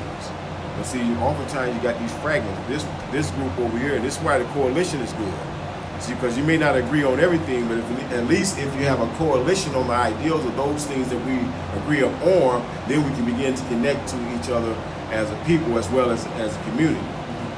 But 0.75 0.85
see, 0.85 1.01
oftentimes 1.17 1.75
you 1.75 1.81
got 1.83 1.99
these 1.99 2.13
fragments. 2.23 2.59
This 2.67 2.83
this 3.11 3.29
group 3.31 3.57
over 3.59 3.77
here, 3.77 3.95
and 3.95 4.03
this 4.03 4.17
is 4.17 4.23
why 4.23 4.39
the 4.39 4.45
coalition 4.53 5.01
is 5.01 5.13
good. 5.13 5.58
Because 6.07 6.37
you 6.37 6.43
may 6.43 6.57
not 6.57 6.75
agree 6.75 7.03
on 7.03 7.19
everything, 7.19 7.67
but 7.67 7.77
if, 7.77 8.11
at 8.13 8.25
least 8.27 8.57
if 8.57 8.73
you 8.75 8.83
have 8.85 9.01
a 9.01 9.07
coalition 9.17 9.75
on 9.75 9.87
the 9.87 9.93
ideals 9.93 10.45
of 10.45 10.55
those 10.55 10.85
things 10.85 11.09
that 11.09 11.19
we 11.25 11.37
agree 11.81 12.01
upon, 12.01 12.65
then 12.87 13.03
we 13.03 13.15
can 13.15 13.25
begin 13.25 13.55
to 13.55 13.63
connect 13.65 14.07
to 14.09 14.17
each 14.35 14.49
other 14.49 14.73
as 15.11 15.29
a 15.29 15.35
people 15.45 15.77
as 15.77 15.89
well 15.89 16.11
as 16.11 16.25
as 16.37 16.55
a 16.55 16.63
community. 16.63 17.01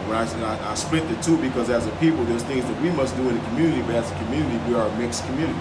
When 0.07 0.17
I, 0.17 0.71
I, 0.71 0.73
split 0.73 1.07
the 1.07 1.15
two 1.21 1.37
because 1.37 1.69
as 1.69 1.87
a 1.87 1.91
people, 1.97 2.25
there's 2.25 2.43
things 2.43 2.65
that 2.65 2.81
we 2.81 2.89
must 2.91 3.15
do 3.15 3.29
in 3.29 3.35
the 3.37 3.43
community, 3.45 3.81
but 3.83 3.95
as 3.95 4.11
a 4.11 4.15
community, 4.15 4.57
we 4.67 4.75
are 4.75 4.87
a 4.87 4.97
mixed 4.97 5.25
community. 5.25 5.59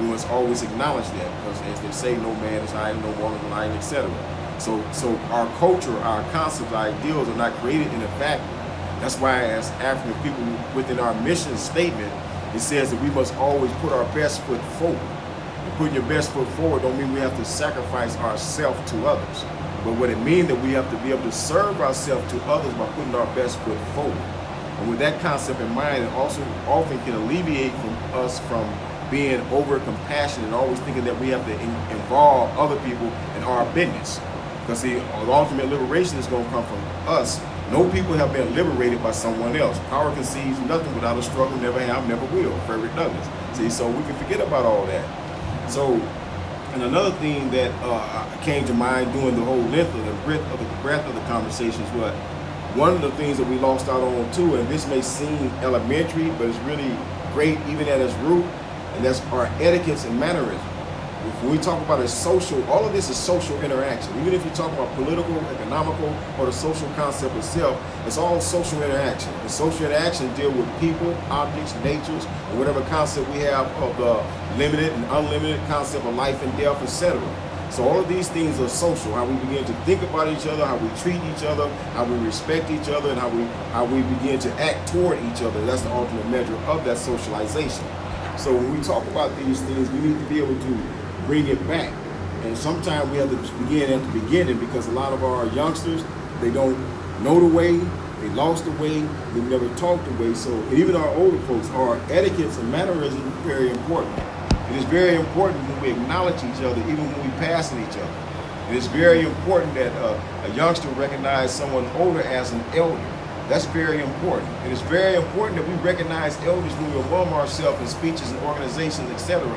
We 0.00 0.06
must 0.06 0.28
always 0.30 0.62
acknowledge 0.62 1.04
that 1.04 1.28
because, 1.42 1.60
as 1.62 1.80
they 1.80 1.90
say, 1.90 2.16
no 2.16 2.32
man 2.36 2.64
is 2.64 2.70
higher, 2.70 2.94
no 2.94 3.10
woman 3.20 3.38
is 3.38 3.50
lying, 3.50 3.72
etc. 3.72 4.08
So, 4.58 4.82
so 4.92 5.16
our 5.32 5.46
culture, 5.58 5.96
our 5.98 6.22
concepts, 6.32 6.72
our 6.72 6.88
ideals 6.88 7.28
are 7.28 7.36
not 7.36 7.52
created 7.54 7.92
in 7.92 8.00
a 8.00 8.06
vacuum. 8.16 8.59
That's 9.00 9.16
why, 9.16 9.40
as 9.40 9.70
African 9.80 10.22
people, 10.22 10.44
within 10.74 10.98
our 10.98 11.18
mission 11.22 11.56
statement, 11.56 12.12
it 12.54 12.60
says 12.60 12.90
that 12.90 13.00
we 13.02 13.10
must 13.10 13.34
always 13.36 13.72
put 13.74 13.92
our 13.92 14.04
best 14.14 14.42
foot 14.42 14.60
forward. 14.78 14.98
And 14.98 15.72
putting 15.74 15.94
your 15.94 16.04
best 16.04 16.30
foot 16.32 16.46
forward 16.48 16.82
don't 16.82 16.98
mean 16.98 17.12
we 17.12 17.20
have 17.20 17.36
to 17.38 17.44
sacrifice 17.44 18.16
ourselves 18.18 18.90
to 18.90 19.06
others. 19.06 19.44
But 19.84 19.96
what 19.96 20.10
it 20.10 20.18
means 20.18 20.48
that 20.48 20.60
we 20.62 20.72
have 20.72 20.90
to 20.90 20.96
be 20.98 21.10
able 21.10 21.22
to 21.22 21.32
serve 21.32 21.80
ourselves 21.80 22.30
to 22.32 22.42
others 22.44 22.74
by 22.74 22.86
putting 22.92 23.14
our 23.14 23.26
best 23.34 23.58
foot 23.60 23.78
forward. 23.94 24.18
And 24.80 24.90
with 24.90 24.98
that 24.98 25.20
concept 25.20 25.60
in 25.60 25.70
mind, 25.74 26.04
it 26.04 26.12
also 26.12 26.42
often 26.66 26.98
can 27.00 27.14
alleviate 27.14 27.72
from 27.72 27.96
us 28.12 28.38
from 28.40 28.70
being 29.10 29.40
over 29.48 29.80
compassionate 29.80 30.46
and 30.46 30.54
always 30.54 30.78
thinking 30.80 31.04
that 31.04 31.18
we 31.18 31.28
have 31.28 31.44
to 31.46 31.52
in- 31.52 31.98
involve 31.98 32.56
other 32.58 32.76
people 32.88 33.06
in 33.36 33.42
our 33.44 33.64
business. 33.72 34.20
Because 34.60 34.82
the 34.82 35.00
ultimate 35.26 35.66
liberation 35.68 36.18
is 36.18 36.26
going 36.26 36.44
to 36.44 36.50
come 36.50 36.64
from 36.66 37.08
us. 37.08 37.40
No 37.70 37.88
people 37.90 38.14
have 38.14 38.32
been 38.32 38.52
liberated 38.54 39.00
by 39.00 39.12
someone 39.12 39.54
else. 39.54 39.78
Power 39.90 40.12
conceives 40.14 40.58
nothing 40.60 40.92
without 40.94 41.16
a 41.16 41.22
struggle, 41.22 41.56
never 41.58 41.78
have, 41.80 42.08
never 42.08 42.26
will. 42.34 42.58
Frederick 42.60 42.94
Douglass. 42.96 43.28
See, 43.56 43.70
so 43.70 43.88
we 43.88 44.02
can 44.02 44.16
forget 44.16 44.40
about 44.40 44.66
all 44.66 44.86
that. 44.86 45.70
So, 45.70 45.94
and 46.72 46.82
another 46.82 47.12
thing 47.18 47.48
that 47.52 47.70
uh, 47.82 48.26
came 48.42 48.64
to 48.64 48.74
mind 48.74 49.12
during 49.12 49.36
the 49.36 49.44
whole 49.44 49.62
length 49.62 49.94
of 49.94 50.04
the 50.04 50.12
breadth 50.24 50.52
of 50.52 50.58
the 50.58 50.82
breadth 50.82 51.06
of 51.06 51.14
the 51.14 51.20
conversation 51.22 51.82
is 51.82 51.90
what 51.90 52.12
one 52.76 52.94
of 52.94 53.02
the 53.02 53.10
things 53.12 53.38
that 53.38 53.48
we 53.48 53.56
lost 53.58 53.88
out 53.88 54.02
on 54.02 54.32
too, 54.32 54.56
and 54.56 54.68
this 54.68 54.86
may 54.86 55.02
seem 55.02 55.48
elementary, 55.62 56.30
but 56.30 56.48
it's 56.48 56.58
really 56.58 56.96
great 57.32 57.58
even 57.68 57.88
at 57.88 58.00
its 58.00 58.14
root, 58.18 58.44
and 58.94 59.04
that's 59.04 59.20
our 59.26 59.46
etiquettes 59.60 60.04
and 60.04 60.18
mannerisms. 60.18 60.60
When 61.20 61.52
we 61.52 61.58
talk 61.58 61.82
about 61.84 62.00
a 62.00 62.08
social, 62.08 62.64
all 62.64 62.86
of 62.86 62.94
this 62.94 63.10
is 63.10 63.16
social 63.16 63.60
interaction. 63.62 64.18
Even 64.20 64.32
if 64.32 64.42
you 64.42 64.50
talk 64.52 64.72
about 64.72 64.94
political, 64.94 65.36
economical, 65.50 66.16
or 66.38 66.46
the 66.46 66.52
social 66.52 66.88
concept 66.94 67.36
itself, 67.36 67.78
it's 68.06 68.16
all 68.16 68.40
social 68.40 68.82
interaction. 68.82 69.30
And 69.34 69.50
social 69.50 69.84
interaction 69.84 70.34
deal 70.34 70.50
with 70.50 70.66
people, 70.80 71.12
objects, 71.28 71.74
natures, 71.84 72.24
or 72.24 72.58
whatever 72.58 72.80
concept 72.88 73.28
we 73.32 73.40
have 73.40 73.66
of 73.82 73.94
the 73.98 74.24
limited 74.56 74.94
and 74.94 75.04
unlimited 75.10 75.60
concept 75.66 76.06
of 76.06 76.14
life 76.14 76.42
and 76.42 76.56
death, 76.56 76.82
etc. 76.82 77.20
So 77.70 77.84
all 77.86 78.00
of 78.00 78.08
these 78.08 78.30
things 78.30 78.58
are 78.58 78.68
social. 78.70 79.12
How 79.12 79.26
we 79.26 79.36
begin 79.44 79.66
to 79.66 79.74
think 79.84 80.02
about 80.02 80.28
each 80.28 80.46
other, 80.46 80.64
how 80.64 80.78
we 80.78 80.88
treat 81.00 81.20
each 81.36 81.44
other, 81.44 81.68
how 81.92 82.04
we 82.04 82.16
respect 82.24 82.70
each 82.70 82.88
other, 82.88 83.10
and 83.10 83.20
how 83.20 83.28
we 83.28 83.44
how 83.72 83.84
we 83.84 84.00
begin 84.16 84.38
to 84.40 84.52
act 84.54 84.88
toward 84.88 85.18
each 85.24 85.42
other. 85.42 85.64
That's 85.66 85.82
the 85.82 85.92
ultimate 85.92 86.28
measure 86.28 86.56
of 86.66 86.82
that 86.86 86.96
socialization. 86.96 87.84
So 88.38 88.54
when 88.54 88.74
we 88.74 88.82
talk 88.82 89.06
about 89.08 89.36
these 89.36 89.60
things, 89.60 89.90
we 89.90 90.00
need 90.00 90.18
to 90.18 90.24
be 90.30 90.38
able 90.38 90.58
to 90.58 90.99
bring 91.26 91.46
it 91.46 91.66
back. 91.68 91.92
And 92.42 92.56
sometimes 92.56 93.10
we 93.10 93.18
have 93.18 93.30
to 93.30 93.64
begin 93.64 93.92
at 93.92 94.12
the 94.12 94.20
beginning 94.20 94.58
because 94.58 94.86
a 94.86 94.92
lot 94.92 95.12
of 95.12 95.22
our 95.22 95.46
youngsters, 95.48 96.02
they 96.40 96.50
don't 96.50 96.78
know 97.22 97.38
the 97.38 97.54
way, 97.54 97.76
they 98.20 98.28
lost 98.30 98.64
the 98.64 98.70
way, 98.72 99.00
they 99.00 99.40
never 99.42 99.68
talked 99.76 100.04
the 100.04 100.12
way. 100.22 100.34
So 100.34 100.50
even 100.72 100.96
our 100.96 101.08
older 101.16 101.38
folks, 101.40 101.68
our 101.70 101.96
etiquettes 102.10 102.58
and 102.58 102.70
mannerisms 102.70 103.20
are 103.20 103.40
very 103.42 103.70
important. 103.70 104.18
It 104.70 104.76
is 104.76 104.84
very 104.84 105.16
important 105.16 105.60
when 105.68 105.82
we 105.82 105.90
acknowledge 105.90 106.36
each 106.36 106.62
other, 106.62 106.80
even 106.82 107.10
when 107.12 107.24
we 107.24 107.30
pass 107.38 107.72
each 107.72 107.96
other. 107.96 108.30
It 108.70 108.76
is 108.76 108.86
very 108.86 109.22
important 109.22 109.74
that 109.74 109.92
uh, 109.96 110.20
a 110.44 110.54
youngster 110.54 110.88
recognize 110.90 111.52
someone 111.52 111.86
older 111.96 112.22
as 112.22 112.52
an 112.52 112.60
elder. 112.72 113.04
That's 113.48 113.64
very 113.66 114.00
important. 114.00 114.48
It 114.64 114.70
is 114.70 114.80
very 114.82 115.16
important 115.16 115.58
that 115.58 115.68
we 115.68 115.74
recognize 115.82 116.36
elders 116.42 116.72
when 116.74 116.92
we 116.92 117.00
involve 117.00 117.32
ourselves 117.32 117.80
in 117.80 117.88
speeches 117.88 118.30
and 118.30 118.38
organizations, 118.44 119.10
etc. 119.10 119.48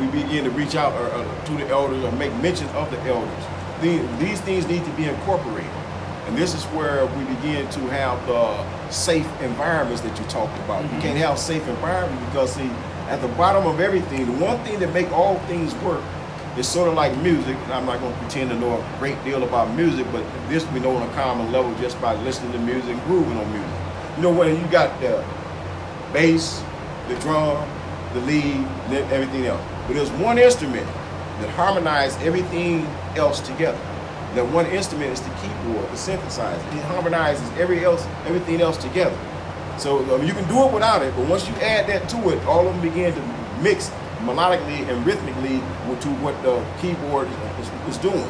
We 0.00 0.06
begin 0.22 0.44
to 0.44 0.50
reach 0.50 0.74
out 0.74 0.92
or, 0.92 1.06
uh, 1.06 1.44
to 1.44 1.52
the 1.52 1.68
elders 1.68 2.04
or 2.04 2.12
make 2.12 2.34
mention 2.36 2.68
of 2.70 2.90
the 2.90 3.00
elders. 3.02 3.44
These, 3.80 4.02
these 4.18 4.40
things 4.40 4.66
need 4.66 4.84
to 4.84 4.90
be 4.92 5.04
incorporated. 5.04 5.70
And 6.26 6.36
this 6.36 6.54
is 6.54 6.64
where 6.66 7.04
we 7.06 7.24
begin 7.24 7.68
to 7.70 7.80
have 7.88 8.24
the 8.26 8.90
safe 8.90 9.26
environments 9.42 10.02
that 10.02 10.18
you 10.18 10.24
talked 10.26 10.56
about. 10.60 10.84
You 10.84 11.00
can't 11.00 11.18
have 11.18 11.38
safe 11.38 11.66
environments 11.66 12.24
because 12.26 12.54
see, 12.54 12.70
at 13.08 13.20
the 13.20 13.28
bottom 13.28 13.66
of 13.66 13.80
everything, 13.80 14.26
the 14.26 14.44
one 14.44 14.62
thing 14.64 14.78
that 14.80 14.94
make 14.94 15.10
all 15.10 15.38
things 15.40 15.74
work 15.76 16.02
is 16.56 16.68
sort 16.68 16.88
of 16.88 16.94
like 16.94 17.16
music. 17.18 17.56
And 17.56 17.72
I'm 17.72 17.86
not 17.86 18.00
going 18.00 18.12
to 18.12 18.18
pretend 18.20 18.50
to 18.50 18.58
know 18.58 18.80
a 18.80 18.98
great 18.98 19.22
deal 19.24 19.42
about 19.42 19.74
music, 19.74 20.06
but 20.12 20.24
this 20.48 20.66
we 20.72 20.80
know 20.80 20.94
on 20.96 21.08
a 21.08 21.12
common 21.14 21.50
level 21.50 21.74
just 21.80 22.00
by 22.00 22.14
listening 22.22 22.52
to 22.52 22.58
music 22.58 22.90
and 22.90 23.02
grooving 23.04 23.36
on 23.36 23.50
music. 23.52 23.76
You 24.16 24.22
know 24.22 24.32
when 24.32 24.54
you 24.54 24.66
got 24.70 25.00
the 25.00 25.24
bass, 26.12 26.62
the 27.08 27.14
drum, 27.16 27.56
the 28.14 28.20
lead, 28.20 28.54
and 28.54 29.12
everything 29.12 29.46
else. 29.46 29.62
But 29.86 29.94
there's 29.94 30.10
one 30.12 30.38
instrument 30.38 30.86
that 31.40 31.50
harmonizes 31.50 32.20
everything 32.22 32.86
else 33.16 33.40
together. 33.40 33.78
That 34.34 34.46
one 34.50 34.66
instrument 34.66 35.12
is 35.12 35.20
the 35.20 35.30
keyboard, 35.40 35.86
the 35.90 35.96
synthesizer. 35.96 36.56
It 36.74 36.84
harmonizes 36.84 37.48
every 37.58 37.84
else, 37.84 38.06
everything 38.26 38.60
else 38.60 38.76
together. 38.78 39.18
So 39.78 39.98
um, 40.14 40.26
you 40.26 40.32
can 40.32 40.46
do 40.48 40.66
it 40.66 40.72
without 40.72 41.02
it, 41.02 41.14
but 41.16 41.26
once 41.28 41.48
you 41.48 41.54
add 41.56 41.88
that 41.88 42.08
to 42.10 42.30
it, 42.30 42.42
all 42.44 42.66
of 42.66 42.74
them 42.74 42.82
begin 42.82 43.14
to 43.14 43.20
mix 43.62 43.90
melodically 44.20 44.86
and 44.88 45.04
rhythmically 45.04 45.58
to 46.00 46.08
what 46.20 46.40
the 46.42 46.64
keyboard 46.80 47.28
is, 47.60 47.96
is 47.96 47.98
doing. 47.98 48.28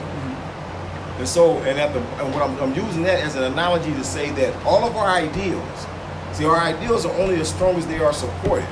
And 1.18 1.28
so, 1.28 1.58
and 1.58 1.78
at 1.78 1.92
the, 1.92 2.00
and 2.00 2.34
what 2.34 2.42
I'm, 2.42 2.58
I'm 2.60 2.74
using 2.74 3.02
that 3.02 3.20
as 3.20 3.36
an 3.36 3.44
analogy 3.44 3.92
to 3.92 4.04
say 4.04 4.30
that 4.30 4.54
all 4.64 4.84
of 4.84 4.96
our 4.96 5.08
ideals, 5.08 5.86
see, 6.32 6.44
our 6.44 6.58
ideals 6.58 7.04
are 7.06 7.12
only 7.20 7.40
as 7.40 7.48
strong 7.48 7.76
as 7.76 7.86
they 7.86 7.98
are 7.98 8.12
supported. 8.12 8.66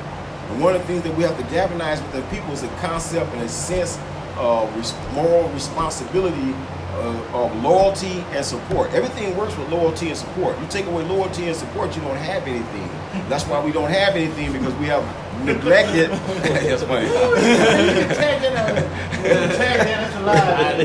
And 0.51 0.61
one 0.61 0.75
of 0.75 0.81
the 0.83 0.87
things 0.89 1.03
that 1.05 1.17
we 1.17 1.23
have 1.23 1.37
to 1.37 1.45
galvanize 1.45 2.03
with 2.03 2.13
the 2.13 2.23
people 2.35 2.53
is 2.53 2.63
a 2.63 2.69
concept 2.81 3.33
and 3.35 3.43
a 3.43 3.49
sense 3.49 3.99
of 4.37 4.75
res- 4.77 4.95
moral 5.15 5.49
responsibility 5.51 6.55
uh, 6.93 7.45
of 7.45 7.63
loyalty 7.63 8.25
and 8.33 8.45
support. 8.45 8.91
Everything 8.93 9.37
works 9.37 9.57
with 9.57 9.69
loyalty 9.71 10.09
and 10.09 10.17
support. 10.17 10.59
You 10.61 10.67
take 10.69 10.87
away 10.87 11.05
loyalty 11.05 11.47
and 11.47 11.57
support, 11.57 11.95
you 11.95 12.03
don't 12.03 12.17
have 12.17 12.47
anything. 12.49 12.89
That's 13.29 13.45
why 13.45 13.65
we 13.65 13.71
don't 13.73 13.91
have 13.91 14.17
anything 14.17 14.53
because 14.53 14.75
we 14.75 14.87
have 14.87 15.05
neglected. 15.45 16.11
That's 16.43 16.83
funny. 16.83 17.07
You 17.11 17.15
can 17.15 18.09
tag 18.09 18.43
that 18.43 18.85
you 19.13 19.29
can 19.29 19.49
tag 19.51 19.79
that, 19.79 20.11
that's 20.11 20.17
a 20.17 20.21
lie. 20.21 20.79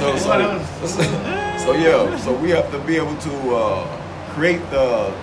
So, 0.00 0.86
so, 0.86 1.02
so 1.64 1.72
yeah, 1.74 2.16
so 2.18 2.34
we 2.34 2.50
have 2.50 2.70
to 2.72 2.78
be 2.80 2.96
able 2.96 3.16
to 3.18 3.54
uh, 3.54 4.32
create 4.34 4.60
the 4.70 5.14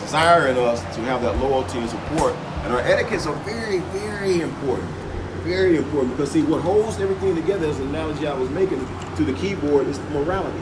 desire 0.00 0.48
in 0.48 0.56
us 0.58 0.80
to 0.96 1.00
have 1.02 1.22
that 1.22 1.38
loyalty 1.38 1.78
and 1.78 1.88
support. 1.88 2.34
And 2.62 2.72
our 2.72 2.80
etiquettes 2.80 3.26
are 3.26 3.34
very, 3.44 3.78
very 3.78 4.40
important. 4.40 4.88
Very 5.42 5.76
important 5.76 6.16
because 6.16 6.30
see, 6.30 6.42
what 6.42 6.60
holds 6.62 7.00
everything 7.00 7.34
together, 7.34 7.66
as 7.66 7.78
the 7.78 7.84
analogy 7.84 8.26
I 8.26 8.34
was 8.34 8.48
making 8.50 8.78
to 9.16 9.24
the 9.24 9.32
keyboard, 9.32 9.88
is 9.88 9.98
morality. 10.10 10.60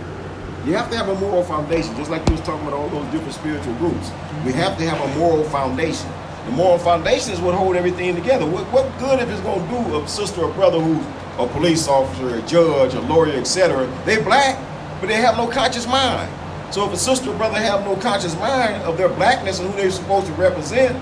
You 0.64 0.74
have 0.74 0.90
to 0.90 0.96
have 0.96 1.08
a 1.08 1.14
moral 1.14 1.42
foundation, 1.42 1.94
just 1.96 2.10
like 2.10 2.26
you 2.28 2.36
was 2.36 2.42
talking 2.42 2.66
about 2.66 2.78
all 2.78 2.88
those 2.88 3.10
different 3.12 3.34
spiritual 3.34 3.74
groups. 3.74 4.10
We 4.44 4.52
have 4.52 4.78
to 4.78 4.88
have 4.88 5.00
a 5.00 5.18
moral 5.18 5.44
foundation. 5.44 6.10
The 6.46 6.52
moral 6.52 6.78
foundation 6.78 7.32
is 7.32 7.40
what 7.40 7.54
hold 7.54 7.76
everything 7.76 8.14
together. 8.14 8.46
What, 8.46 8.64
what 8.72 8.98
good 8.98 9.20
if 9.20 9.28
it's 9.28 9.40
going 9.42 9.66
to 9.66 9.90
do 9.90 10.02
a 10.02 10.08
sister 10.08 10.42
or 10.42 10.52
brother 10.54 10.80
who's 10.80 11.04
a 11.38 11.46
police 11.46 11.86
officer, 11.86 12.36
a 12.36 12.42
judge, 12.42 12.94
a 12.94 13.00
lawyer, 13.00 13.38
etc. 13.38 13.86
They 14.06 14.22
black, 14.22 14.58
but 15.00 15.08
they 15.08 15.16
have 15.16 15.36
no 15.36 15.46
conscious 15.46 15.86
mind. 15.86 16.30
So 16.72 16.86
if 16.86 16.92
a 16.92 16.96
sister 16.96 17.30
or 17.30 17.36
brother 17.36 17.58
have 17.58 17.84
no 17.84 17.96
conscious 17.96 18.34
mind 18.36 18.82
of 18.84 18.96
their 18.96 19.08
blackness 19.08 19.60
and 19.60 19.70
who 19.70 19.76
they're 19.76 19.90
supposed 19.90 20.26
to 20.26 20.32
represent, 20.34 20.96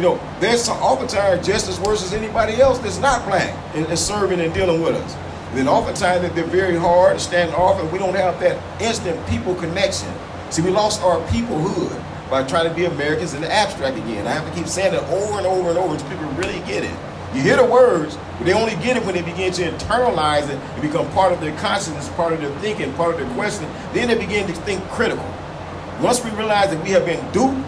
you 0.00 0.06
know, 0.06 0.20
they're 0.40 0.56
so 0.56 0.72
oftentimes 0.72 1.46
just 1.46 1.68
as 1.68 1.78
worse 1.78 2.02
as 2.02 2.14
anybody 2.14 2.58
else 2.58 2.78
that's 2.78 2.98
not 2.98 3.22
black 3.26 3.54
and, 3.76 3.84
and 3.84 3.98
serving 3.98 4.40
and 4.40 4.54
dealing 4.54 4.80
with 4.80 4.94
us. 4.94 5.14
Then 5.54 5.68
oftentimes 5.68 6.22
that 6.22 6.34
they're 6.34 6.46
very 6.46 6.74
hard, 6.74 7.20
standing 7.20 7.54
off, 7.54 7.78
and 7.78 7.92
we 7.92 7.98
don't 7.98 8.14
have 8.14 8.40
that 8.40 8.56
instant 8.80 9.20
people 9.28 9.54
connection. 9.56 10.10
See, 10.48 10.62
we 10.62 10.70
lost 10.70 11.02
our 11.02 11.20
peoplehood 11.28 12.02
by 12.30 12.44
trying 12.44 12.66
to 12.66 12.74
be 12.74 12.86
Americans 12.86 13.34
in 13.34 13.42
the 13.42 13.52
abstract 13.52 13.98
again. 13.98 14.26
I 14.26 14.30
have 14.30 14.48
to 14.48 14.54
keep 14.58 14.68
saying 14.68 14.94
it 14.94 15.02
over 15.02 15.36
and 15.36 15.46
over 15.46 15.68
and 15.68 15.78
over 15.78 15.92
until 15.92 16.08
people 16.08 16.28
really 16.28 16.60
get 16.60 16.82
it. 16.82 16.96
You 17.34 17.42
hear 17.42 17.58
the 17.58 17.66
words, 17.66 18.16
but 18.38 18.46
they 18.46 18.54
only 18.54 18.76
get 18.76 18.96
it 18.96 19.04
when 19.04 19.14
they 19.14 19.22
begin 19.22 19.52
to 19.52 19.70
internalize 19.70 20.48
it 20.48 20.56
and 20.56 20.80
become 20.80 21.10
part 21.10 21.30
of 21.30 21.42
their 21.42 21.54
consciousness, 21.58 22.08
part 22.10 22.32
of 22.32 22.40
their 22.40 22.58
thinking, 22.60 22.90
part 22.94 23.12
of 23.12 23.20
their 23.20 23.34
questioning. 23.34 23.70
Then 23.92 24.08
they 24.08 24.16
begin 24.16 24.46
to 24.46 24.54
think 24.62 24.82
critical. 24.88 25.26
Once 26.00 26.24
we 26.24 26.30
realize 26.30 26.70
that 26.70 26.82
we 26.82 26.88
have 26.88 27.04
been 27.04 27.20
duped, 27.32 27.60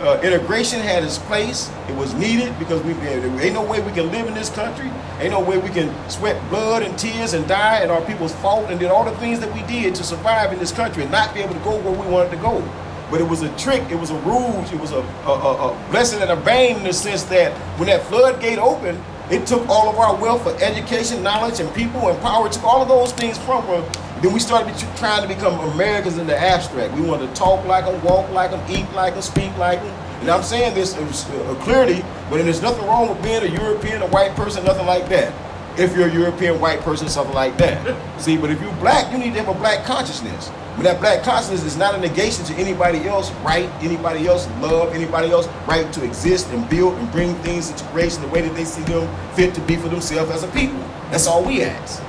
uh, 0.00 0.20
integration 0.22 0.80
had 0.80 1.02
its 1.02 1.18
place. 1.18 1.70
It 1.88 1.96
was 1.96 2.12
needed 2.14 2.58
because 2.58 2.82
we 2.82 2.92
ain't 2.92 3.54
no 3.54 3.64
way 3.64 3.80
we 3.80 3.92
can 3.92 4.10
live 4.10 4.26
in 4.26 4.34
this 4.34 4.50
country. 4.50 4.90
Ain't 5.20 5.30
no 5.30 5.40
way 5.40 5.58
we 5.58 5.70
can 5.70 5.92
sweat 6.10 6.36
blood 6.50 6.82
and 6.82 6.98
tears 6.98 7.32
and 7.32 7.46
die 7.48 7.80
and 7.80 7.90
our 7.90 8.02
people's 8.02 8.34
fault 8.36 8.70
and 8.70 8.78
did 8.78 8.90
all 8.90 9.04
the 9.04 9.16
things 9.18 9.40
that 9.40 9.52
we 9.54 9.62
did 9.62 9.94
to 9.94 10.04
survive 10.04 10.52
in 10.52 10.58
this 10.58 10.72
country 10.72 11.02
and 11.02 11.10
not 11.10 11.32
be 11.32 11.40
able 11.40 11.54
to 11.54 11.60
go 11.60 11.78
where 11.80 11.92
we 11.92 12.06
wanted 12.12 12.30
to 12.30 12.36
go. 12.36 12.62
But 13.10 13.20
it 13.20 13.28
was 13.28 13.42
a 13.42 13.56
trick. 13.56 13.82
It 13.90 13.94
was 13.94 14.10
a 14.10 14.18
ruse. 14.20 14.70
It 14.72 14.80
was 14.80 14.92
a, 14.92 15.00
a, 15.00 15.32
a, 15.32 15.72
a 15.72 15.90
blessing 15.90 16.20
and 16.20 16.30
a 16.30 16.36
bane 16.36 16.76
in 16.76 16.84
the 16.84 16.92
sense 16.92 17.22
that 17.24 17.52
when 17.78 17.88
that 17.88 18.02
floodgate 18.04 18.58
opened, 18.58 19.02
it 19.30 19.46
took 19.46 19.66
all 19.68 19.88
of 19.88 19.96
our 19.96 20.14
wealth 20.20 20.42
for 20.42 20.54
education, 20.62 21.22
knowledge, 21.22 21.58
and 21.58 21.72
people 21.74 22.08
and 22.08 22.20
power. 22.20 22.46
It 22.46 22.52
took 22.52 22.64
all 22.64 22.82
of 22.82 22.88
those 22.88 23.12
things 23.12 23.38
from 23.38 23.68
us. 23.70 24.05
Then 24.22 24.32
we 24.32 24.40
started 24.40 24.74
trying 24.96 25.20
to 25.22 25.28
become 25.28 25.60
Americans 25.72 26.16
in 26.16 26.26
the 26.26 26.36
abstract. 26.36 26.94
We 26.94 27.02
wanted 27.02 27.28
to 27.28 27.34
talk 27.34 27.64
like 27.66 27.84
them, 27.84 28.02
walk 28.02 28.30
like 28.30 28.50
them, 28.50 28.62
eat 28.70 28.90
like 28.94 29.12
them, 29.12 29.22
speak 29.22 29.54
like 29.58 29.78
them. 29.82 29.94
And 30.20 30.30
I'm 30.30 30.42
saying 30.42 30.74
this 30.74 30.96
uh, 30.96 31.54
clearly, 31.60 32.02
but 32.30 32.42
there's 32.42 32.62
nothing 32.62 32.86
wrong 32.86 33.10
with 33.10 33.22
being 33.22 33.42
a 33.42 33.46
European, 33.46 34.00
a 34.00 34.06
white 34.06 34.34
person, 34.34 34.64
nothing 34.64 34.86
like 34.86 35.08
that. 35.10 35.34
If 35.78 35.94
you're 35.94 36.08
a 36.08 36.12
European, 36.12 36.58
white 36.58 36.80
person, 36.80 37.10
something 37.10 37.34
like 37.34 37.58
that. 37.58 38.20
See, 38.20 38.38
but 38.38 38.50
if 38.50 38.58
you're 38.62 38.74
black, 38.76 39.12
you 39.12 39.18
need 39.18 39.34
to 39.34 39.44
have 39.44 39.54
a 39.54 39.58
black 39.58 39.84
consciousness. 39.84 40.50
But 40.76 40.84
that 40.84 41.00
black 41.00 41.22
consciousness 41.22 41.64
is 41.64 41.76
not 41.76 41.94
a 41.94 41.98
negation 41.98 42.46
to 42.46 42.54
anybody 42.54 43.06
else 43.06 43.30
right, 43.44 43.68
anybody 43.82 44.26
else 44.26 44.48
love, 44.62 44.94
anybody 44.94 45.30
else 45.30 45.46
right 45.68 45.92
to 45.92 46.02
exist 46.02 46.48
and 46.48 46.68
build 46.70 46.94
and 46.94 47.12
bring 47.12 47.34
things 47.36 47.70
into 47.70 47.84
creation 47.86 48.22
the 48.22 48.28
way 48.28 48.40
that 48.40 48.54
they 48.54 48.64
see 48.64 48.82
them 48.84 49.06
fit 49.34 49.54
to 49.54 49.60
be 49.62 49.76
for 49.76 49.90
themselves 49.90 50.30
as 50.30 50.42
a 50.42 50.48
people. 50.48 50.80
That's 51.10 51.26
all 51.26 51.44
we 51.44 51.62
ask. 51.62 52.02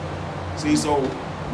See, 0.55 0.78
so 0.78 1.03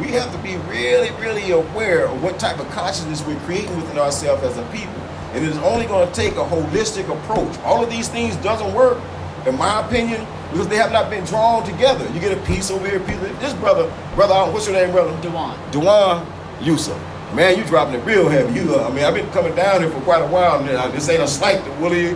we 0.00 0.08
have 0.08 0.30
to 0.32 0.38
be 0.38 0.56
really, 0.68 1.10
really 1.20 1.52
aware 1.52 2.06
of 2.06 2.22
what 2.22 2.38
type 2.38 2.58
of 2.58 2.68
consciousness 2.70 3.24
we're 3.24 3.38
creating 3.40 3.74
within 3.76 3.98
ourselves 3.98 4.42
as 4.42 4.56
a 4.56 4.62
people. 4.72 4.92
And 5.32 5.44
it's 5.44 5.56
only 5.58 5.86
going 5.86 6.06
to 6.08 6.14
take 6.14 6.32
a 6.32 6.44
holistic 6.44 7.08
approach. 7.08 7.56
All 7.60 7.82
of 7.82 7.90
these 7.90 8.08
things 8.08 8.36
doesn't 8.36 8.72
work, 8.74 8.98
in 9.46 9.56
my 9.56 9.86
opinion, 9.86 10.26
because 10.50 10.68
they 10.68 10.76
have 10.76 10.92
not 10.92 11.10
been 11.10 11.24
drawn 11.24 11.64
together. 11.64 12.08
You 12.12 12.20
get 12.20 12.36
a 12.36 12.40
piece 12.42 12.70
over 12.70 12.88
here, 12.88 13.00
piece. 13.00 13.18
This 13.40 13.52
brother, 13.54 13.92
brother, 14.14 14.50
what's 14.52 14.66
your 14.66 14.76
name, 14.76 14.92
brother? 14.92 15.12
Dawaune. 15.28 15.56
Dawaune 15.70 16.26
Yusuf. 16.60 17.00
Man, 17.34 17.58
you 17.58 17.64
dropping 17.64 17.94
it 17.94 18.04
real 18.04 18.28
heavy. 18.28 18.60
You, 18.60 18.76
uh, 18.76 18.88
I 18.88 18.94
mean, 18.94 19.04
I've 19.04 19.14
been 19.14 19.30
coming 19.30 19.54
down 19.56 19.80
here 19.80 19.90
for 19.90 20.00
quite 20.02 20.22
a 20.22 20.26
while. 20.26 20.60
And 20.60 20.68
uh, 20.70 20.88
this 20.88 21.08
ain't 21.08 21.22
a 21.22 21.26
slight 21.26 21.64
to 21.64 21.70
Willie 21.72 22.14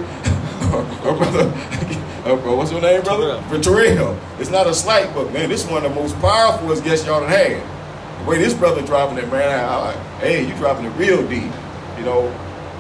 or 1.05 1.17
brother. 1.17 1.53
Uh, 2.29 2.37
what's 2.37 2.71
your 2.71 2.83
name, 2.83 3.01
brother? 3.01 3.41
For 3.45 3.59
Terrell. 3.59 4.15
It's 4.39 4.51
not 4.51 4.67
a 4.67 4.75
slight, 4.75 5.15
but 5.15 5.33
man, 5.33 5.49
this 5.49 5.65
is 5.65 5.71
one 5.71 5.83
of 5.83 5.95
the 5.95 5.99
most 5.99 6.15
powerful 6.19 6.69
guests 6.83 7.07
y'all 7.07 7.21
done 7.21 7.31
had. 7.31 8.21
The 8.21 8.31
way 8.31 8.37
this 8.37 8.53
brother 8.53 8.83
dropping 8.83 9.17
it, 9.17 9.31
man, 9.31 9.65
I, 9.65 9.93
hey, 10.21 10.47
you 10.47 10.55
dropping 10.57 10.85
it 10.85 10.91
real 10.91 11.27
deep, 11.27 11.51
you 11.97 12.05
know. 12.05 12.29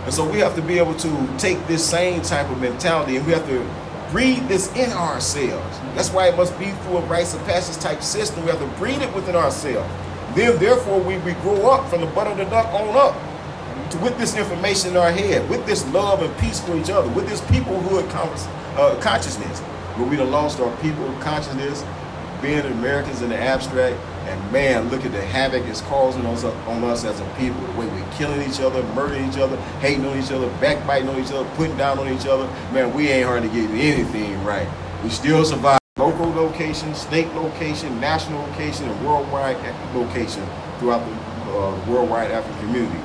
And 0.05 0.12
so 0.12 0.30
we 0.30 0.38
have 0.40 0.55
to 0.57 0.61
be 0.61 0.76
able 0.76 0.94
to 0.96 1.28
take 1.38 1.66
this 1.66 1.82
same 1.82 2.20
type 2.20 2.51
of 2.51 2.61
mentality, 2.61 3.16
and 3.16 3.26
we 3.26 3.32
have 3.32 3.46
to 3.46 3.66
breed 4.11 4.46
this 4.49 4.70
in 4.76 4.92
ourselves. 4.92 5.78
That's 5.94 6.11
why 6.11 6.28
it 6.28 6.36
must 6.36 6.59
be 6.59 6.66
through 6.82 6.99
a 6.99 7.07
rites 7.07 7.32
of 7.32 7.42
passage 7.46 7.82
type 7.82 8.03
system. 8.03 8.44
We 8.44 8.51
have 8.51 8.61
to 8.61 8.78
breed 8.78 9.01
it 9.01 9.14
within 9.14 9.34
ourselves. 9.34 9.90
Then, 10.34 10.59
therefore, 10.59 11.01
we, 11.01 11.16
we 11.18 11.32
grow 11.40 11.70
up 11.70 11.88
from 11.88 12.03
the 12.03 12.07
butt 12.09 12.26
of 12.26 12.36
the 12.36 12.44
duck 12.44 12.66
on 12.74 12.94
up 12.94 13.16
to, 13.92 13.99
with 14.01 14.18
this 14.18 14.36
information 14.36 14.90
in 14.90 14.99
our 14.99 15.11
head, 15.11 15.49
with 15.49 15.64
this 15.64 15.86
love 15.88 16.20
and 16.20 16.36
peace 16.36 16.61
for 16.61 16.76
each 16.76 16.90
other, 16.90 17.09
with 17.09 17.26
this 17.30 17.40
peoplehood 17.42 18.11
convers- 18.11 18.46
uh, 18.79 18.99
consciousness, 19.01 19.61
But 19.97 20.09
we 20.09 20.16
done 20.16 20.31
lost 20.31 20.61
our 20.61 20.74
people 20.81 21.12
consciousness, 21.20 21.85
being 22.41 22.61
Americans 22.61 23.22
in 23.22 23.31
the 23.31 23.37
abstract, 23.37 23.97
and 24.29 24.53
man, 24.53 24.89
look 24.89 25.05
at 25.05 25.11
the 25.11 25.20
havoc 25.20 25.64
it's 25.64 25.81
causing 25.83 26.24
us 26.26 26.45
on 26.45 26.85
us 26.85 27.05
as 27.05 27.18
a 27.18 27.24
people. 27.37 27.61
The 27.61 27.81
way 27.81 27.87
we're 27.87 28.12
killing 28.12 28.41
each 28.49 28.61
other, 28.61 28.83
murdering 28.95 29.29
each 29.29 29.39
other, 29.39 29.57
hating 29.81 30.07
on 30.07 30.16
each 30.16 30.31
other, 30.31 30.49
backbiting 30.61 31.09
on 31.09 31.18
each 31.18 31.33
other, 31.33 31.49
putting 31.57 31.76
down 31.76 31.99
on 31.99 32.09
each 32.09 32.26
other. 32.26 32.47
Man, 32.72 32.95
we 32.95 33.09
ain't 33.09 33.26
hardly 33.26 33.49
getting 33.49 33.76
anything 33.76 34.45
right. 34.45 34.68
We 35.03 35.11
still 35.11 35.45
survive 35.45 35.79
local 35.97 36.31
location, 36.31 36.95
state 36.95 37.33
location, 37.35 37.99
national 38.01 38.43
location, 38.43 38.89
and 38.89 39.07
worldwide 39.07 39.57
location 39.95 40.47
throughout 40.79 41.05
the 41.05 41.51
uh, 41.51 41.85
worldwide 41.89 42.31
African 42.31 42.59
community. 42.61 43.01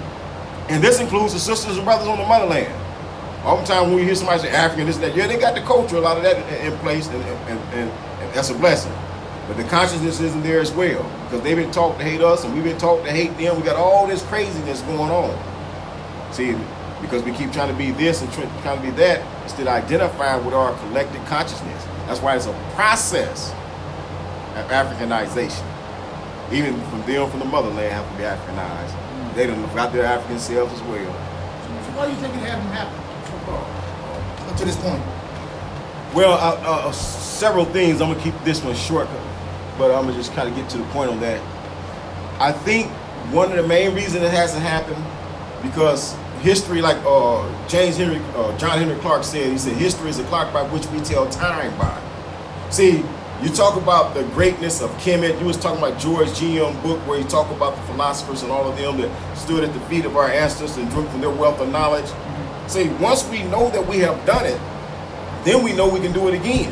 And 0.69 0.83
this 0.83 0.99
includes 0.99 1.33
the 1.33 1.39
sisters 1.39 1.77
and 1.77 1.85
brothers 1.85 2.07
on 2.07 2.19
the 2.19 2.25
motherland. 2.25 2.82
Oftentimes 3.43 3.87
when 3.87 3.95
we 3.97 4.03
hear 4.05 4.15
somebody 4.15 4.39
say 4.43 4.49
African, 4.51 4.85
this 4.85 4.95
and 4.95 5.03
that, 5.03 5.15
yeah, 5.17 5.27
they 5.27 5.37
got 5.37 5.53
the 5.53 5.61
culture, 5.61 5.97
a 5.97 5.99
lot 5.99 6.15
of 6.15 6.23
that 6.23 6.37
in, 6.63 6.77
place, 6.79 7.07
and, 7.07 7.21
and, 7.21 7.59
and, 7.73 7.91
and 7.91 8.33
that's 8.33 8.49
a 8.49 8.53
blessing. 8.53 8.93
But 9.47 9.57
the 9.57 9.65
consciousness 9.65 10.21
isn't 10.21 10.43
there 10.43 10.61
as 10.61 10.71
well 10.71 11.03
because 11.25 11.43
they've 11.43 11.57
been 11.57 11.71
taught 11.71 11.97
to 11.97 12.05
hate 12.05 12.21
us 12.21 12.45
and 12.45 12.53
we've 12.53 12.63
been 12.63 12.77
taught 12.77 13.03
to 13.03 13.11
hate 13.11 13.37
them. 13.37 13.57
We 13.57 13.63
got 13.63 13.75
all 13.75 14.07
this 14.07 14.23
craziness 14.23 14.81
going 14.83 15.11
on. 15.11 16.33
See, 16.33 16.55
because 17.01 17.21
we 17.23 17.33
keep 17.33 17.51
trying 17.51 17.69
to 17.69 17.77
be 17.77 17.91
this 17.91 18.21
and 18.21 18.31
try- 18.31 18.49
trying 18.61 18.77
to 18.79 18.83
be 18.83 18.91
that 18.91 19.21
instead 19.43 19.67
of 19.67 19.73
identifying 19.73 20.45
with 20.45 20.53
our 20.53 20.73
collective 20.87 21.23
consciousness. 21.25 21.83
That's 22.07 22.21
why 22.21 22.37
it's 22.37 22.45
a 22.45 22.53
process 22.75 23.51
of 24.55 24.69
Africanization. 24.71 25.67
Even 26.53 26.79
from 26.89 27.01
them 27.05 27.29
from 27.29 27.39
the 27.39 27.45
motherland 27.45 27.91
have 27.91 28.09
to 28.09 28.17
be 28.17 28.23
Africanized. 28.23 29.35
They 29.35 29.47
done 29.47 29.61
got 29.75 29.91
their 29.91 30.05
African 30.05 30.39
selves 30.39 30.71
as 30.71 30.81
well. 30.83 31.11
So 31.11 31.91
why 31.91 32.05
do 32.05 32.11
you 32.13 32.17
think 32.19 32.35
it 32.35 32.47
hasn't 32.47 32.71
happened 32.71 33.02
up 33.47 34.57
to 34.57 34.65
this 34.65 34.75
point? 34.77 35.01
Well, 36.13 36.33
uh, 36.33 36.87
uh, 36.87 36.91
several 36.91 37.65
things. 37.65 38.01
I'm 38.01 38.11
gonna 38.11 38.23
keep 38.23 38.35
this 38.43 38.63
one 38.63 38.75
short, 38.75 39.07
but 39.77 39.93
I'm 39.93 40.05
gonna 40.05 40.13
just 40.13 40.33
kind 40.33 40.47
of 40.47 40.55
get 40.55 40.69
to 40.71 40.77
the 40.77 40.85
point 40.85 41.09
on 41.09 41.19
that. 41.21 41.41
I 42.39 42.51
think 42.51 42.89
one 43.31 43.51
of 43.51 43.57
the 43.57 43.67
main 43.67 43.95
reasons 43.95 44.23
it 44.23 44.31
hasn't 44.31 44.61
happened 44.61 45.03
because 45.63 46.15
history, 46.41 46.81
like 46.81 46.97
uh, 47.05 47.47
James 47.67 47.97
Henry, 47.97 48.21
uh, 48.35 48.55
John 48.57 48.77
Henrik 48.77 48.99
Clarke 48.99 49.23
said, 49.23 49.51
he 49.51 49.57
said 49.57 49.73
history 49.77 50.09
is 50.09 50.19
a 50.19 50.23
clock 50.25 50.53
by 50.53 50.61
which 50.63 50.85
we 50.87 50.99
tell 50.99 51.27
time 51.29 51.75
by. 51.77 52.01
See, 52.69 53.03
you 53.41 53.49
talk 53.49 53.75
about 53.81 54.13
the 54.13 54.23
greatness 54.35 54.81
of 54.81 54.89
Kemet. 54.91 55.39
You 55.39 55.45
was 55.45 55.57
talking 55.57 55.83
about 55.83 55.99
George 55.99 56.33
G.M. 56.35 56.81
book 56.81 56.99
where 57.07 57.19
you 57.19 57.25
talk 57.25 57.49
about 57.51 57.75
the 57.75 57.81
philosophers 57.83 58.41
and 58.43 58.51
all 58.51 58.69
of 58.69 58.77
them 58.77 58.97
that 58.97 59.37
stood 59.37 59.63
at 59.63 59.73
the 59.73 59.79
feet 59.81 60.05
of 60.05 60.15
our 60.15 60.29
ancestors 60.29 60.77
and 60.77 60.89
drew 60.91 61.05
from 61.09 61.21
their 61.21 61.29
wealth 61.29 61.59
of 61.59 61.69
knowledge. 61.69 62.09
See, 62.67 62.87
once 62.99 63.27
we 63.29 63.43
know 63.43 63.69
that 63.69 63.85
we 63.87 63.99
have 63.99 64.25
done 64.25 64.45
it, 64.45 64.59
then 65.43 65.63
we 65.63 65.73
know 65.73 65.87
we 65.87 65.99
can 65.99 66.11
do 66.13 66.27
it 66.29 66.33
again. 66.35 66.71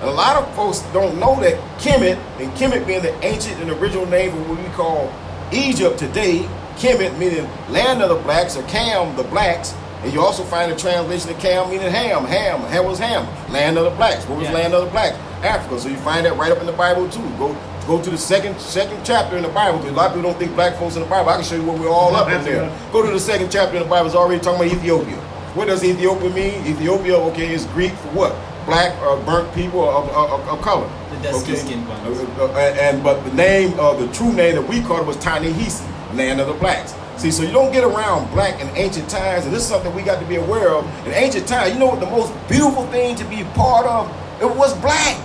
And 0.00 0.08
a 0.08 0.12
lot 0.12 0.36
of 0.36 0.52
folks 0.56 0.80
don't 0.92 1.20
know 1.20 1.38
that 1.40 1.58
Kemet, 1.78 2.16
and 2.40 2.50
Kemet 2.52 2.86
being 2.86 3.02
the 3.02 3.14
ancient 3.24 3.60
and 3.60 3.70
original 3.70 4.06
name 4.06 4.36
of 4.36 4.48
what 4.48 4.58
we 4.58 4.68
call 4.70 5.12
Egypt 5.52 5.98
today, 5.98 6.48
Kemet 6.76 7.16
meaning 7.18 7.48
land 7.68 8.02
of 8.02 8.08
the 8.08 8.16
blacks, 8.24 8.56
or 8.56 8.62
Cam, 8.64 9.14
the 9.16 9.24
blacks, 9.24 9.74
and 10.02 10.12
you 10.12 10.20
also 10.20 10.42
find 10.42 10.72
a 10.72 10.76
translation 10.76 11.30
of 11.30 11.38
Cam 11.38 11.70
meaning 11.70 11.90
Ham. 11.90 12.24
Ham, 12.24 12.60
Ham 12.62 12.84
was 12.86 12.98
Ham, 12.98 13.24
land 13.52 13.78
of 13.78 13.84
the 13.84 13.90
blacks. 13.90 14.26
What 14.26 14.38
was 14.38 14.48
Yeah. 14.48 14.54
land 14.54 14.74
of 14.74 14.84
the 14.84 14.90
blacks? 14.90 15.16
Africa. 15.44 15.78
So 15.78 15.88
you 15.88 15.96
find 15.98 16.26
that 16.26 16.36
right 16.36 16.50
up 16.50 16.58
in 16.58 16.66
the 16.66 16.72
Bible 16.72 17.08
too. 17.08 17.22
Go 17.38 17.54
go 17.86 18.02
to 18.02 18.10
the 18.10 18.18
second 18.18 18.58
second 18.60 19.04
chapter 19.04 19.36
in 19.36 19.42
the 19.42 19.48
Bible. 19.48 19.78
Because 19.78 19.92
a 19.92 19.96
lot 19.96 20.06
of 20.10 20.14
people 20.16 20.30
don't 20.30 20.38
think 20.38 20.54
black 20.54 20.76
folks 20.76 20.96
in 20.96 21.02
the 21.02 21.08
Bible. 21.08 21.30
I 21.30 21.34
can 21.36 21.44
show 21.44 21.56
you 21.56 21.64
where 21.64 21.78
we're 21.78 21.88
all 21.90 22.14
up 22.16 22.28
in 22.28 22.44
there. 22.44 22.70
Go 22.92 23.04
to 23.04 23.10
the 23.12 23.20
second 23.20 23.50
chapter 23.50 23.76
in 23.76 23.82
the 23.82 23.88
Bible. 23.88 24.06
It's 24.06 24.16
already 24.16 24.40
talking 24.40 24.66
about 24.66 24.76
Ethiopia. 24.76 25.16
What 25.54 25.66
does 25.68 25.84
Ethiopia 25.84 26.30
mean? 26.30 26.66
Ethiopia, 26.66 27.16
okay, 27.16 27.52
is 27.52 27.66
Greek 27.66 27.92
for 27.92 28.08
what? 28.08 28.34
Black 28.64 28.96
or 29.02 29.16
burnt 29.24 29.52
people 29.54 29.86
of, 29.88 30.08
of, 30.10 30.48
of 30.48 30.62
color. 30.62 30.88
The 31.10 31.22
dusky 31.22 31.56
skin 31.56 31.86
ones. 31.86 32.20
Uh, 32.38 32.44
uh, 32.44 32.48
and, 32.56 32.78
and- 32.78 33.04
but 33.04 33.22
the 33.24 33.34
name 33.34 33.78
of 33.78 33.98
the 34.00 34.08
true 34.14 34.32
name 34.32 34.54
that 34.54 34.66
we 34.66 34.80
called 34.80 35.00
it 35.00 35.06
was 35.06 35.16
Ta-Nehisi, 35.16 35.84
land 36.16 36.40
of 36.40 36.46
the 36.46 36.54
blacks. 36.54 36.94
See, 37.18 37.30
so 37.30 37.42
you 37.42 37.52
don't 37.52 37.70
get 37.72 37.84
around 37.84 38.32
black 38.32 38.60
in 38.62 38.68
ancient 38.76 39.10
times, 39.10 39.44
and 39.44 39.52
this 39.54 39.62
is 39.62 39.68
something 39.68 39.94
we 39.94 40.02
got 40.02 40.20
to 40.20 40.26
be 40.26 40.36
aware 40.36 40.70
of. 40.70 40.86
In 41.06 41.12
ancient 41.12 41.46
times, 41.46 41.74
you 41.74 41.78
know 41.78 41.86
what 41.86 42.00
the 42.00 42.06
most 42.06 42.32
beautiful 42.48 42.86
thing 42.86 43.14
to 43.16 43.24
be 43.26 43.44
part 43.54 43.86
of? 43.86 44.08
It 44.40 44.46
was 44.56 44.72
black. 44.80 45.20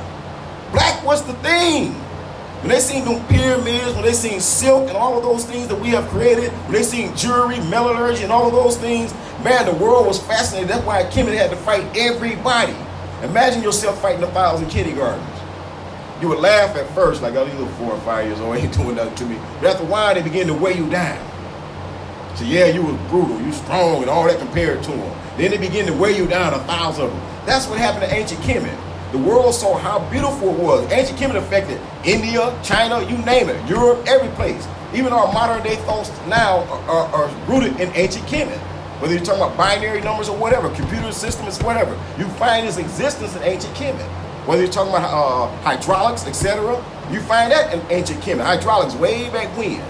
Black 0.74 1.02
was 1.06 1.24
the 1.26 1.34
thing. 1.36 1.96
When 2.68 2.76
they 2.76 2.82
seen 2.82 3.06
them 3.06 3.26
pyramids, 3.28 3.96
when 3.96 4.04
they 4.04 4.12
seen 4.12 4.42
silk 4.42 4.90
and 4.90 4.98
all 4.98 5.18
of 5.18 5.24
those 5.24 5.46
things 5.46 5.70
that 5.70 5.80
we 5.80 5.88
have 5.92 6.06
created, 6.10 6.52
when 6.52 6.74
they 6.74 6.84
seen 6.84 7.16
jewelry, 7.16 7.62
metallurgy, 7.62 8.24
and 8.24 8.32
all 8.34 8.46
of 8.46 8.52
those 8.52 8.76
things, 8.76 9.14
man, 9.42 9.66
the 9.66 9.72
world 9.82 10.06
was 10.06 10.20
fascinated. 10.20 10.70
That's 10.70 10.86
why 10.86 11.04
Kemet 11.04 11.38
had 11.38 11.50
to 11.52 11.56
fight 11.56 11.86
everybody. 11.96 12.76
Imagine 13.24 13.64
yourself 13.64 14.02
fighting 14.02 14.22
a 14.22 14.28
thousand 14.32 14.68
kindergartners. 14.68 15.42
You 16.20 16.28
would 16.28 16.40
laugh 16.40 16.76
at 16.76 16.94
first, 16.94 17.22
like, 17.22 17.36
oh, 17.36 17.46
these 17.46 17.54
little 17.54 17.74
four 17.76 17.94
or 17.94 18.02
five 18.02 18.28
years 18.28 18.42
old 18.42 18.58
ain't 18.58 18.74
doing 18.74 18.98
nothing 18.98 19.16
to 19.16 19.26
me. 19.28 19.38
But 19.62 19.76
after 19.76 19.84
a 19.84 19.88
while, 19.88 20.14
they 20.14 20.22
begin 20.22 20.48
to 20.48 20.54
weigh 20.54 20.76
you 20.76 20.90
down. 20.90 21.26
So 22.36 22.44
yeah, 22.44 22.66
you 22.66 22.84
was 22.84 22.98
brutal, 23.10 23.40
you 23.44 23.54
strong, 23.54 24.02
and 24.02 24.10
all 24.10 24.28
that 24.28 24.40
compared 24.40 24.84
to 24.84 24.92
them. 24.92 25.18
Then 25.38 25.52
they 25.52 25.58
begin 25.58 25.86
to 25.86 25.94
weigh 25.94 26.18
you 26.18 26.28
down, 26.28 26.54
a 26.54 26.60
thousand 26.66 27.06
of 27.06 27.12
them. 27.12 27.22
That's 27.46 27.66
what 27.66 27.80
happened 27.80 28.10
to 28.10 28.14
ancient 28.14 28.42
Kemet. 28.42 28.87
The 29.12 29.18
world 29.18 29.56
saw 29.56 29.78
how 29.78 30.00
beautiful 30.10 30.50
it 30.50 30.60
was. 30.60 30.92
Ancient 30.92 31.18
Kemet 31.18 31.36
affected 31.38 31.80
India, 32.04 32.54
China, 32.62 33.02
you 33.10 33.18
name 33.20 33.48
it, 33.48 33.70
Europe, 33.70 34.06
every 34.06 34.28
place. 34.36 34.68
Even 34.94 35.14
our 35.14 35.32
modern 35.32 35.64
day 35.64 35.78
thoughts 35.78 36.10
now 36.28 36.60
are, 36.64 36.90
are, 36.90 37.08
are 37.16 37.46
rooted 37.48 37.80
in 37.80 37.90
ancient 37.96 38.26
Kemet. 38.26 38.58
Whether 39.00 39.16
you're 39.16 39.24
talking 39.24 39.44
about 39.44 39.56
binary 39.56 40.02
numbers 40.02 40.28
or 40.28 40.38
whatever, 40.38 40.70
computer 40.76 41.12
systems, 41.14 41.62
whatever, 41.64 41.98
you 42.18 42.28
find 42.32 42.68
its 42.68 42.78
existence 42.78 43.34
in 43.38 43.44
ancient 43.44 43.74
Kemet. 43.76 44.08
Whether 44.46 44.64
you're 44.64 44.72
talking 44.72 44.94
about 44.94 45.14
uh, 45.14 45.56
hydraulics, 45.62 46.26
etc., 46.26 46.76
you 47.10 47.22
find 47.22 47.50
that 47.52 47.74
in 47.74 47.80
ancient 47.90 48.20
Kemet. 48.22 48.44
Hydraulics 48.44 48.96
way 48.96 49.30
back 49.30 49.56
when. 49.58 49.82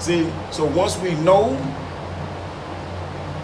See, 0.00 0.30
so 0.52 0.64
once 0.64 0.96
we 0.98 1.14
know 1.16 1.56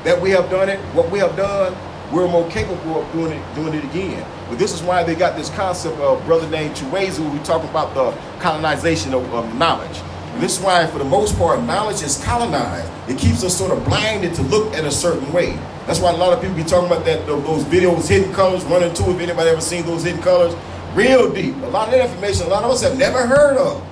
that 0.05 0.21
we 0.21 0.31
have 0.31 0.49
done 0.51 0.69
it, 0.69 0.79
what 0.95 1.11
we 1.11 1.19
have 1.19 1.35
done, 1.37 1.77
we're 2.13 2.29
more 2.29 2.49
capable 2.51 3.03
of 3.03 3.13
doing 3.13 3.33
it, 3.33 3.55
doing 3.57 3.75
it 3.75 3.85
again. 3.85 4.25
But 4.49 4.59
this 4.59 4.73
is 4.73 4.83
why 4.83 5.03
they 5.03 5.15
got 5.15 5.37
this 5.37 5.51
concept 5.51 5.99
of 5.99 6.25
brother 6.25 6.49
named 6.49 6.75
Chinweizu, 6.75 7.33
We 7.33 7.39
talk 7.41 7.63
about 7.65 7.95
the 7.95 8.13
colonization 8.41 9.13
of, 9.15 9.33
of 9.35 9.55
knowledge. 9.57 9.99
And 10.33 10.43
this 10.43 10.59
is 10.59 10.65
why, 10.65 10.87
for 10.87 10.99
the 10.99 11.05
most 11.05 11.37
part, 11.37 11.63
knowledge 11.65 12.03
is 12.03 12.23
colonized. 12.25 12.91
It 13.11 13.19
keeps 13.19 13.45
us 13.45 13.57
sort 13.57 13.73
of 13.73 13.85
blinded 13.85 14.35
to 14.35 14.43
look 14.43 14.73
at 14.75 14.85
a 14.85 14.91
certain 14.91 15.33
way. 15.33 15.59
That's 15.87 16.01
why 16.01 16.13
a 16.13 16.17
lot 16.17 16.33
of 16.33 16.41
people 16.41 16.57
be 16.57 16.65
talking 16.65 16.87
about 16.87 17.05
that 17.07 17.27
those 17.27 17.65
videos, 17.65 18.09
hidden 18.09 18.33
colors, 18.33 18.65
one 18.65 18.81
running 18.81 18.95
to. 18.95 19.11
If 19.11 19.21
anybody 19.21 19.51
ever 19.51 19.61
seen 19.61 19.85
those 19.85 20.05
hidden 20.05 20.23
colors, 20.23 20.55
real 20.95 21.33
deep. 21.33 21.55
A 21.57 21.67
lot 21.67 21.89
of 21.89 21.95
that 21.95 22.09
information, 22.09 22.47
a 22.47 22.51
lot 22.51 22.65
of 22.65 22.71
us 22.71 22.83
have 22.83 22.99
never 22.99 23.27
heard 23.27 23.57
of. 23.57 23.85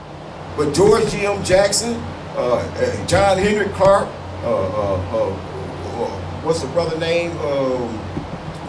But 0.57 0.75
George 0.75 1.11
G.M. 1.11 1.43
Jackson, 1.45 1.95
uh, 2.37 3.07
John 3.07 3.39
Henrik 3.39 3.73
Clarke, 3.73 4.09
uh, 4.43 4.47
uh, 4.47 4.97
uh, 5.13 5.31
what's 6.43 6.61
the 6.61 6.69
brother 6.69 6.99
name? 6.99 7.33
Um, 7.39 7.99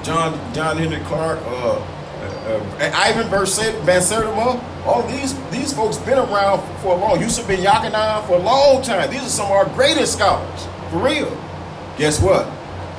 John 0.08 0.54
John 0.54 0.78
Henrik 0.78 1.04
Clarke, 1.04 1.42
uh, 1.44 1.76
uh, 1.76 2.80
uh, 2.80 2.92
Ivan 2.96 3.30
Van 3.30 4.62
All 4.86 5.04
these 5.06 5.36
these 5.50 5.74
folks 5.74 5.98
been 5.98 6.18
around 6.18 6.66
for 6.80 6.96
a 6.96 6.98
long. 6.98 7.20
Yosef 7.20 7.46
ben-Jochannan 7.46 8.26
for 8.26 8.38
a 8.38 8.40
long 8.40 8.82
time. 8.82 9.12
These 9.12 9.24
are 9.24 9.30
some 9.30 9.46
of 9.48 9.52
our 9.52 9.66
greatest 9.76 10.14
scholars, 10.14 10.66
for 10.90 11.04
real. 11.04 11.30
Guess 11.98 12.22
what? 12.22 12.46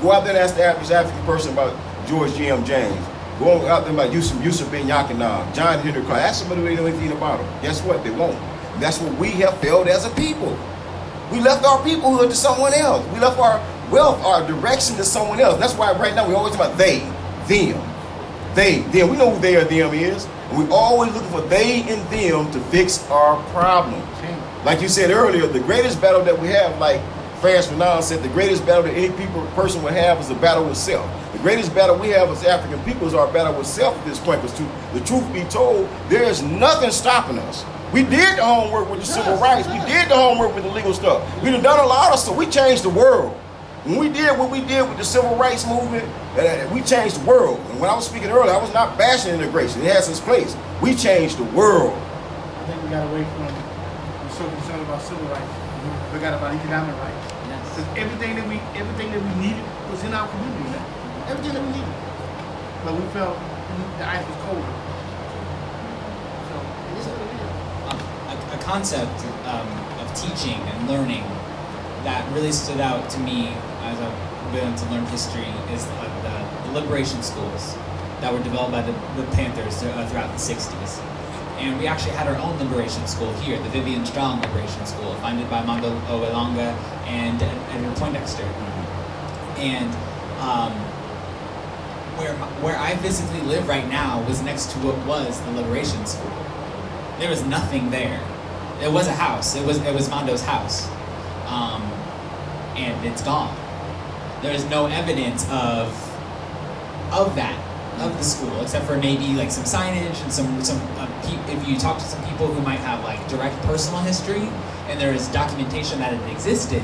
Go 0.02 0.12
out 0.12 0.24
there 0.24 0.34
and 0.34 0.44
ask 0.44 0.54
the 0.56 0.64
average 0.64 0.90
African 0.90 1.24
person 1.24 1.54
about 1.54 1.74
George 2.06 2.34
G.M. 2.34 2.62
James. 2.66 3.06
Go 3.38 3.66
out 3.66 3.84
there 3.84 3.94
about 3.94 4.12
Yusuf, 4.12 4.44
Yosef 4.44 4.70
ben-Jochannan, 4.70 5.54
John 5.54 5.78
Henrik 5.78 6.04
Clarke. 6.04 6.20
Ask 6.20 6.40
somebody 6.40 6.60
they 6.60 6.76
know 6.76 6.84
anything 6.84 7.12
about 7.12 7.40
them. 7.40 7.62
Guess 7.62 7.82
what? 7.84 8.04
They 8.04 8.10
won't. 8.10 8.36
And 8.74 8.82
that's 8.82 9.00
what 9.00 9.16
we 9.18 9.30
have 9.40 9.56
failed 9.62 9.88
as 9.88 10.04
a 10.04 10.10
people. 10.10 10.58
We 11.32 11.40
left 11.40 11.64
our 11.64 11.78
peoplehood 11.78 12.28
to 12.28 12.34
someone 12.34 12.74
else. 12.74 13.02
We 13.14 13.18
left 13.18 13.38
our 13.38 13.64
wealth, 13.90 14.22
our 14.24 14.46
direction 14.46 14.96
to 14.96 15.04
someone 15.04 15.40
else. 15.40 15.58
That's 15.58 15.74
why 15.74 15.92
right 15.92 16.14
now 16.14 16.26
we 16.28 16.34
always 16.34 16.54
talk 16.54 16.66
about 16.66 16.78
they, 16.78 17.00
them, 17.46 17.82
they, 18.54 18.80
them. 18.90 19.10
We 19.10 19.16
know 19.16 19.30
who 19.30 19.40
they 19.40 19.56
or 19.56 19.64
them 19.64 19.94
is. 19.94 20.26
We 20.52 20.66
always 20.68 21.12
looking 21.12 21.30
for 21.30 21.42
they 21.42 21.82
and 21.82 22.00
them 22.10 22.50
to 22.52 22.60
fix 22.70 23.06
our 23.10 23.42
problems. 23.50 24.04
Like 24.64 24.82
you 24.82 24.88
said 24.88 25.10
earlier, 25.10 25.46
the 25.46 25.60
greatest 25.60 26.00
battle 26.00 26.22
that 26.24 26.38
we 26.38 26.48
have, 26.48 26.78
like 26.78 27.00
Frantz 27.40 27.68
Fanon 27.68 28.02
said, 28.02 28.22
the 28.22 28.28
greatest 28.28 28.66
battle 28.66 28.82
that 28.82 28.94
any 28.94 29.14
people 29.16 29.46
person 29.54 29.82
would 29.82 29.92
have 29.92 30.18
is 30.20 30.30
a 30.30 30.34
battle 30.34 30.64
with 30.64 30.76
self. 30.76 31.08
The 31.32 31.38
greatest 31.38 31.74
battle 31.74 31.96
we 31.96 32.08
have 32.08 32.28
as 32.30 32.44
African 32.44 32.82
people 32.84 33.06
is 33.06 33.14
our 33.14 33.32
battle 33.32 33.56
with 33.56 33.66
self 33.66 33.96
at 33.96 34.04
this 34.04 34.18
point. 34.18 34.42
Because 34.42 34.58
the 34.92 35.00
truth 35.06 35.32
be 35.32 35.44
told, 35.44 35.88
there 36.08 36.24
is 36.24 36.42
nothing 36.42 36.90
stopping 36.90 37.38
us. 37.38 37.64
We 37.92 38.02
did 38.02 38.38
the 38.38 38.44
homework 38.44 38.90
with 38.90 39.00
the 39.00 39.06
civil 39.06 39.36
rights. 39.36 39.68
We 39.68 39.78
did 39.86 40.08
the 40.08 40.16
homework 40.16 40.54
with 40.54 40.64
the 40.64 40.70
legal 40.70 40.92
stuff. 40.92 41.22
We 41.42 41.50
done 41.50 41.62
done 41.62 41.78
a 41.78 41.86
lot 41.86 42.12
of 42.12 42.18
stuff. 42.18 42.36
We 42.36 42.46
changed 42.46 42.82
the 42.82 42.90
world. 42.90 43.38
When 43.84 43.98
we 43.98 44.08
did 44.08 44.36
what 44.36 44.50
we 44.50 44.60
did 44.60 44.88
with 44.88 44.98
the 44.98 45.04
civil 45.04 45.36
rights 45.36 45.66
movement, 45.66 46.04
uh, 46.36 46.68
we 46.74 46.82
changed 46.82 47.22
the 47.22 47.24
world. 47.24 47.60
And 47.70 47.78
when 47.78 47.88
I 47.88 47.94
was 47.94 48.06
speaking 48.06 48.28
earlier, 48.28 48.52
I 48.52 48.58
was 48.58 48.74
not 48.74 48.98
bashing 48.98 49.34
integration. 49.34 49.82
It 49.82 49.92
has 49.94 50.08
its 50.08 50.18
place. 50.18 50.56
We 50.82 50.94
changed 50.94 51.38
the 51.38 51.48
world. 51.54 51.94
I 51.94 52.66
think 52.66 52.82
we 52.82 52.90
got 52.90 53.06
away 53.06 53.22
from 53.22 53.46
we're 53.46 54.34
so 54.34 54.50
concerned 54.50 54.82
about 54.82 55.00
civil 55.00 55.24
rights. 55.30 55.54
We 55.86 56.18
forgot 56.18 56.34
about 56.34 56.54
economic 56.58 56.94
rights. 56.98 57.32
Yes. 57.46 57.62
Because 57.70 57.88
everything 57.96 58.34
that 58.36 58.46
we 58.50 58.58
everything 58.74 59.12
that 59.14 59.22
we 59.22 59.32
needed 59.46 59.64
was 59.90 60.02
in 60.02 60.12
our 60.12 60.26
community, 60.26 60.74
man. 60.74 60.84
Everything 61.30 61.54
that 61.54 61.62
we 61.62 61.70
needed. 61.78 61.96
But 62.82 62.92
we 62.98 63.06
felt 63.14 63.38
the 63.38 64.06
ice 64.10 64.26
was 64.26 64.38
colder. 64.42 64.74
So 66.50 66.54
it 66.58 66.94
is 66.98 67.06
what 67.06 67.24
it 67.24 67.40
is. 67.40 67.58
a, 67.94 68.58
a 68.58 68.60
concept 68.60 69.16
um, 69.46 69.70
of 70.02 70.10
teaching 70.18 70.58
and 70.58 70.88
learning 70.88 71.22
that 72.04 72.26
really 72.34 72.52
stood 72.52 72.80
out 72.80 73.08
to 73.10 73.18
me 73.20 73.54
as 73.88 73.98
I've 74.00 74.52
been 74.52 74.74
to 74.76 74.84
learn 74.90 75.06
history 75.06 75.48
is 75.72 75.84
the, 75.86 76.08
the 76.66 76.80
liberation 76.80 77.22
schools 77.22 77.74
that 78.20 78.32
were 78.32 78.42
developed 78.42 78.72
by 78.72 78.82
the, 78.82 78.92
the 79.16 79.26
Panthers 79.32 79.82
uh, 79.82 80.06
throughout 80.10 80.30
the 80.30 80.42
60s. 80.42 81.00
And 81.58 81.78
we 81.80 81.86
actually 81.86 82.12
had 82.12 82.28
our 82.28 82.36
own 82.36 82.58
liberation 82.58 83.06
school 83.06 83.32
here, 83.40 83.58
the 83.58 83.68
Vivian 83.70 84.04
Strong 84.06 84.42
Liberation 84.42 84.84
School, 84.86 85.14
founded 85.16 85.48
by 85.50 85.64
Mondo 85.64 85.90
we 85.90 86.26
Langa 86.26 86.72
and 87.06 87.42
Edward 87.42 87.96
Poindexter. 87.96 88.44
And 89.56 89.92
um, 90.40 90.72
where, 92.18 92.34
where 92.62 92.76
I 92.76 92.96
physically 92.96 93.40
live 93.40 93.66
right 93.66 93.88
now 93.88 94.24
was 94.28 94.42
next 94.42 94.70
to 94.72 94.78
what 94.78 94.96
was 95.06 95.40
the 95.42 95.52
Liberation 95.52 96.04
School. 96.06 96.30
There 97.18 97.30
was 97.30 97.44
nothing 97.44 97.90
there. 97.90 98.22
It 98.80 98.92
was 98.92 99.08
a 99.08 99.12
house. 99.12 99.56
It 99.56 99.66
was 99.66 99.78
it 99.78 99.92
was 99.92 100.08
Mondo's 100.08 100.42
house, 100.42 100.88
um, 101.46 101.82
and 102.76 103.04
it's 103.04 103.22
gone. 103.22 103.56
There 104.42 104.54
is 104.54 104.64
no 104.66 104.86
evidence 104.86 105.44
of 105.50 105.88
of 107.12 107.34
that 107.36 107.58
of 108.00 108.16
the 108.16 108.22
school, 108.22 108.60
except 108.60 108.86
for 108.86 108.96
maybe 108.96 109.34
like 109.34 109.50
some 109.50 109.64
signage 109.64 110.22
and 110.22 110.32
some 110.32 110.62
some. 110.62 110.80
Uh, 110.96 111.08
if 111.48 111.66
you 111.66 111.76
talk 111.76 111.98
to 111.98 112.04
some 112.04 112.24
people 112.24 112.46
who 112.46 112.60
might 112.62 112.80
have 112.80 113.02
like 113.04 113.26
direct 113.28 113.56
personal 113.62 114.00
history, 114.00 114.48
and 114.88 115.00
there 115.00 115.12
is 115.12 115.28
documentation 115.28 115.98
that 115.98 116.14
it 116.14 116.32
existed, 116.32 116.82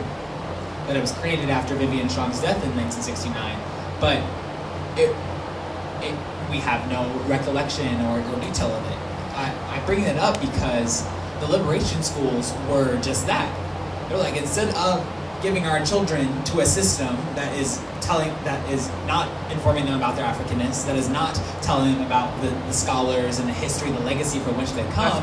that 0.86 0.96
it 0.96 1.00
was 1.00 1.12
created 1.12 1.50
after 1.50 1.74
Vivian 1.74 2.08
Strong's 2.08 2.40
death 2.40 2.62
in 2.64 2.74
1969, 2.76 3.58
but 4.00 4.18
it 4.98 5.14
it, 6.02 6.18
we 6.50 6.58
have 6.58 6.88
no 6.90 7.08
recollection 7.28 8.00
or, 8.06 8.18
or 8.18 8.40
detail 8.40 8.70
of 8.70 8.84
it. 8.90 8.98
I, 9.36 9.76
I 9.76 9.86
bring 9.86 10.02
that 10.04 10.16
up 10.16 10.40
because 10.40 11.06
the 11.40 11.46
liberation 11.46 12.02
schools 12.02 12.52
were 12.68 13.00
just 13.00 13.26
that. 13.26 13.48
They're 14.08 14.18
like 14.18 14.36
instead 14.36 14.74
of 14.74 15.00
giving 15.44 15.66
our 15.66 15.84
children 15.84 16.42
to 16.42 16.60
a 16.60 16.66
system 16.66 17.14
that 17.36 17.54
is 17.54 17.78
telling 18.00 18.30
that 18.44 18.58
is 18.70 18.88
not 19.06 19.28
informing 19.52 19.84
them 19.84 19.94
about 19.94 20.16
their 20.16 20.24
Africanness, 20.24 20.86
that 20.86 20.96
is 20.96 21.10
not 21.10 21.34
telling 21.60 21.92
them 21.92 22.06
about 22.06 22.40
the, 22.40 22.48
the 22.48 22.72
scholars 22.72 23.38
and 23.38 23.46
the 23.46 23.52
history, 23.52 23.90
and 23.90 23.98
the 23.98 24.02
legacy 24.04 24.38
from 24.38 24.56
which 24.56 24.72
they 24.72 24.84
come, 24.92 25.22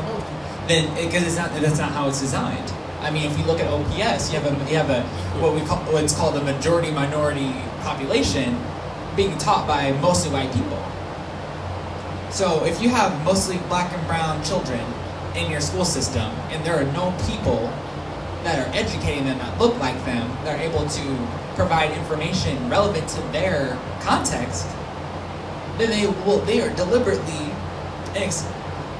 then 0.68 0.94
because 0.94 1.26
it's 1.26 1.36
not 1.36 1.52
that's 1.54 1.78
not 1.78 1.90
how 1.90 2.08
it's 2.08 2.20
designed. 2.20 2.72
I 3.00 3.10
mean, 3.10 3.28
if 3.28 3.36
you 3.36 3.44
look 3.44 3.58
at 3.58 3.66
OPS, 3.66 4.32
you 4.32 4.38
have 4.38 4.46
a 4.46 4.70
you 4.70 4.76
have 4.76 4.90
a 4.90 5.02
what 5.42 5.54
we 5.54 5.60
call 5.66 5.78
what's 5.92 6.16
called 6.16 6.36
a 6.36 6.44
majority 6.44 6.92
minority 6.92 7.52
population 7.80 8.56
being 9.16 9.36
taught 9.38 9.66
by 9.66 9.90
mostly 10.00 10.30
white 10.30 10.52
people. 10.54 10.80
So 12.30 12.64
if 12.64 12.80
you 12.80 12.90
have 12.90 13.24
mostly 13.24 13.58
black 13.66 13.92
and 13.92 14.06
brown 14.06 14.42
children 14.44 14.80
in 15.34 15.50
your 15.50 15.60
school 15.60 15.84
system, 15.84 16.30
and 16.50 16.64
there 16.64 16.78
are 16.78 16.90
no 16.92 17.10
people 17.26 17.72
that 18.44 18.58
are 18.58 18.70
educating 18.74 19.24
them 19.24 19.38
that 19.38 19.58
look 19.60 19.78
like 19.78 19.96
them, 20.04 20.28
that 20.44 20.58
are 20.58 20.62
able 20.62 20.88
to 20.88 21.28
provide 21.54 21.90
information 21.96 22.68
relevant 22.68 23.08
to 23.08 23.20
their 23.32 23.78
context, 24.00 24.66
then 25.78 25.90
they 25.90 26.06
will 26.24 26.38
they 26.40 26.60
are 26.60 26.74
deliberately 26.74 27.52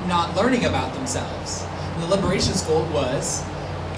not 0.07 0.35
learning 0.37 0.65
about 0.65 0.95
themselves. 0.95 1.65
The 1.99 2.07
liberation 2.07 2.55
school 2.55 2.85
was, 2.93 3.43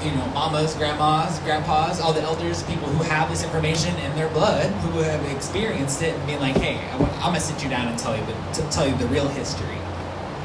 you 0.03 0.11
know, 0.13 0.27
mamas, 0.29 0.75
grandmas, 0.75 1.39
grandpas, 1.41 2.01
all 2.01 2.13
the 2.13 2.21
elders, 2.21 2.63
people 2.65 2.89
who 2.89 3.03
have 3.05 3.31
this 3.31 3.43
information 3.43 3.97
in 3.97 4.15
their 4.17 4.29
blood, 4.29 4.71
who 4.71 4.99
have 5.01 5.25
experienced 5.35 6.03
it, 6.03 6.15
and 6.15 6.27
being 6.27 6.41
like, 6.41 6.57
hey, 6.57 6.79
I'm 6.93 7.33
gonna 7.33 7.41
sit 7.41 7.63
you 7.63 7.71
down 7.71 7.89
and 7.89 7.99
tell 7.99 8.17
you 8.17 8.25
the 8.27 8.69
tell 8.71 8.87
you 8.87 8.97
the 8.97 9.07
real 9.07 9.29
history. 9.29 9.79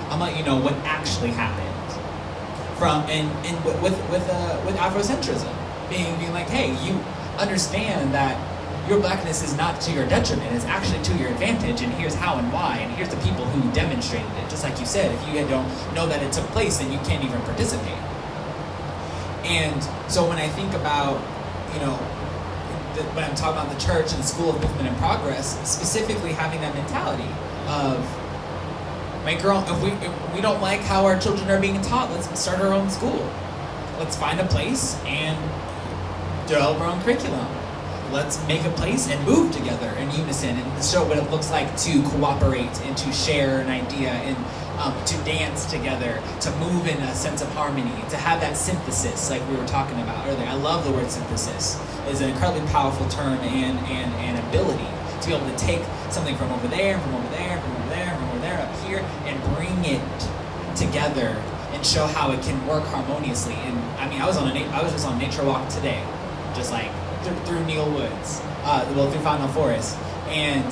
I'm 0.10 0.20
gonna 0.20 0.32
let 0.32 0.38
you 0.38 0.46
know 0.46 0.58
what 0.60 0.74
actually 0.86 1.32
happened. 1.32 1.69
From 2.80 3.04
and 3.10 3.28
and 3.46 3.66
with 3.84 4.00
with 4.10 4.26
uh, 4.30 4.62
with 4.66 4.76
Afrocentrism, 4.78 5.54
being 5.90 6.18
being 6.18 6.32
like, 6.32 6.48
hey, 6.48 6.72
you 6.88 6.96
understand 7.38 8.14
that 8.14 8.40
your 8.90 9.00
blackness 9.00 9.44
is 9.44 9.56
not 9.58 9.82
to 9.82 9.92
your 9.92 10.08
detriment, 10.08 10.52
it's 10.56 10.66
actually 10.66 11.04
to 11.04 11.14
your 11.18 11.30
advantage, 11.30 11.82
and 11.82 11.94
here's 11.94 12.16
how 12.16 12.38
and 12.38 12.52
why, 12.52 12.78
and 12.78 12.92
here's 12.96 13.10
the 13.10 13.18
people 13.18 13.46
who 13.46 13.72
demonstrated 13.74 14.32
it. 14.32 14.50
Just 14.50 14.64
like 14.64 14.80
you 14.80 14.86
said, 14.86 15.14
if 15.14 15.28
you 15.28 15.34
don't 15.48 15.68
know 15.94 16.08
that 16.08 16.24
it 16.24 16.32
took 16.32 16.46
place, 16.48 16.78
then 16.78 16.92
you 16.92 17.00
can't 17.00 17.24
even 17.24 17.40
participate. 17.42 18.00
And 19.46 19.84
so 20.10 20.28
when 20.28 20.38
I 20.38 20.48
think 20.48 20.74
about, 20.74 21.22
you 21.74 21.80
know, 21.82 21.96
the, 22.96 23.04
when 23.14 23.24
I'm 23.24 23.36
talking 23.36 23.62
about 23.62 23.72
the 23.72 23.80
church 23.86 24.12
and 24.14 24.24
the 24.24 24.28
school 24.28 24.50
of 24.50 24.62
movement 24.62 24.88
and 24.88 24.98
progress, 24.98 25.60
specifically 25.70 26.34
having 26.34 26.62
that 26.62 26.74
mentality 26.74 27.30
of 27.68 28.00
make 29.30 29.46
our 29.46 29.52
own. 29.52 29.64
If 29.64 29.84
we 29.84 29.92
if 29.92 30.34
we 30.34 30.42
don't 30.42 30.60
like 30.60 30.82
how 30.82 31.06
our 31.06 31.20
children 31.20 31.50
are 31.52 31.62
being 31.62 31.80
taught, 31.82 32.10
let's 32.12 32.28
start 32.40 32.60
our 32.62 32.74
own 32.74 32.90
school. 32.90 33.32
Let's 34.00 34.18
find 34.18 34.40
a 34.40 34.46
place 34.46 34.98
and 35.06 35.38
develop 36.48 36.82
our 36.82 36.88
own 36.88 37.02
curriculum. 37.02 37.48
Let's 38.12 38.36
make 38.48 38.66
a 38.66 38.72
place 38.72 39.08
and 39.08 39.24
move 39.28 39.54
together 39.54 39.90
in 40.00 40.10
unison 40.10 40.58
and 40.58 40.84
show 40.84 41.06
what 41.08 41.18
it 41.20 41.30
looks 41.30 41.52
like 41.52 41.78
to 41.86 42.02
cooperate 42.10 42.76
and 42.86 42.98
to 42.98 43.12
share 43.14 43.60
an 43.60 43.70
idea 43.70 44.10
and 44.10 44.36
um, 44.80 44.96
to 45.06 45.16
dance 45.26 45.70
together, 45.70 46.24
to 46.42 46.50
move 46.58 46.88
in 46.88 46.98
a 46.98 47.14
sense 47.14 47.44
of 47.44 47.50
harmony, 47.50 48.02
to 48.10 48.18
have 48.18 48.42
that 48.42 48.58
synthesis 48.58 49.30
like 49.30 49.48
we 49.48 49.58
were 49.58 49.68
talking 49.68 50.02
about 50.02 50.26
earlier. 50.26 50.48
I 50.48 50.56
love 50.56 50.86
the 50.86 50.92
word 50.92 51.12
synthesis. 51.12 51.78
It's 52.08 52.22
an 52.22 52.32
incredibly 52.32 52.68
powerful 52.72 53.08
term 53.10 53.38
and, 53.38 53.78
and, 53.78 54.10
and 54.26 54.48
ability 54.48 54.90
to 55.22 55.28
be 55.28 55.36
able 55.36 55.46
to 55.46 55.58
take 55.58 55.84
something 56.10 56.36
from 56.36 56.52
over 56.52 56.68
there, 56.68 56.98
from 56.98 57.14
over 57.14 57.30
there, 57.30 57.62
from 57.62 57.76
over 57.76 57.90
there, 57.90 58.16
from 58.16 58.30
over 58.30 58.40
and 59.26 59.42
bring 59.56 59.86
it 59.86 60.30
together 60.76 61.36
and 61.72 61.86
show 61.86 62.06
how 62.08 62.32
it 62.32 62.42
can 62.42 62.66
work 62.68 62.84
harmoniously. 62.86 63.54
And 63.54 63.78
I 64.00 64.10
mean, 64.10 64.22
I 64.22 64.28
was 64.28 64.38
on 64.38 64.48
a 64.50 64.66
I 64.70 64.82
was 64.82 64.92
just 64.92 65.08
on 65.08 65.18
nature 65.18 65.44
walk 65.44 65.70
today, 65.70 66.04
just 66.56 66.72
like 66.72 66.92
through, 67.24 67.36
through 67.46 67.66
Neale 67.66 67.92
Woods, 67.92 68.42
uh, 68.64 68.92
well 68.96 69.10
through 69.12 69.22
Fontenelle 69.22 69.54
Forest, 69.54 69.98
and 70.28 70.66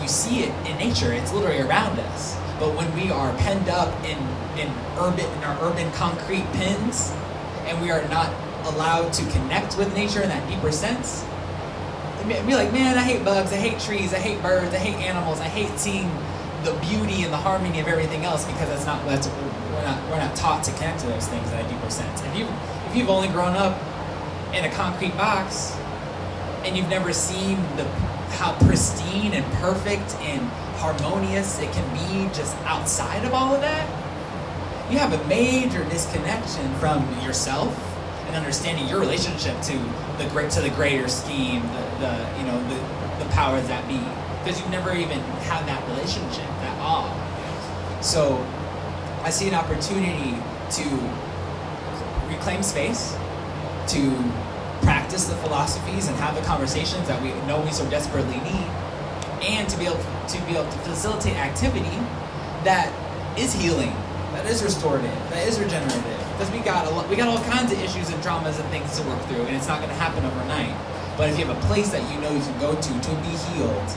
you 0.00 0.08
see 0.08 0.40
it 0.40 0.68
in 0.68 0.76
nature. 0.78 1.12
It's 1.12 1.32
literally 1.32 1.60
around 1.60 1.98
us. 1.98 2.36
But 2.58 2.74
when 2.74 2.92
we 2.94 3.10
are 3.10 3.36
penned 3.38 3.68
up 3.68 3.92
in 4.04 4.18
in 4.58 4.72
urban 4.98 5.24
in 5.24 5.44
our 5.44 5.56
urban 5.64 5.90
concrete 5.92 6.46
pens, 6.52 7.12
and 7.66 7.80
we 7.82 7.90
are 7.90 8.06
not 8.08 8.32
allowed 8.64 9.12
to 9.12 9.24
connect 9.30 9.78
with 9.78 9.94
nature 9.94 10.22
in 10.22 10.28
that 10.28 10.48
deeper 10.48 10.72
sense, 10.72 11.24
be 12.26 12.54
like, 12.54 12.72
man, 12.72 12.98
I 12.98 13.02
hate 13.02 13.24
bugs, 13.24 13.52
I 13.52 13.56
hate 13.56 13.78
trees, 13.78 14.12
I 14.12 14.18
hate 14.18 14.42
birds, 14.42 14.74
I 14.74 14.78
hate 14.78 14.96
animals, 14.96 15.40
I 15.40 15.48
hate 15.48 15.78
seeing 15.78 16.10
the 16.66 16.72
beauty 16.80 17.22
and 17.22 17.32
the 17.32 17.36
harmony 17.36 17.78
of 17.78 17.86
everything 17.86 18.24
else 18.24 18.44
because 18.44 18.68
that's 18.68 18.86
not 18.86 19.06
that's 19.06 19.28
we're 19.28 19.82
not 19.82 20.10
we're 20.10 20.18
not 20.18 20.34
taught 20.34 20.64
to 20.64 20.72
connect 20.72 20.98
to 21.00 21.06
those 21.06 21.28
things 21.28 21.50
in 21.52 21.58
a 21.58 21.68
deeper 21.68 21.90
sense. 21.90 22.20
If 22.22 22.36
you 22.36 22.48
if 22.88 22.96
you've 22.96 23.08
only 23.08 23.28
grown 23.28 23.54
up 23.54 23.80
in 24.52 24.64
a 24.64 24.70
concrete 24.72 25.16
box 25.16 25.76
and 26.64 26.76
you've 26.76 26.88
never 26.88 27.12
seen 27.12 27.56
the 27.76 27.84
how 28.40 28.58
pristine 28.66 29.32
and 29.32 29.44
perfect 29.54 30.16
and 30.16 30.42
harmonious 30.82 31.60
it 31.60 31.70
can 31.72 31.86
be 31.94 32.34
just 32.34 32.56
outside 32.64 33.24
of 33.24 33.32
all 33.32 33.54
of 33.54 33.60
that, 33.60 33.86
you 34.90 34.98
have 34.98 35.12
a 35.12 35.28
major 35.28 35.84
disconnection 35.84 36.74
from 36.74 37.00
yourself 37.22 37.72
and 38.26 38.34
understanding 38.34 38.88
your 38.88 38.98
relationship 38.98 39.60
to 39.62 39.72
the 40.18 40.28
great 40.30 40.50
to 40.50 40.60
the 40.60 40.70
greater 40.70 41.06
scheme, 41.06 41.62
the, 41.62 41.84
the 42.02 42.38
you 42.40 42.44
know 42.44 42.58
the, 42.68 43.24
the 43.24 43.30
powers 43.30 43.68
that 43.68 43.86
be, 43.86 43.98
because 44.42 44.60
you've 44.60 44.70
never 44.70 44.92
even 44.96 45.20
had 45.46 45.64
that 45.68 45.86
relationship. 45.90 46.55
So, 48.06 48.38
I 49.24 49.30
see 49.30 49.48
an 49.48 49.54
opportunity 49.54 50.38
to 50.78 50.86
reclaim 52.30 52.62
space, 52.62 53.16
to 53.88 54.32
practice 54.82 55.26
the 55.26 55.34
philosophies 55.42 56.06
and 56.06 56.16
have 56.18 56.36
the 56.36 56.42
conversations 56.42 57.08
that 57.08 57.20
we 57.20 57.30
know 57.48 57.60
we 57.62 57.72
so 57.72 57.84
desperately 57.90 58.38
need, 58.46 58.70
and 59.42 59.68
to 59.68 59.76
be 59.76 59.86
able 59.86 59.98
to 59.98 60.38
be 60.46 60.52
able 60.52 60.70
to 60.70 60.78
facilitate 60.86 61.34
activity 61.34 61.98
that 62.62 62.94
is 63.36 63.52
healing, 63.52 63.90
that 64.38 64.46
is 64.46 64.62
restorative, 64.62 65.10
that 65.30 65.44
is 65.48 65.58
regenerative. 65.58 66.00
Because 66.38 66.52
we 66.52 66.60
got 66.60 66.86
a 66.86 66.90
lot, 66.90 67.08
we 67.08 67.16
got 67.16 67.26
all 67.26 67.42
kinds 67.50 67.72
of 67.72 67.82
issues 67.82 68.08
and 68.10 68.22
traumas 68.22 68.60
and 68.60 68.68
things 68.70 68.96
to 69.00 69.02
work 69.08 69.20
through, 69.26 69.42
and 69.50 69.56
it's 69.56 69.66
not 69.66 69.80
going 69.80 69.90
to 69.90 69.98
happen 69.98 70.24
overnight. 70.24 70.78
But 71.18 71.28
if 71.30 71.40
you 71.40 71.44
have 71.44 71.58
a 71.58 71.66
place 71.66 71.90
that 71.90 72.08
you 72.14 72.20
know 72.20 72.30
you 72.30 72.38
can 72.38 72.60
go 72.60 72.72
to 72.72 72.92
to 73.00 73.10
be 73.26 73.34
healed, 73.50 73.90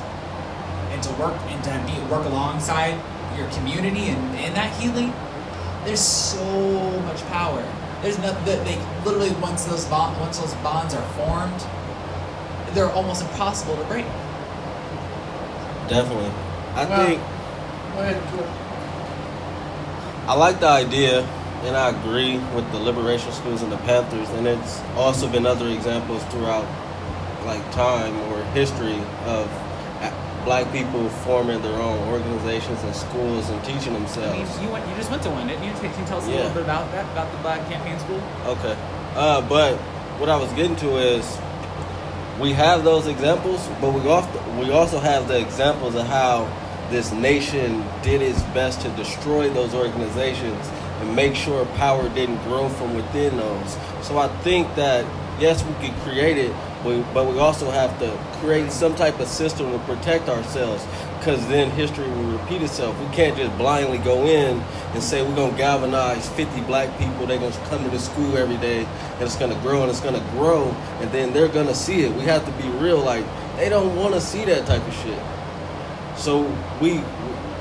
and 0.90 1.04
to 1.04 1.12
work 1.22 1.38
and 1.54 1.64
to 1.64 1.70
be 1.86 1.94
work 2.10 2.26
alongside 2.26 2.98
your 3.38 3.50
community 3.52 4.10
and, 4.10 4.36
and 4.38 4.56
that 4.56 4.72
healing, 4.82 5.14
there's 5.86 6.00
so 6.00 7.00
much 7.02 7.22
power. 7.28 7.64
There's 8.02 8.18
nothing 8.20 8.46
that 8.46 8.66
they 8.66 8.78
literally 9.06 9.32
once 9.42 9.66
those 9.66 9.86
bond, 9.86 10.20
once 10.20 10.40
those 10.40 10.54
bonds 10.56 10.94
are 10.94 11.04
formed, 11.14 11.62
they're 12.74 12.92
almost 12.92 13.22
impossible 13.24 13.76
to 13.76 13.84
break. 13.86 14.06
Definitely. 15.88 16.32
I 16.76 16.86
Well- 16.86 17.06
think 17.06 17.22
Go 17.96 18.02
ahead, 18.02 18.22
Joe. 18.32 18.46
I 20.28 20.36
like 20.36 20.60
the 20.60 20.68
idea, 20.70 21.26
and 21.66 21.76
I 21.76 21.90
agree 21.90 22.38
with 22.56 22.72
the 22.72 22.78
liberation 22.78 23.32
schools 23.34 23.64
and 23.64 23.72
the 23.72 23.78
Panthers, 23.78 24.30
and 24.30 24.46
it's 24.48 24.80
also 24.96 25.28
been 25.28 25.46
other 25.48 25.68
examples 25.70 26.22
throughout, 26.26 26.66
like 27.46 27.70
time 27.72 28.16
or 28.32 28.44
history 28.54 29.02
of 29.26 29.48
a- 29.48 29.69
black 30.46 30.72
people 30.72 31.10
forming 31.26 31.62
their 31.62 31.80
own 31.80 32.08
organizations 32.10 32.84
and 32.84 32.96
schools 32.96 33.50
and 33.50 33.64
teaching 33.64 33.94
themselves. 33.94 34.50
I 34.50 34.56
mean, 34.56 34.64
you 34.64 34.72
went, 34.72 34.88
you 34.88 34.96
just 34.96 35.10
went 35.10 35.24
to 35.24 35.30
one, 35.30 35.48
didn't 35.48 35.64
you? 35.64 35.72
Can 35.74 36.00
you 36.00 36.06
tell 36.06 36.20
us 36.20 36.28
a 36.28 36.30
little 36.30 36.52
bit 36.52 36.64
about 36.64 36.92
that, 36.92 37.06
about 37.12 37.32
the 37.32 37.38
Black 37.40 37.68
Campaign 37.70 38.00
School? 38.00 38.22
Okay, 38.46 38.78
uh, 39.16 39.42
but 39.48 39.78
what 40.20 40.30
I 40.30 40.38
was 40.38 40.52
getting 40.54 40.76
to 40.78 40.98
is 40.98 41.26
we 42.40 42.54
have 42.54 42.84
those 42.84 43.08
examples, 43.08 43.68
but 43.82 43.94
we 43.94 44.02
also 44.10 44.60
we 44.60 44.72
also 44.72 45.00
have 45.00 45.28
the 45.28 45.40
examples 45.40 45.96
of 45.96 46.08
how 46.08 46.48
this 46.90 47.12
nation 47.12 47.86
did 48.02 48.22
its 48.22 48.42
best 48.54 48.82
to 48.82 48.90
destroy 48.90 49.50
those 49.50 49.74
organizations 49.74 50.68
and 51.00 51.16
make 51.16 51.36
sure 51.36 51.66
power 51.78 52.10
didn't 52.10 52.42
grow 52.44 52.68
from 52.68 52.96
within 52.96 53.38
those. 53.38 53.78
So 54.02 54.18
I 54.18 54.28
think 54.40 54.74
that 54.76 55.06
yes, 55.40 55.64
we 55.64 55.74
can 55.76 56.00
create 56.02 56.38
it, 56.38 56.54
but, 56.84 57.26
we 57.26 57.40
also 57.40 57.70
have 57.72 57.98
to 58.00 58.18
create 58.40 58.72
some 58.72 58.96
type 58.96 59.20
of 59.20 59.28
system 59.28 59.72
to 59.72 59.80
protect 59.80 60.30
ourselves. 60.30 60.86
Because 61.18 61.46
then 61.50 61.70
history 61.72 62.08
will 62.08 62.38
repeat 62.38 62.62
itself. 62.62 62.98
We 63.00 63.14
can't 63.14 63.36
just 63.36 63.56
blindly 63.58 63.98
go 63.98 64.26
in 64.26 64.58
and 64.94 65.04
say 65.04 65.22
we're 65.22 65.36
gonna 65.36 65.58
galvanize 65.58 66.30
50 66.30 66.62
black 66.62 66.98
people. 66.98 67.26
They're 67.26 67.38
gonna 67.38 67.68
come 67.68 67.84
to 67.84 67.90
the 67.90 68.00
school 68.00 68.38
every 68.38 68.56
day, 68.58 68.86
and 68.86 69.22
it's 69.22 69.36
gonna 69.36 69.60
grow 69.62 69.82
and 69.82 69.90
it's 69.90 70.00
gonna 70.00 70.26
grow, 70.32 70.74
and 71.02 71.12
then 71.12 71.34
they're 71.34 71.50
gonna 71.50 71.76
see 71.76 72.06
it. 72.06 72.14
We 72.14 72.22
have 72.24 72.46
to 72.46 72.64
be 72.64 72.70
real. 72.70 73.00
Like 73.00 73.26
they 73.58 73.68
don't 73.68 73.98
want 73.98 74.14
to 74.14 74.22
see 74.22 74.46
that 74.46 74.66
type 74.66 74.88
of 74.88 74.94
shit. 74.94 75.20
So 76.18 76.44
we 76.82 77.04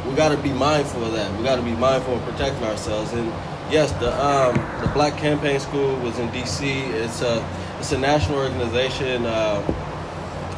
we 0.09 0.14
got 0.14 0.31
to 0.31 0.37
be 0.39 0.53
mindful 0.53 1.05
of 1.05 1.12
that. 1.12 1.37
We 1.37 1.45
got 1.45 1.57
to 1.57 1.62
be 1.62 1.72
mindful 1.72 2.14
of 2.16 2.22
protecting 2.22 2.64
ourselves. 2.64 3.12
And 3.12 3.26
yes, 3.70 3.93
the 3.93 4.11
um, 4.24 4.55
the 4.81 4.89
Black 4.95 5.16
Campaign 5.18 5.61
School 5.61 5.97
was 6.01 6.18
in 6.18 6.31
D.C. 6.31 6.66
It's 6.66 7.20
a 7.20 7.45
it's 7.79 7.93
a 7.93 7.99
national 7.99 8.39
organization 8.39 9.24
uh, 9.24 9.62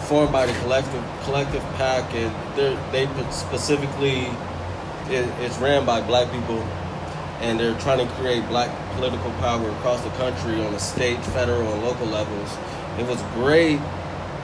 formed 0.08 0.32
by 0.32 0.46
the 0.46 0.52
collective 0.60 1.04
Collective 1.24 1.62
PAC, 1.74 2.14
and 2.14 2.34
they 2.92 3.06
specifically 3.30 4.26
it, 5.08 5.28
it's 5.40 5.58
ran 5.58 5.84
by 5.84 6.00
black 6.00 6.30
people, 6.32 6.58
and 7.40 7.60
they're 7.60 7.78
trying 7.80 8.06
to 8.06 8.12
create 8.14 8.46
black 8.48 8.70
political 8.94 9.30
power 9.32 9.68
across 9.70 10.02
the 10.02 10.10
country 10.10 10.64
on 10.64 10.72
the 10.72 10.78
state, 10.78 11.22
federal, 11.26 11.72
and 11.72 11.82
local 11.82 12.06
levels. 12.06 12.56
It 12.98 13.06
was 13.06 13.20
great 13.34 13.80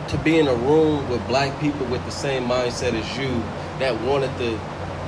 to 0.09 0.19
be 0.19 0.39
in 0.39 0.47
a 0.47 0.55
room 0.55 1.09
with 1.09 1.27
black 1.27 1.59
people 1.61 1.87
with 1.87 2.05
the 2.05 2.13
same 2.13 2.45
mindset 2.45 2.93
as 2.93 3.19
you 3.19 3.43
that 3.79 4.01
wanted 4.03 4.31
to 4.39 4.51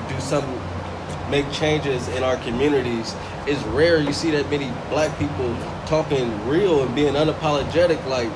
do 0.08 0.20
something, 0.20 0.57
make 1.30 1.50
changes 1.52 2.08
in 2.08 2.22
our 2.22 2.36
communities. 2.38 3.14
It's 3.46 3.62
rare 3.64 4.00
you 4.00 4.12
see 4.12 4.30
that 4.32 4.50
many 4.50 4.70
black 4.90 5.16
people 5.18 5.56
talking 5.86 6.48
real 6.48 6.82
and 6.82 6.94
being 6.94 7.14
unapologetic. 7.14 8.04
Like, 8.06 8.30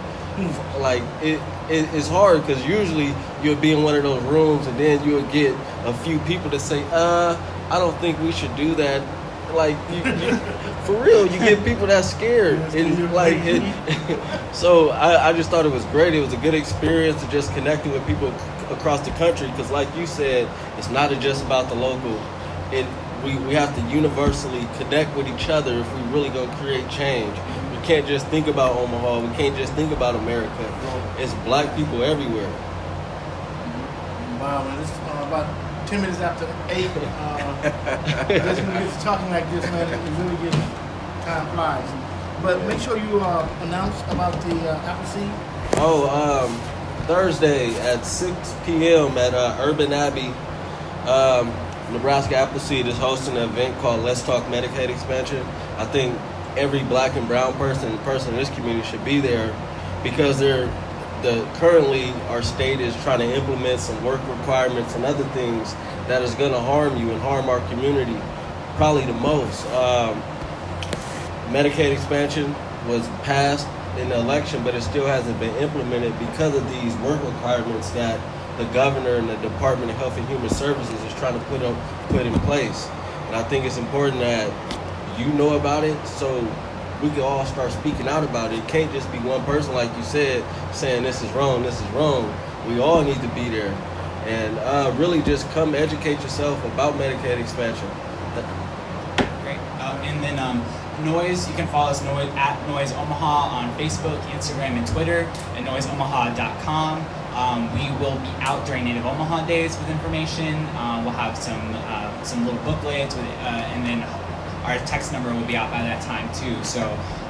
like 0.79 1.03
it, 1.23 1.41
it 1.69 1.89
it's 1.95 2.09
hard 2.09 2.47
because 2.47 2.65
usually 2.67 3.15
you'll 3.43 3.57
be 3.57 3.73
in 3.73 3.83
one 3.83 3.95
of 3.95 4.03
those 4.03 4.23
rooms 4.25 4.67
and 4.67 4.79
then 4.79 5.07
you'll 5.07 5.29
get 5.31 5.55
a 5.85 5.95
few 5.95 6.19
people 6.21 6.51
to 6.51 6.59
say, 6.59 6.85
"Uh, 6.91 7.37
I 7.71 7.79
don't 7.79 7.97
think 7.99 8.19
we 8.21 8.33
should 8.33 8.55
do 8.57 8.75
that." 8.77 9.03
Like, 9.53 9.77
you, 9.91 9.99
you, 9.99 10.37
for 10.87 10.95
real, 11.05 11.27
you 11.27 11.39
get 11.39 11.63
people 11.63 11.87
that 11.89 12.07
scared 12.07 12.59
and 12.75 13.13
like 13.13 13.37
it, 13.39 14.55
so 14.55 14.89
I, 14.91 15.29
I 15.29 15.33
just 15.35 15.51
thought 15.51 15.67
it 15.67 15.73
was 15.73 15.85
great. 15.87 16.15
It 16.15 16.21
was 16.21 16.33
a 16.33 16.39
good 16.39 16.55
experience 16.55 17.23
to 17.23 17.31
just 17.31 17.53
connecting 17.53 17.93
with 17.93 18.07
people 18.07 18.29
across 18.71 19.01
the 19.01 19.11
country 19.13 19.49
because, 19.49 19.71
like 19.71 19.95
you 19.97 20.07
said, 20.07 20.49
it's 20.79 20.89
not 20.89 21.11
just 21.21 21.45
about 21.45 21.69
the 21.69 21.75
local. 21.75 22.21
It 22.73 22.87
we, 23.25 23.37
we 23.39 23.55
have 23.55 23.75
to 23.77 23.83
universally 23.95 24.67
connect 24.79 25.17
with 25.17 25.29
each 25.29 25.49
other 25.49 25.79
if 25.79 25.95
we 25.95 26.03
really 26.13 26.29
gonna 26.29 26.55
create 26.57 26.89
change. 26.91 27.37
We 27.71 27.87
can't 27.87 28.07
just 28.07 28.27
think 28.27 28.49
about 28.49 28.77
Omaha. 28.77 29.21
We 29.21 29.37
can't 29.37 29.57
just 29.57 29.73
think 29.75 29.93
about 29.93 30.17
America. 30.17 30.51
It's 31.19 31.35
black 31.45 31.75
people 31.77 32.03
everywhere. 32.03 32.51
Wow, 34.41 34.65
man, 34.65 34.81
this 34.81 34.91
is 34.91 34.99
uh, 34.99 35.25
about 35.29 35.87
10 35.87 36.01
minutes 36.01 36.19
after 36.21 36.47
8. 36.69 36.87
Uh, 36.87 38.29
just 38.29 38.63
when 38.63 38.73
get 38.73 38.93
to 38.93 39.05
talking 39.05 39.31
like 39.31 39.49
this, 39.53 39.65
man, 39.71 39.87
it 39.87 40.23
really 40.23 40.43
gets, 40.43 40.57
time 41.25 41.47
flies. 41.55 41.89
But 42.43 42.67
make 42.67 42.81
sure 42.81 42.99
you 42.99 43.21
uh, 43.21 43.49
announce 43.63 44.01
about 44.11 44.33
the 44.43 44.69
uh, 44.69 44.81
Appleseed. 44.81 45.31
Oh, 45.77 46.09
um, 46.11 47.07
Thursday 47.07 47.73
at 47.83 48.05
6 48.05 48.55
p.m. 48.67 49.17
at 49.17 49.33
uh, 49.33 49.57
Urban 49.61 49.93
Abbey, 49.93 50.35
um, 51.09 51.53
Nebraska 51.93 52.37
Appleseed 52.37 52.87
is 52.87 52.97
hosting 52.97 53.37
an 53.37 53.51
event 53.51 53.79
called 53.81 54.03
Let's 54.03 54.23
Talk 54.23 54.45
Medicaid 54.45 54.89
Expansion. 54.89 55.47
I 55.77 55.85
think 55.85 56.19
every 56.57 56.83
black 56.85 57.17
and 57.17 57.29
brown 57.29 57.53
person 57.55 57.97
person 57.99 58.33
in 58.33 58.37
this 58.41 58.49
community 58.51 58.87
should 58.89 59.05
be 59.05 59.21
there 59.21 59.55
because 60.03 60.39
they're 60.39 60.67
the 61.23 61.47
currently 61.55 62.11
our 62.29 62.43
state 62.43 62.81
is 62.81 62.95
trying 63.03 63.21
to 63.21 63.35
implement 63.35 63.79
some 63.79 64.03
work 64.05 64.21
requirements 64.27 64.95
and 64.95 65.05
other 65.05 65.25
things 65.27 65.75
that 66.09 66.23
is 66.23 66.35
going 66.35 66.51
to 66.51 66.59
harm 66.59 66.97
you 66.97 67.11
and 67.11 67.21
harm 67.21 67.49
our 67.49 67.61
community 67.69 68.19
probably 68.77 69.05
the 69.05 69.13
most. 69.13 69.67
Um, 69.67 70.21
Medicaid 71.53 71.93
expansion 71.93 72.55
was 72.89 73.07
passed 73.23 73.69
in 73.99 74.09
the 74.09 74.19
election, 74.19 74.65
but 74.65 74.75
it 74.75 74.83
still 74.83 75.07
hasn't 75.07 75.39
been 75.39 75.55
implemented 75.57 76.19
because 76.19 76.57
of 76.57 76.69
these 76.71 76.97
work 76.97 77.23
requirements 77.23 77.91
that 77.91 78.19
the 78.59 78.65
governor 78.73 79.17
and 79.17 79.29
the 79.29 79.37
Department 79.37 79.91
of 79.91 79.97
Health 79.97 80.17
and 80.17 80.27
Human 80.29 80.51
Services 80.51 81.01
is 81.03 81.15
trying 81.15 81.39
to 81.39 81.45
put 81.47 81.63
up 81.63 81.77
put 82.09 82.27
in 82.27 82.35
place. 82.41 82.89
And 83.27 83.37
I 83.37 83.43
think 83.43 83.65
it's 83.65 83.79
important 83.79 84.21
that 84.21 84.51
you 85.19 85.27
know 85.35 85.57
about 85.57 85.85
it 85.85 86.07
so 86.07 86.41
we 87.03 87.09
can 87.11 87.21
all 87.21 87.45
start 87.47 87.73
speaking 87.73 88.09
out 88.09 88.25
about 88.25 88.53
it. 88.53 88.59
It 88.59 88.69
can't 88.69 88.93
just 88.93 89.11
be 89.11 89.19
one 89.19 89.45
person, 89.45 89.75
like 89.75 89.95
you 89.97 90.03
said, 90.03 90.45
saying 90.75 91.03
this 91.03 91.23
is 91.23 91.31
wrong, 91.33 91.63
this 91.63 91.81
is 91.81 91.87
wrong. 91.89 92.33
We 92.69 92.79
all 92.79 93.03
need 93.03 93.21
to 93.21 93.29
be 93.29 93.49
there. 93.49 93.73
And 94.27 94.57
uh, 94.59 94.95
really 94.97 95.21
just 95.23 95.51
come 95.51 95.75
educate 95.75 96.21
yourself 96.23 96.65
about 96.67 96.95
Medicaid 96.95 97.41
expansion. 97.41 97.89
Great. 99.43 99.59
Um, 99.81 99.97
and 100.03 100.23
then 100.23 100.39
um, 100.39 100.65
Noise, 101.05 101.49
you 101.49 101.55
can 101.55 101.67
follow 101.67 101.91
us 101.91 102.05
Noise, 102.05 102.29
at 102.37 102.69
Noise 102.69 102.93
Omaha 102.93 103.57
on 103.57 103.77
Facebook, 103.77 104.21
Instagram, 104.31 104.77
and 104.77 104.87
Twitter, 104.87 105.21
at 105.57 105.65
noiseomaha.com. 105.65 107.05
Um, 107.35 107.73
we 107.73 107.91
will 107.99 108.19
be 108.19 108.29
out 108.41 108.67
during 108.67 108.85
Native 108.85 109.07
Omaha 109.07 109.47
Days 109.47 109.77
with 109.79 109.89
information. 109.91 110.55
Um, 110.77 111.05
we'll 111.05 111.15
have 111.15 111.37
some 111.37 111.61
uh, 111.75 112.23
some 112.25 112.45
little 112.45 112.61
booklets, 112.63 113.15
with, 113.15 113.25
uh, 113.25 113.73
and 113.73 113.85
then 113.87 114.03
our 114.65 114.79
text 114.87 115.13
number 115.13 115.33
will 115.33 115.47
be 115.47 115.57
out 115.57 115.71
by 115.71 115.83
that 115.83 116.03
time 116.03 116.33
too. 116.35 116.63
So 116.63 116.83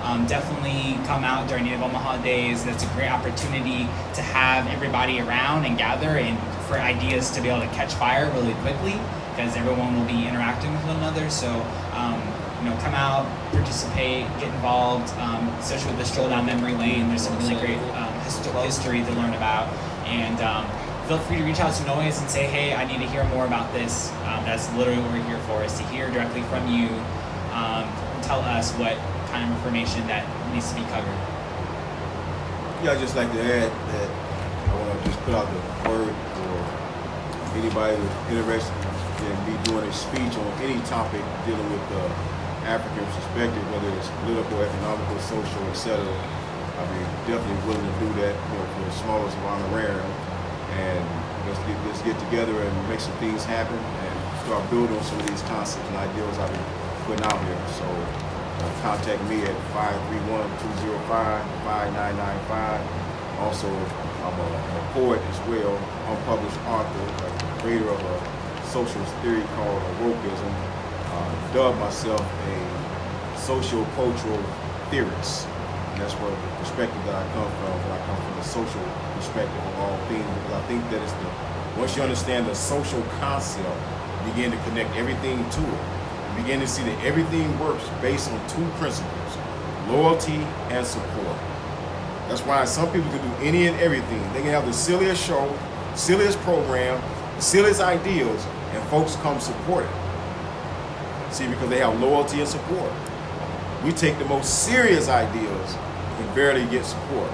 um, 0.02 0.26
definitely 0.26 0.98
come 1.06 1.24
out 1.24 1.48
during 1.48 1.64
Native 1.64 1.82
Omaha 1.82 2.22
Days. 2.22 2.64
That's 2.64 2.84
a 2.84 2.88
great 2.88 3.10
opportunity 3.10 3.88
to 4.14 4.22
have 4.22 4.66
everybody 4.68 5.20
around 5.20 5.64
and 5.64 5.78
gather 5.78 6.18
and 6.18 6.38
for 6.66 6.74
ideas 6.74 7.30
to 7.30 7.40
be 7.40 7.48
able 7.48 7.60
to 7.60 7.74
catch 7.74 7.94
fire 7.94 8.30
really 8.32 8.54
quickly 8.54 8.98
because 9.30 9.56
everyone 9.56 9.98
will 9.98 10.06
be 10.06 10.26
interacting 10.26 10.72
with 10.72 10.84
one 10.84 10.96
another. 10.96 11.30
So 11.30 11.48
um, 11.94 12.20
you 12.62 12.70
know, 12.70 12.76
come 12.78 12.94
out, 12.94 13.26
participate, 13.50 14.26
get 14.38 14.54
involved, 14.54 15.12
um, 15.18 15.48
especially 15.58 15.90
with 15.90 15.98
the 15.98 16.04
stroll 16.04 16.28
down 16.28 16.46
memory 16.46 16.74
lane. 16.74 17.08
There's 17.08 17.22
some 17.22 17.36
really 17.38 17.56
great 17.56 17.78
um, 17.96 18.12
history 18.20 19.02
to 19.02 19.12
learn 19.12 19.34
about, 19.34 19.66
and 20.12 20.40
um, 20.42 20.68
feel 21.08 21.18
free 21.18 21.38
to 21.38 21.44
reach 21.44 21.60
out 21.60 21.74
to 21.74 21.84
Noise 21.86 22.20
and 22.20 22.28
say, 22.28 22.44
hey, 22.44 22.74
I 22.74 22.84
need 22.84 22.98
to 22.98 23.08
hear 23.08 23.24
more 23.32 23.46
about 23.46 23.72
this. 23.72 24.12
Um, 24.28 24.44
that's 24.44 24.68
literally 24.74 25.00
what 25.00 25.12
we're 25.12 25.24
here 25.24 25.40
for, 25.48 25.64
is 25.64 25.72
to 25.78 25.84
hear 25.88 26.10
directly 26.10 26.42
from 26.52 26.68
you. 26.68 26.88
Um, 27.56 27.88
tell 28.20 28.40
us 28.40 28.72
what 28.76 28.96
kind 29.32 29.48
of 29.48 29.56
information 29.56 30.06
that 30.06 30.28
needs 30.52 30.68
to 30.68 30.76
be 30.76 30.84
covered. 30.92 31.16
Yeah, 32.84 32.92
I'd 32.92 33.00
just 33.00 33.16
like 33.16 33.32
to 33.32 33.40
add 33.40 33.72
that 33.72 34.08
I 34.68 34.74
want 34.76 34.92
to 34.92 35.08
just 35.08 35.20
put 35.24 35.34
out 35.34 35.48
the 35.48 35.88
word 35.88 36.14
for 36.36 36.52
anybody 37.56 37.96
who's 37.96 38.38
interested 38.38 38.72
in 39.24 39.36
me 39.48 39.56
doing 39.64 39.86
a 39.88 39.92
speech 39.92 40.34
on 40.36 40.52
any 40.60 40.80
topic 40.84 41.22
dealing 41.46 41.70
with 41.72 41.84
the 41.88 42.04
African 42.68 43.04
perspective, 43.06 43.64
whether 43.72 43.88
it's 43.96 44.08
political, 44.22 44.60
economical, 44.60 45.18
social, 45.20 45.62
etc. 45.70 45.98
I'd 46.78 46.88
be 46.88 47.04
definitely 47.28 47.60
willing 47.68 47.84
to 47.84 47.96
do 48.00 48.08
that 48.24 48.34
for 48.48 48.64
the 48.80 48.90
smallest 49.04 49.36
around. 49.36 50.08
And 50.72 51.04
let's 51.46 51.60
get 51.68 51.76
let's 51.86 52.02
get 52.02 52.18
together 52.28 52.56
and 52.56 52.88
make 52.88 53.00
some 53.00 53.12
things 53.20 53.44
happen 53.44 53.76
and 53.76 54.14
start 54.44 54.64
building 54.70 54.96
on 54.96 55.04
some 55.04 55.20
of 55.20 55.26
these 55.28 55.42
concepts 55.42 55.86
and 55.86 55.96
ideals 55.96 56.38
I've 56.38 56.50
been 56.50 56.64
putting 57.04 57.24
out 57.28 57.36
here. 57.44 57.60
So 57.76 57.84
uh, 57.84 58.72
contact 58.80 59.22
me 59.28 59.42
at 59.42 59.56
531-205-5995. 61.68 62.80
Also, 63.40 63.68
I'm 63.68 64.38
a, 64.38 64.48
a 64.48 64.90
poet 64.94 65.20
as 65.20 65.38
well, 65.48 65.76
unpublished 66.08 66.60
author, 66.66 67.04
a 67.26 67.60
creator 67.60 67.90
of 67.90 68.00
a 68.00 68.16
socialist 68.66 69.12
theory 69.16 69.44
called 69.56 69.82
wokeism. 70.00 70.52
Uh, 71.12 71.52
dubbed 71.52 71.78
myself 71.78 72.22
a 72.22 72.56
social-cultural 73.36 74.42
theorist. 74.90 75.48
And 75.92 76.00
that's 76.00 76.14
where 76.14 76.30
the 76.30 76.50
perspective 76.56 76.96
that 77.04 77.14
I 77.14 77.24
come 77.36 77.50
from, 77.60 77.76
I 77.92 77.98
come 78.08 78.16
from 78.16 78.34
the 78.36 78.44
social 78.48 78.84
perspective 79.14 79.62
of 79.68 79.74
all 79.78 79.96
things. 80.08 80.24
Because 80.24 80.56
I 80.56 80.62
think 80.66 80.80
that 80.90 81.02
it's 81.02 81.12
the 81.12 81.28
once 81.78 81.96
you 81.96 82.02
understand 82.02 82.46
the 82.46 82.54
social 82.54 83.02
concept, 83.20 83.68
you 83.68 84.32
begin 84.32 84.50
to 84.52 84.58
connect 84.68 84.94
everything 84.96 85.38
to 85.38 85.60
it. 85.60 85.80
You 86.30 86.42
begin 86.42 86.60
to 86.60 86.66
see 86.66 86.82
that 86.84 87.04
everything 87.04 87.58
works 87.60 87.84
based 88.00 88.30
on 88.30 88.40
two 88.48 88.64
principles: 88.80 89.36
loyalty 89.88 90.40
and 90.72 90.86
support. 90.86 91.36
That's 92.28 92.40
why 92.42 92.64
some 92.64 92.90
people 92.92 93.10
can 93.10 93.20
do 93.20 93.44
any 93.44 93.66
and 93.66 93.78
everything. 93.80 94.22
They 94.32 94.40
can 94.40 94.50
have 94.50 94.64
the 94.64 94.72
silliest 94.72 95.22
show, 95.22 95.52
silliest 95.94 96.38
program, 96.40 97.02
silliest 97.38 97.80
ideals, 97.80 98.46
and 98.72 98.82
folks 98.88 99.16
come 99.16 99.40
support 99.40 99.84
it. 99.84 99.90
See, 101.34 101.48
because 101.48 101.68
they 101.68 101.80
have 101.80 102.00
loyalty 102.00 102.40
and 102.40 102.48
support. 102.48 102.90
We 103.84 103.90
take 103.90 104.16
the 104.18 104.24
most 104.24 104.62
serious 104.62 105.08
ideals 105.08 105.74
and 105.74 106.34
barely 106.36 106.64
get 106.70 106.84
support 106.86 107.30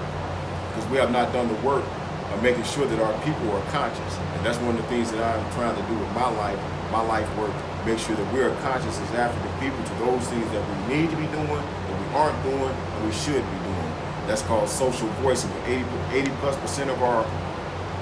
because 0.69 0.89
we 0.89 0.97
have 0.97 1.11
not 1.11 1.31
done 1.31 1.47
the 1.47 1.61
work 1.61 1.85
of 2.33 2.41
making 2.41 2.63
sure 2.63 2.87
that 2.87 2.99
our 2.99 3.13
people 3.21 3.51
are 3.51 3.63
conscious. 3.69 4.17
And 4.33 4.45
that's 4.45 4.57
one 4.57 4.75
of 4.75 4.81
the 4.81 4.87
things 4.87 5.11
that 5.11 5.21
I'm 5.21 5.45
trying 5.53 5.75
to 5.75 5.85
do 5.85 5.93
with 5.93 6.09
my 6.13 6.27
life, 6.41 6.57
my 6.91 7.01
life 7.01 7.29
work, 7.37 7.53
make 7.85 7.99
sure 7.99 8.15
that 8.15 8.33
we're 8.33 8.49
conscious 8.65 8.97
as 8.99 9.11
African 9.13 9.51
people 9.61 9.77
to 9.77 9.93
those 10.01 10.25
things 10.25 10.49
that 10.49 10.63
we 10.65 10.97
need 10.97 11.09
to 11.11 11.17
be 11.17 11.27
doing, 11.29 11.61
that 11.61 11.97
we 12.01 12.07
aren't 12.17 12.41
doing, 12.41 12.73
and 12.73 13.05
we 13.05 13.13
should 13.13 13.45
be 13.45 13.59
doing. 13.69 13.89
That's 14.25 14.41
called 14.41 14.69
social 14.69 15.07
voicing. 15.21 15.51
80, 15.65 15.85
80 16.11 16.31
plus 16.41 16.57
percent 16.57 16.89
of 16.89 17.01
our 17.03 17.29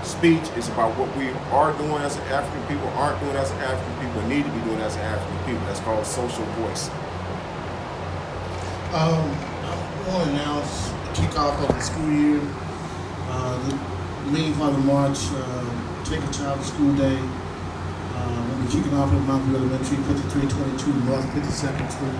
speech 0.03 0.47
is 0.55 0.69
about 0.69 0.95
what 0.97 1.11
we 1.17 1.29
are 1.51 1.75
doing 1.75 1.99
as 1.99 2.15
an 2.15 2.23
African 2.31 2.63
people, 2.67 2.87
aren't 2.95 3.19
doing 3.19 3.35
as 3.35 3.51
an 3.51 3.59
African 3.59 4.07
people, 4.07 4.21
need 4.29 4.45
to 4.45 4.51
be 4.51 4.59
doing 4.63 4.79
as 4.79 4.95
an 4.95 5.03
African 5.03 5.37
people. 5.45 5.65
That's 5.67 5.81
called 5.81 6.05
social 6.05 6.45
voicing. 6.63 6.95
Um, 8.93 9.35
to 10.07 10.31
announce 10.31 10.87
the 10.87 11.11
kickoff 11.19 11.61
of 11.61 11.75
the 11.75 11.81
school 11.81 12.09
year. 12.09 12.41
Uh, 13.27 13.59
the 13.67 14.31
main 14.31 14.53
Father 14.53 14.77
March, 14.77 15.17
uh, 15.33 16.03
Take 16.05 16.23
a 16.23 16.31
Child 16.31 16.61
to 16.61 16.65
School 16.65 16.95
Day. 16.95 17.19
Uh, 17.19 18.47
we'll 18.47 18.65
be 18.65 18.71
kicking 18.71 18.93
off 18.93 19.11
at 19.11 19.19
Mount 19.27 19.43
View 19.43 19.57
Elementary, 19.57 19.97
5322 19.97 21.03
North 21.03 21.25
52nd 21.35 21.91
Street. 21.91 22.15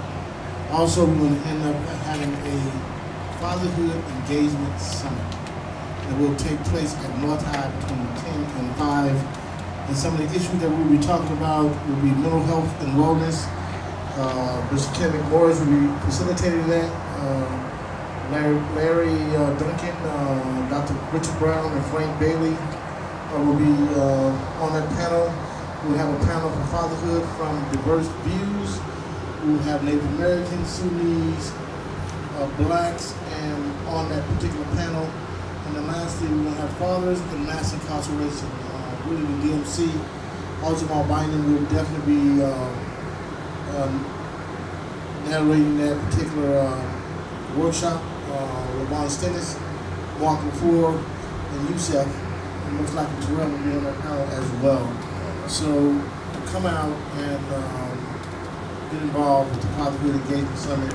Also, 0.72 1.05
we're 1.05 1.15
going 1.15 1.41
to 1.41 1.47
end 1.47 1.63
up 1.63 1.76
having 2.03 2.34
a 2.36 2.57
Fatherhood 3.39 4.03
Engagement 4.20 4.78
Summit 4.82 5.32
that 5.32 6.20
will 6.20 6.36
take 6.36 6.59
place 6.65 6.93
at 6.97 7.18
North 7.20 7.45
High 7.45 7.72
between 7.80 8.05
10 8.28 8.43
and 8.43 8.76
5. 8.76 9.88
And 9.88 9.95
some 9.95 10.13
of 10.15 10.20
the 10.20 10.36
issues 10.36 10.59
that 10.59 10.70
we'll 10.70 10.89
be 10.89 10.99
talking 10.99 11.32
about 11.38 11.72
will 11.88 12.01
be 12.03 12.11
mental 12.11 12.41
health 12.41 12.82
and 12.82 12.91
wellness, 12.99 13.47
uh, 14.18 14.68
Mr. 14.70 14.93
Kevin 14.95 15.22
Morris 15.30 15.59
will 15.59 15.68
be 15.68 15.88
facilitating 16.05 16.65
that. 16.68 16.89
Uh, 17.22 17.63
Larry, 18.32 18.59
Larry 18.76 19.36
uh, 19.38 19.53
Duncan, 19.59 19.95
uh, 20.03 20.70
Dr. 20.70 20.93
Richard 21.13 21.38
Brown, 21.38 21.72
and 21.72 21.86
Frank 21.86 22.20
Bailey 22.20 22.55
uh, 22.57 23.43
will 23.45 23.55
be 23.55 23.72
on 24.59 24.74
that 24.74 24.89
panel. 24.97 25.32
We'll 25.86 25.97
have 25.97 26.09
a 26.09 26.26
panel 26.26 26.49
for 26.49 26.65
fatherhood 26.65 27.24
from 27.38 27.53
diverse 27.72 28.07
views. 28.26 28.80
We'll 29.45 29.63
have 29.70 29.84
Native 29.84 30.03
Americans, 30.15 30.68
Sunnis, 30.68 31.53
blacks, 32.57 33.13
and 33.45 33.88
on 33.88 34.09
that 34.09 34.28
particular 34.34 34.65
panel. 34.76 35.05
And 35.68 35.76
then 35.76 35.88
lastly, 35.88 36.28
we're 36.30 36.43
going 36.43 36.55
to 36.55 36.61
have 36.61 36.78
fathers 36.78 37.22
in 37.22 37.45
mass 37.45 37.72
incarceration. 37.72 38.49
Uh, 38.49 39.09
the 39.09 39.47
DMC, 39.47 39.88
Aljamal 40.61 41.07
Bynum 41.07 41.53
will 41.53 41.70
definitely 41.70 42.15
be 42.15 42.41
um, 43.76 44.05
narrating 45.30 45.78
that 45.78 45.97
particular 46.09 46.59
uh, 46.59 47.57
workshop. 47.57 48.01
Uh, 48.32 48.68
Ravon 48.78 49.09
Stennis, 49.09 49.57
Mark 50.20 50.39
LaFleur, 50.41 51.03
and 51.51 51.70
Youssef, 51.70 52.07
and 52.07 52.76
most 52.76 52.93
likely 52.93 53.26
Terrell 53.26 53.49
will 53.49 53.57
be 53.59 53.72
on 53.72 53.84
that 53.86 53.99
panel 54.01 54.28
as 54.28 54.51
well. 54.61 54.86
So 55.47 55.68
come 56.47 56.65
out 56.65 56.91
and 56.91 57.53
um, 57.53 57.97
get 58.91 59.01
involved 59.01 59.51
with 59.51 59.61
the 59.61 59.68
Fatherhood 59.70 60.15
Engagement 60.15 60.57
Summit. 60.57 60.93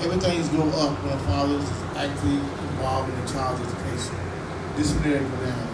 Everything's 0.00 0.48
go 0.48 0.62
up 0.80 0.96
when 1.04 1.18
fathers 1.20 1.62
is 1.62 1.82
actively 1.96 2.36
involved 2.36 3.12
in 3.12 3.20
the 3.20 3.32
child's 3.32 3.60
education. 3.60 4.16
Disciplinary 4.76 5.24
go 5.24 5.36
down, 5.44 5.68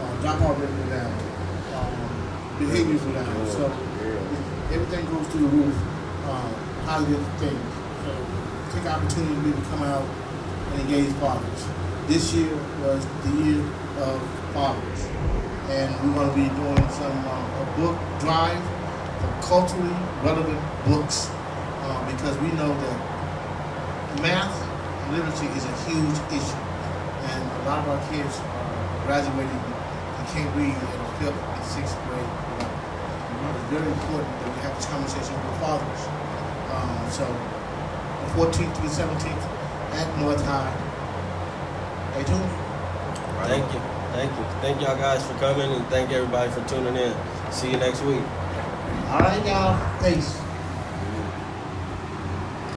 uh, 0.00 0.16
dropout 0.22 0.60
rate 0.60 0.68
go 0.68 0.84
down, 0.96 1.12
um, 1.76 2.58
behaviors 2.58 3.00
go 3.02 3.12
down. 3.12 3.46
So 3.48 3.87
everything 4.72 5.04
goes 5.06 5.26
through 5.28 5.48
the 5.48 5.56
roof, 5.56 5.74
uh, 6.24 6.52
positive 6.84 7.26
things. 7.38 7.72
So 8.04 8.12
take 8.72 8.86
opportunity 8.86 9.52
to 9.52 9.62
come 9.68 9.82
out 9.82 10.04
and 10.72 10.80
engage 10.82 11.12
fathers. 11.16 11.66
This 12.06 12.32
year 12.34 12.54
was 12.82 13.06
the 13.24 13.32
year 13.44 13.64
of 13.98 14.20
fathers. 14.52 15.00
And 15.68 15.92
we're 16.00 16.14
going 16.14 16.30
to 16.30 16.36
be 16.36 16.48
doing 16.56 16.88
some 16.90 17.16
uh, 17.28 17.62
a 17.62 17.74
book 17.76 17.96
drive 18.20 18.62
for 19.20 19.30
culturally 19.46 19.96
relevant 20.22 20.60
books 20.86 21.28
uh, 21.30 22.10
because 22.10 22.36
we 22.38 22.48
know 22.52 22.68
that 22.68 24.22
math 24.22 24.56
literacy 25.12 25.46
is 25.56 25.64
a 25.64 25.76
huge 25.88 26.18
issue. 26.32 26.60
And 27.28 27.42
a 27.42 27.68
lot 27.68 27.80
of 27.80 27.88
our 27.88 28.10
kids 28.10 28.38
are 28.40 29.06
graduating 29.06 29.48
and 29.48 30.28
can't 30.28 30.56
read 30.56 30.76
a 30.76 31.18
fifth 31.20 31.36
and 31.36 31.64
sixth 31.64 31.96
grade. 32.08 32.47
It's 33.54 33.70
very 33.70 33.86
important 33.86 34.28
that 34.40 34.48
we 34.54 34.60
have 34.62 34.74
this 34.76 34.86
conversation 34.86 35.34
with 35.34 35.44
the 35.44 35.58
fathers. 35.60 36.02
Um, 36.72 37.10
so, 37.10 37.24
the 37.24 38.28
14th 38.36 38.72
through 38.76 38.88
the 38.88 38.94
17th 38.94 39.44
at 39.96 40.18
North 40.18 40.44
High. 40.44 40.72
Stay 42.12 42.24
tuned. 42.24 42.50
Thank 43.46 43.72
you. 43.72 43.80
Thank 44.12 44.30
you. 44.36 44.44
Thank 44.60 44.80
y'all 44.80 44.96
guys 44.96 45.24
for 45.26 45.34
coming 45.38 45.70
and 45.70 45.86
thank 45.86 46.10
everybody 46.10 46.50
for 46.50 46.66
tuning 46.68 46.96
in. 46.96 47.14
See 47.52 47.70
you 47.70 47.76
next 47.76 48.02
week. 48.02 48.22
All 49.10 49.20
right, 49.20 49.44
y'all. 49.46 49.78
Peace. 50.02 50.47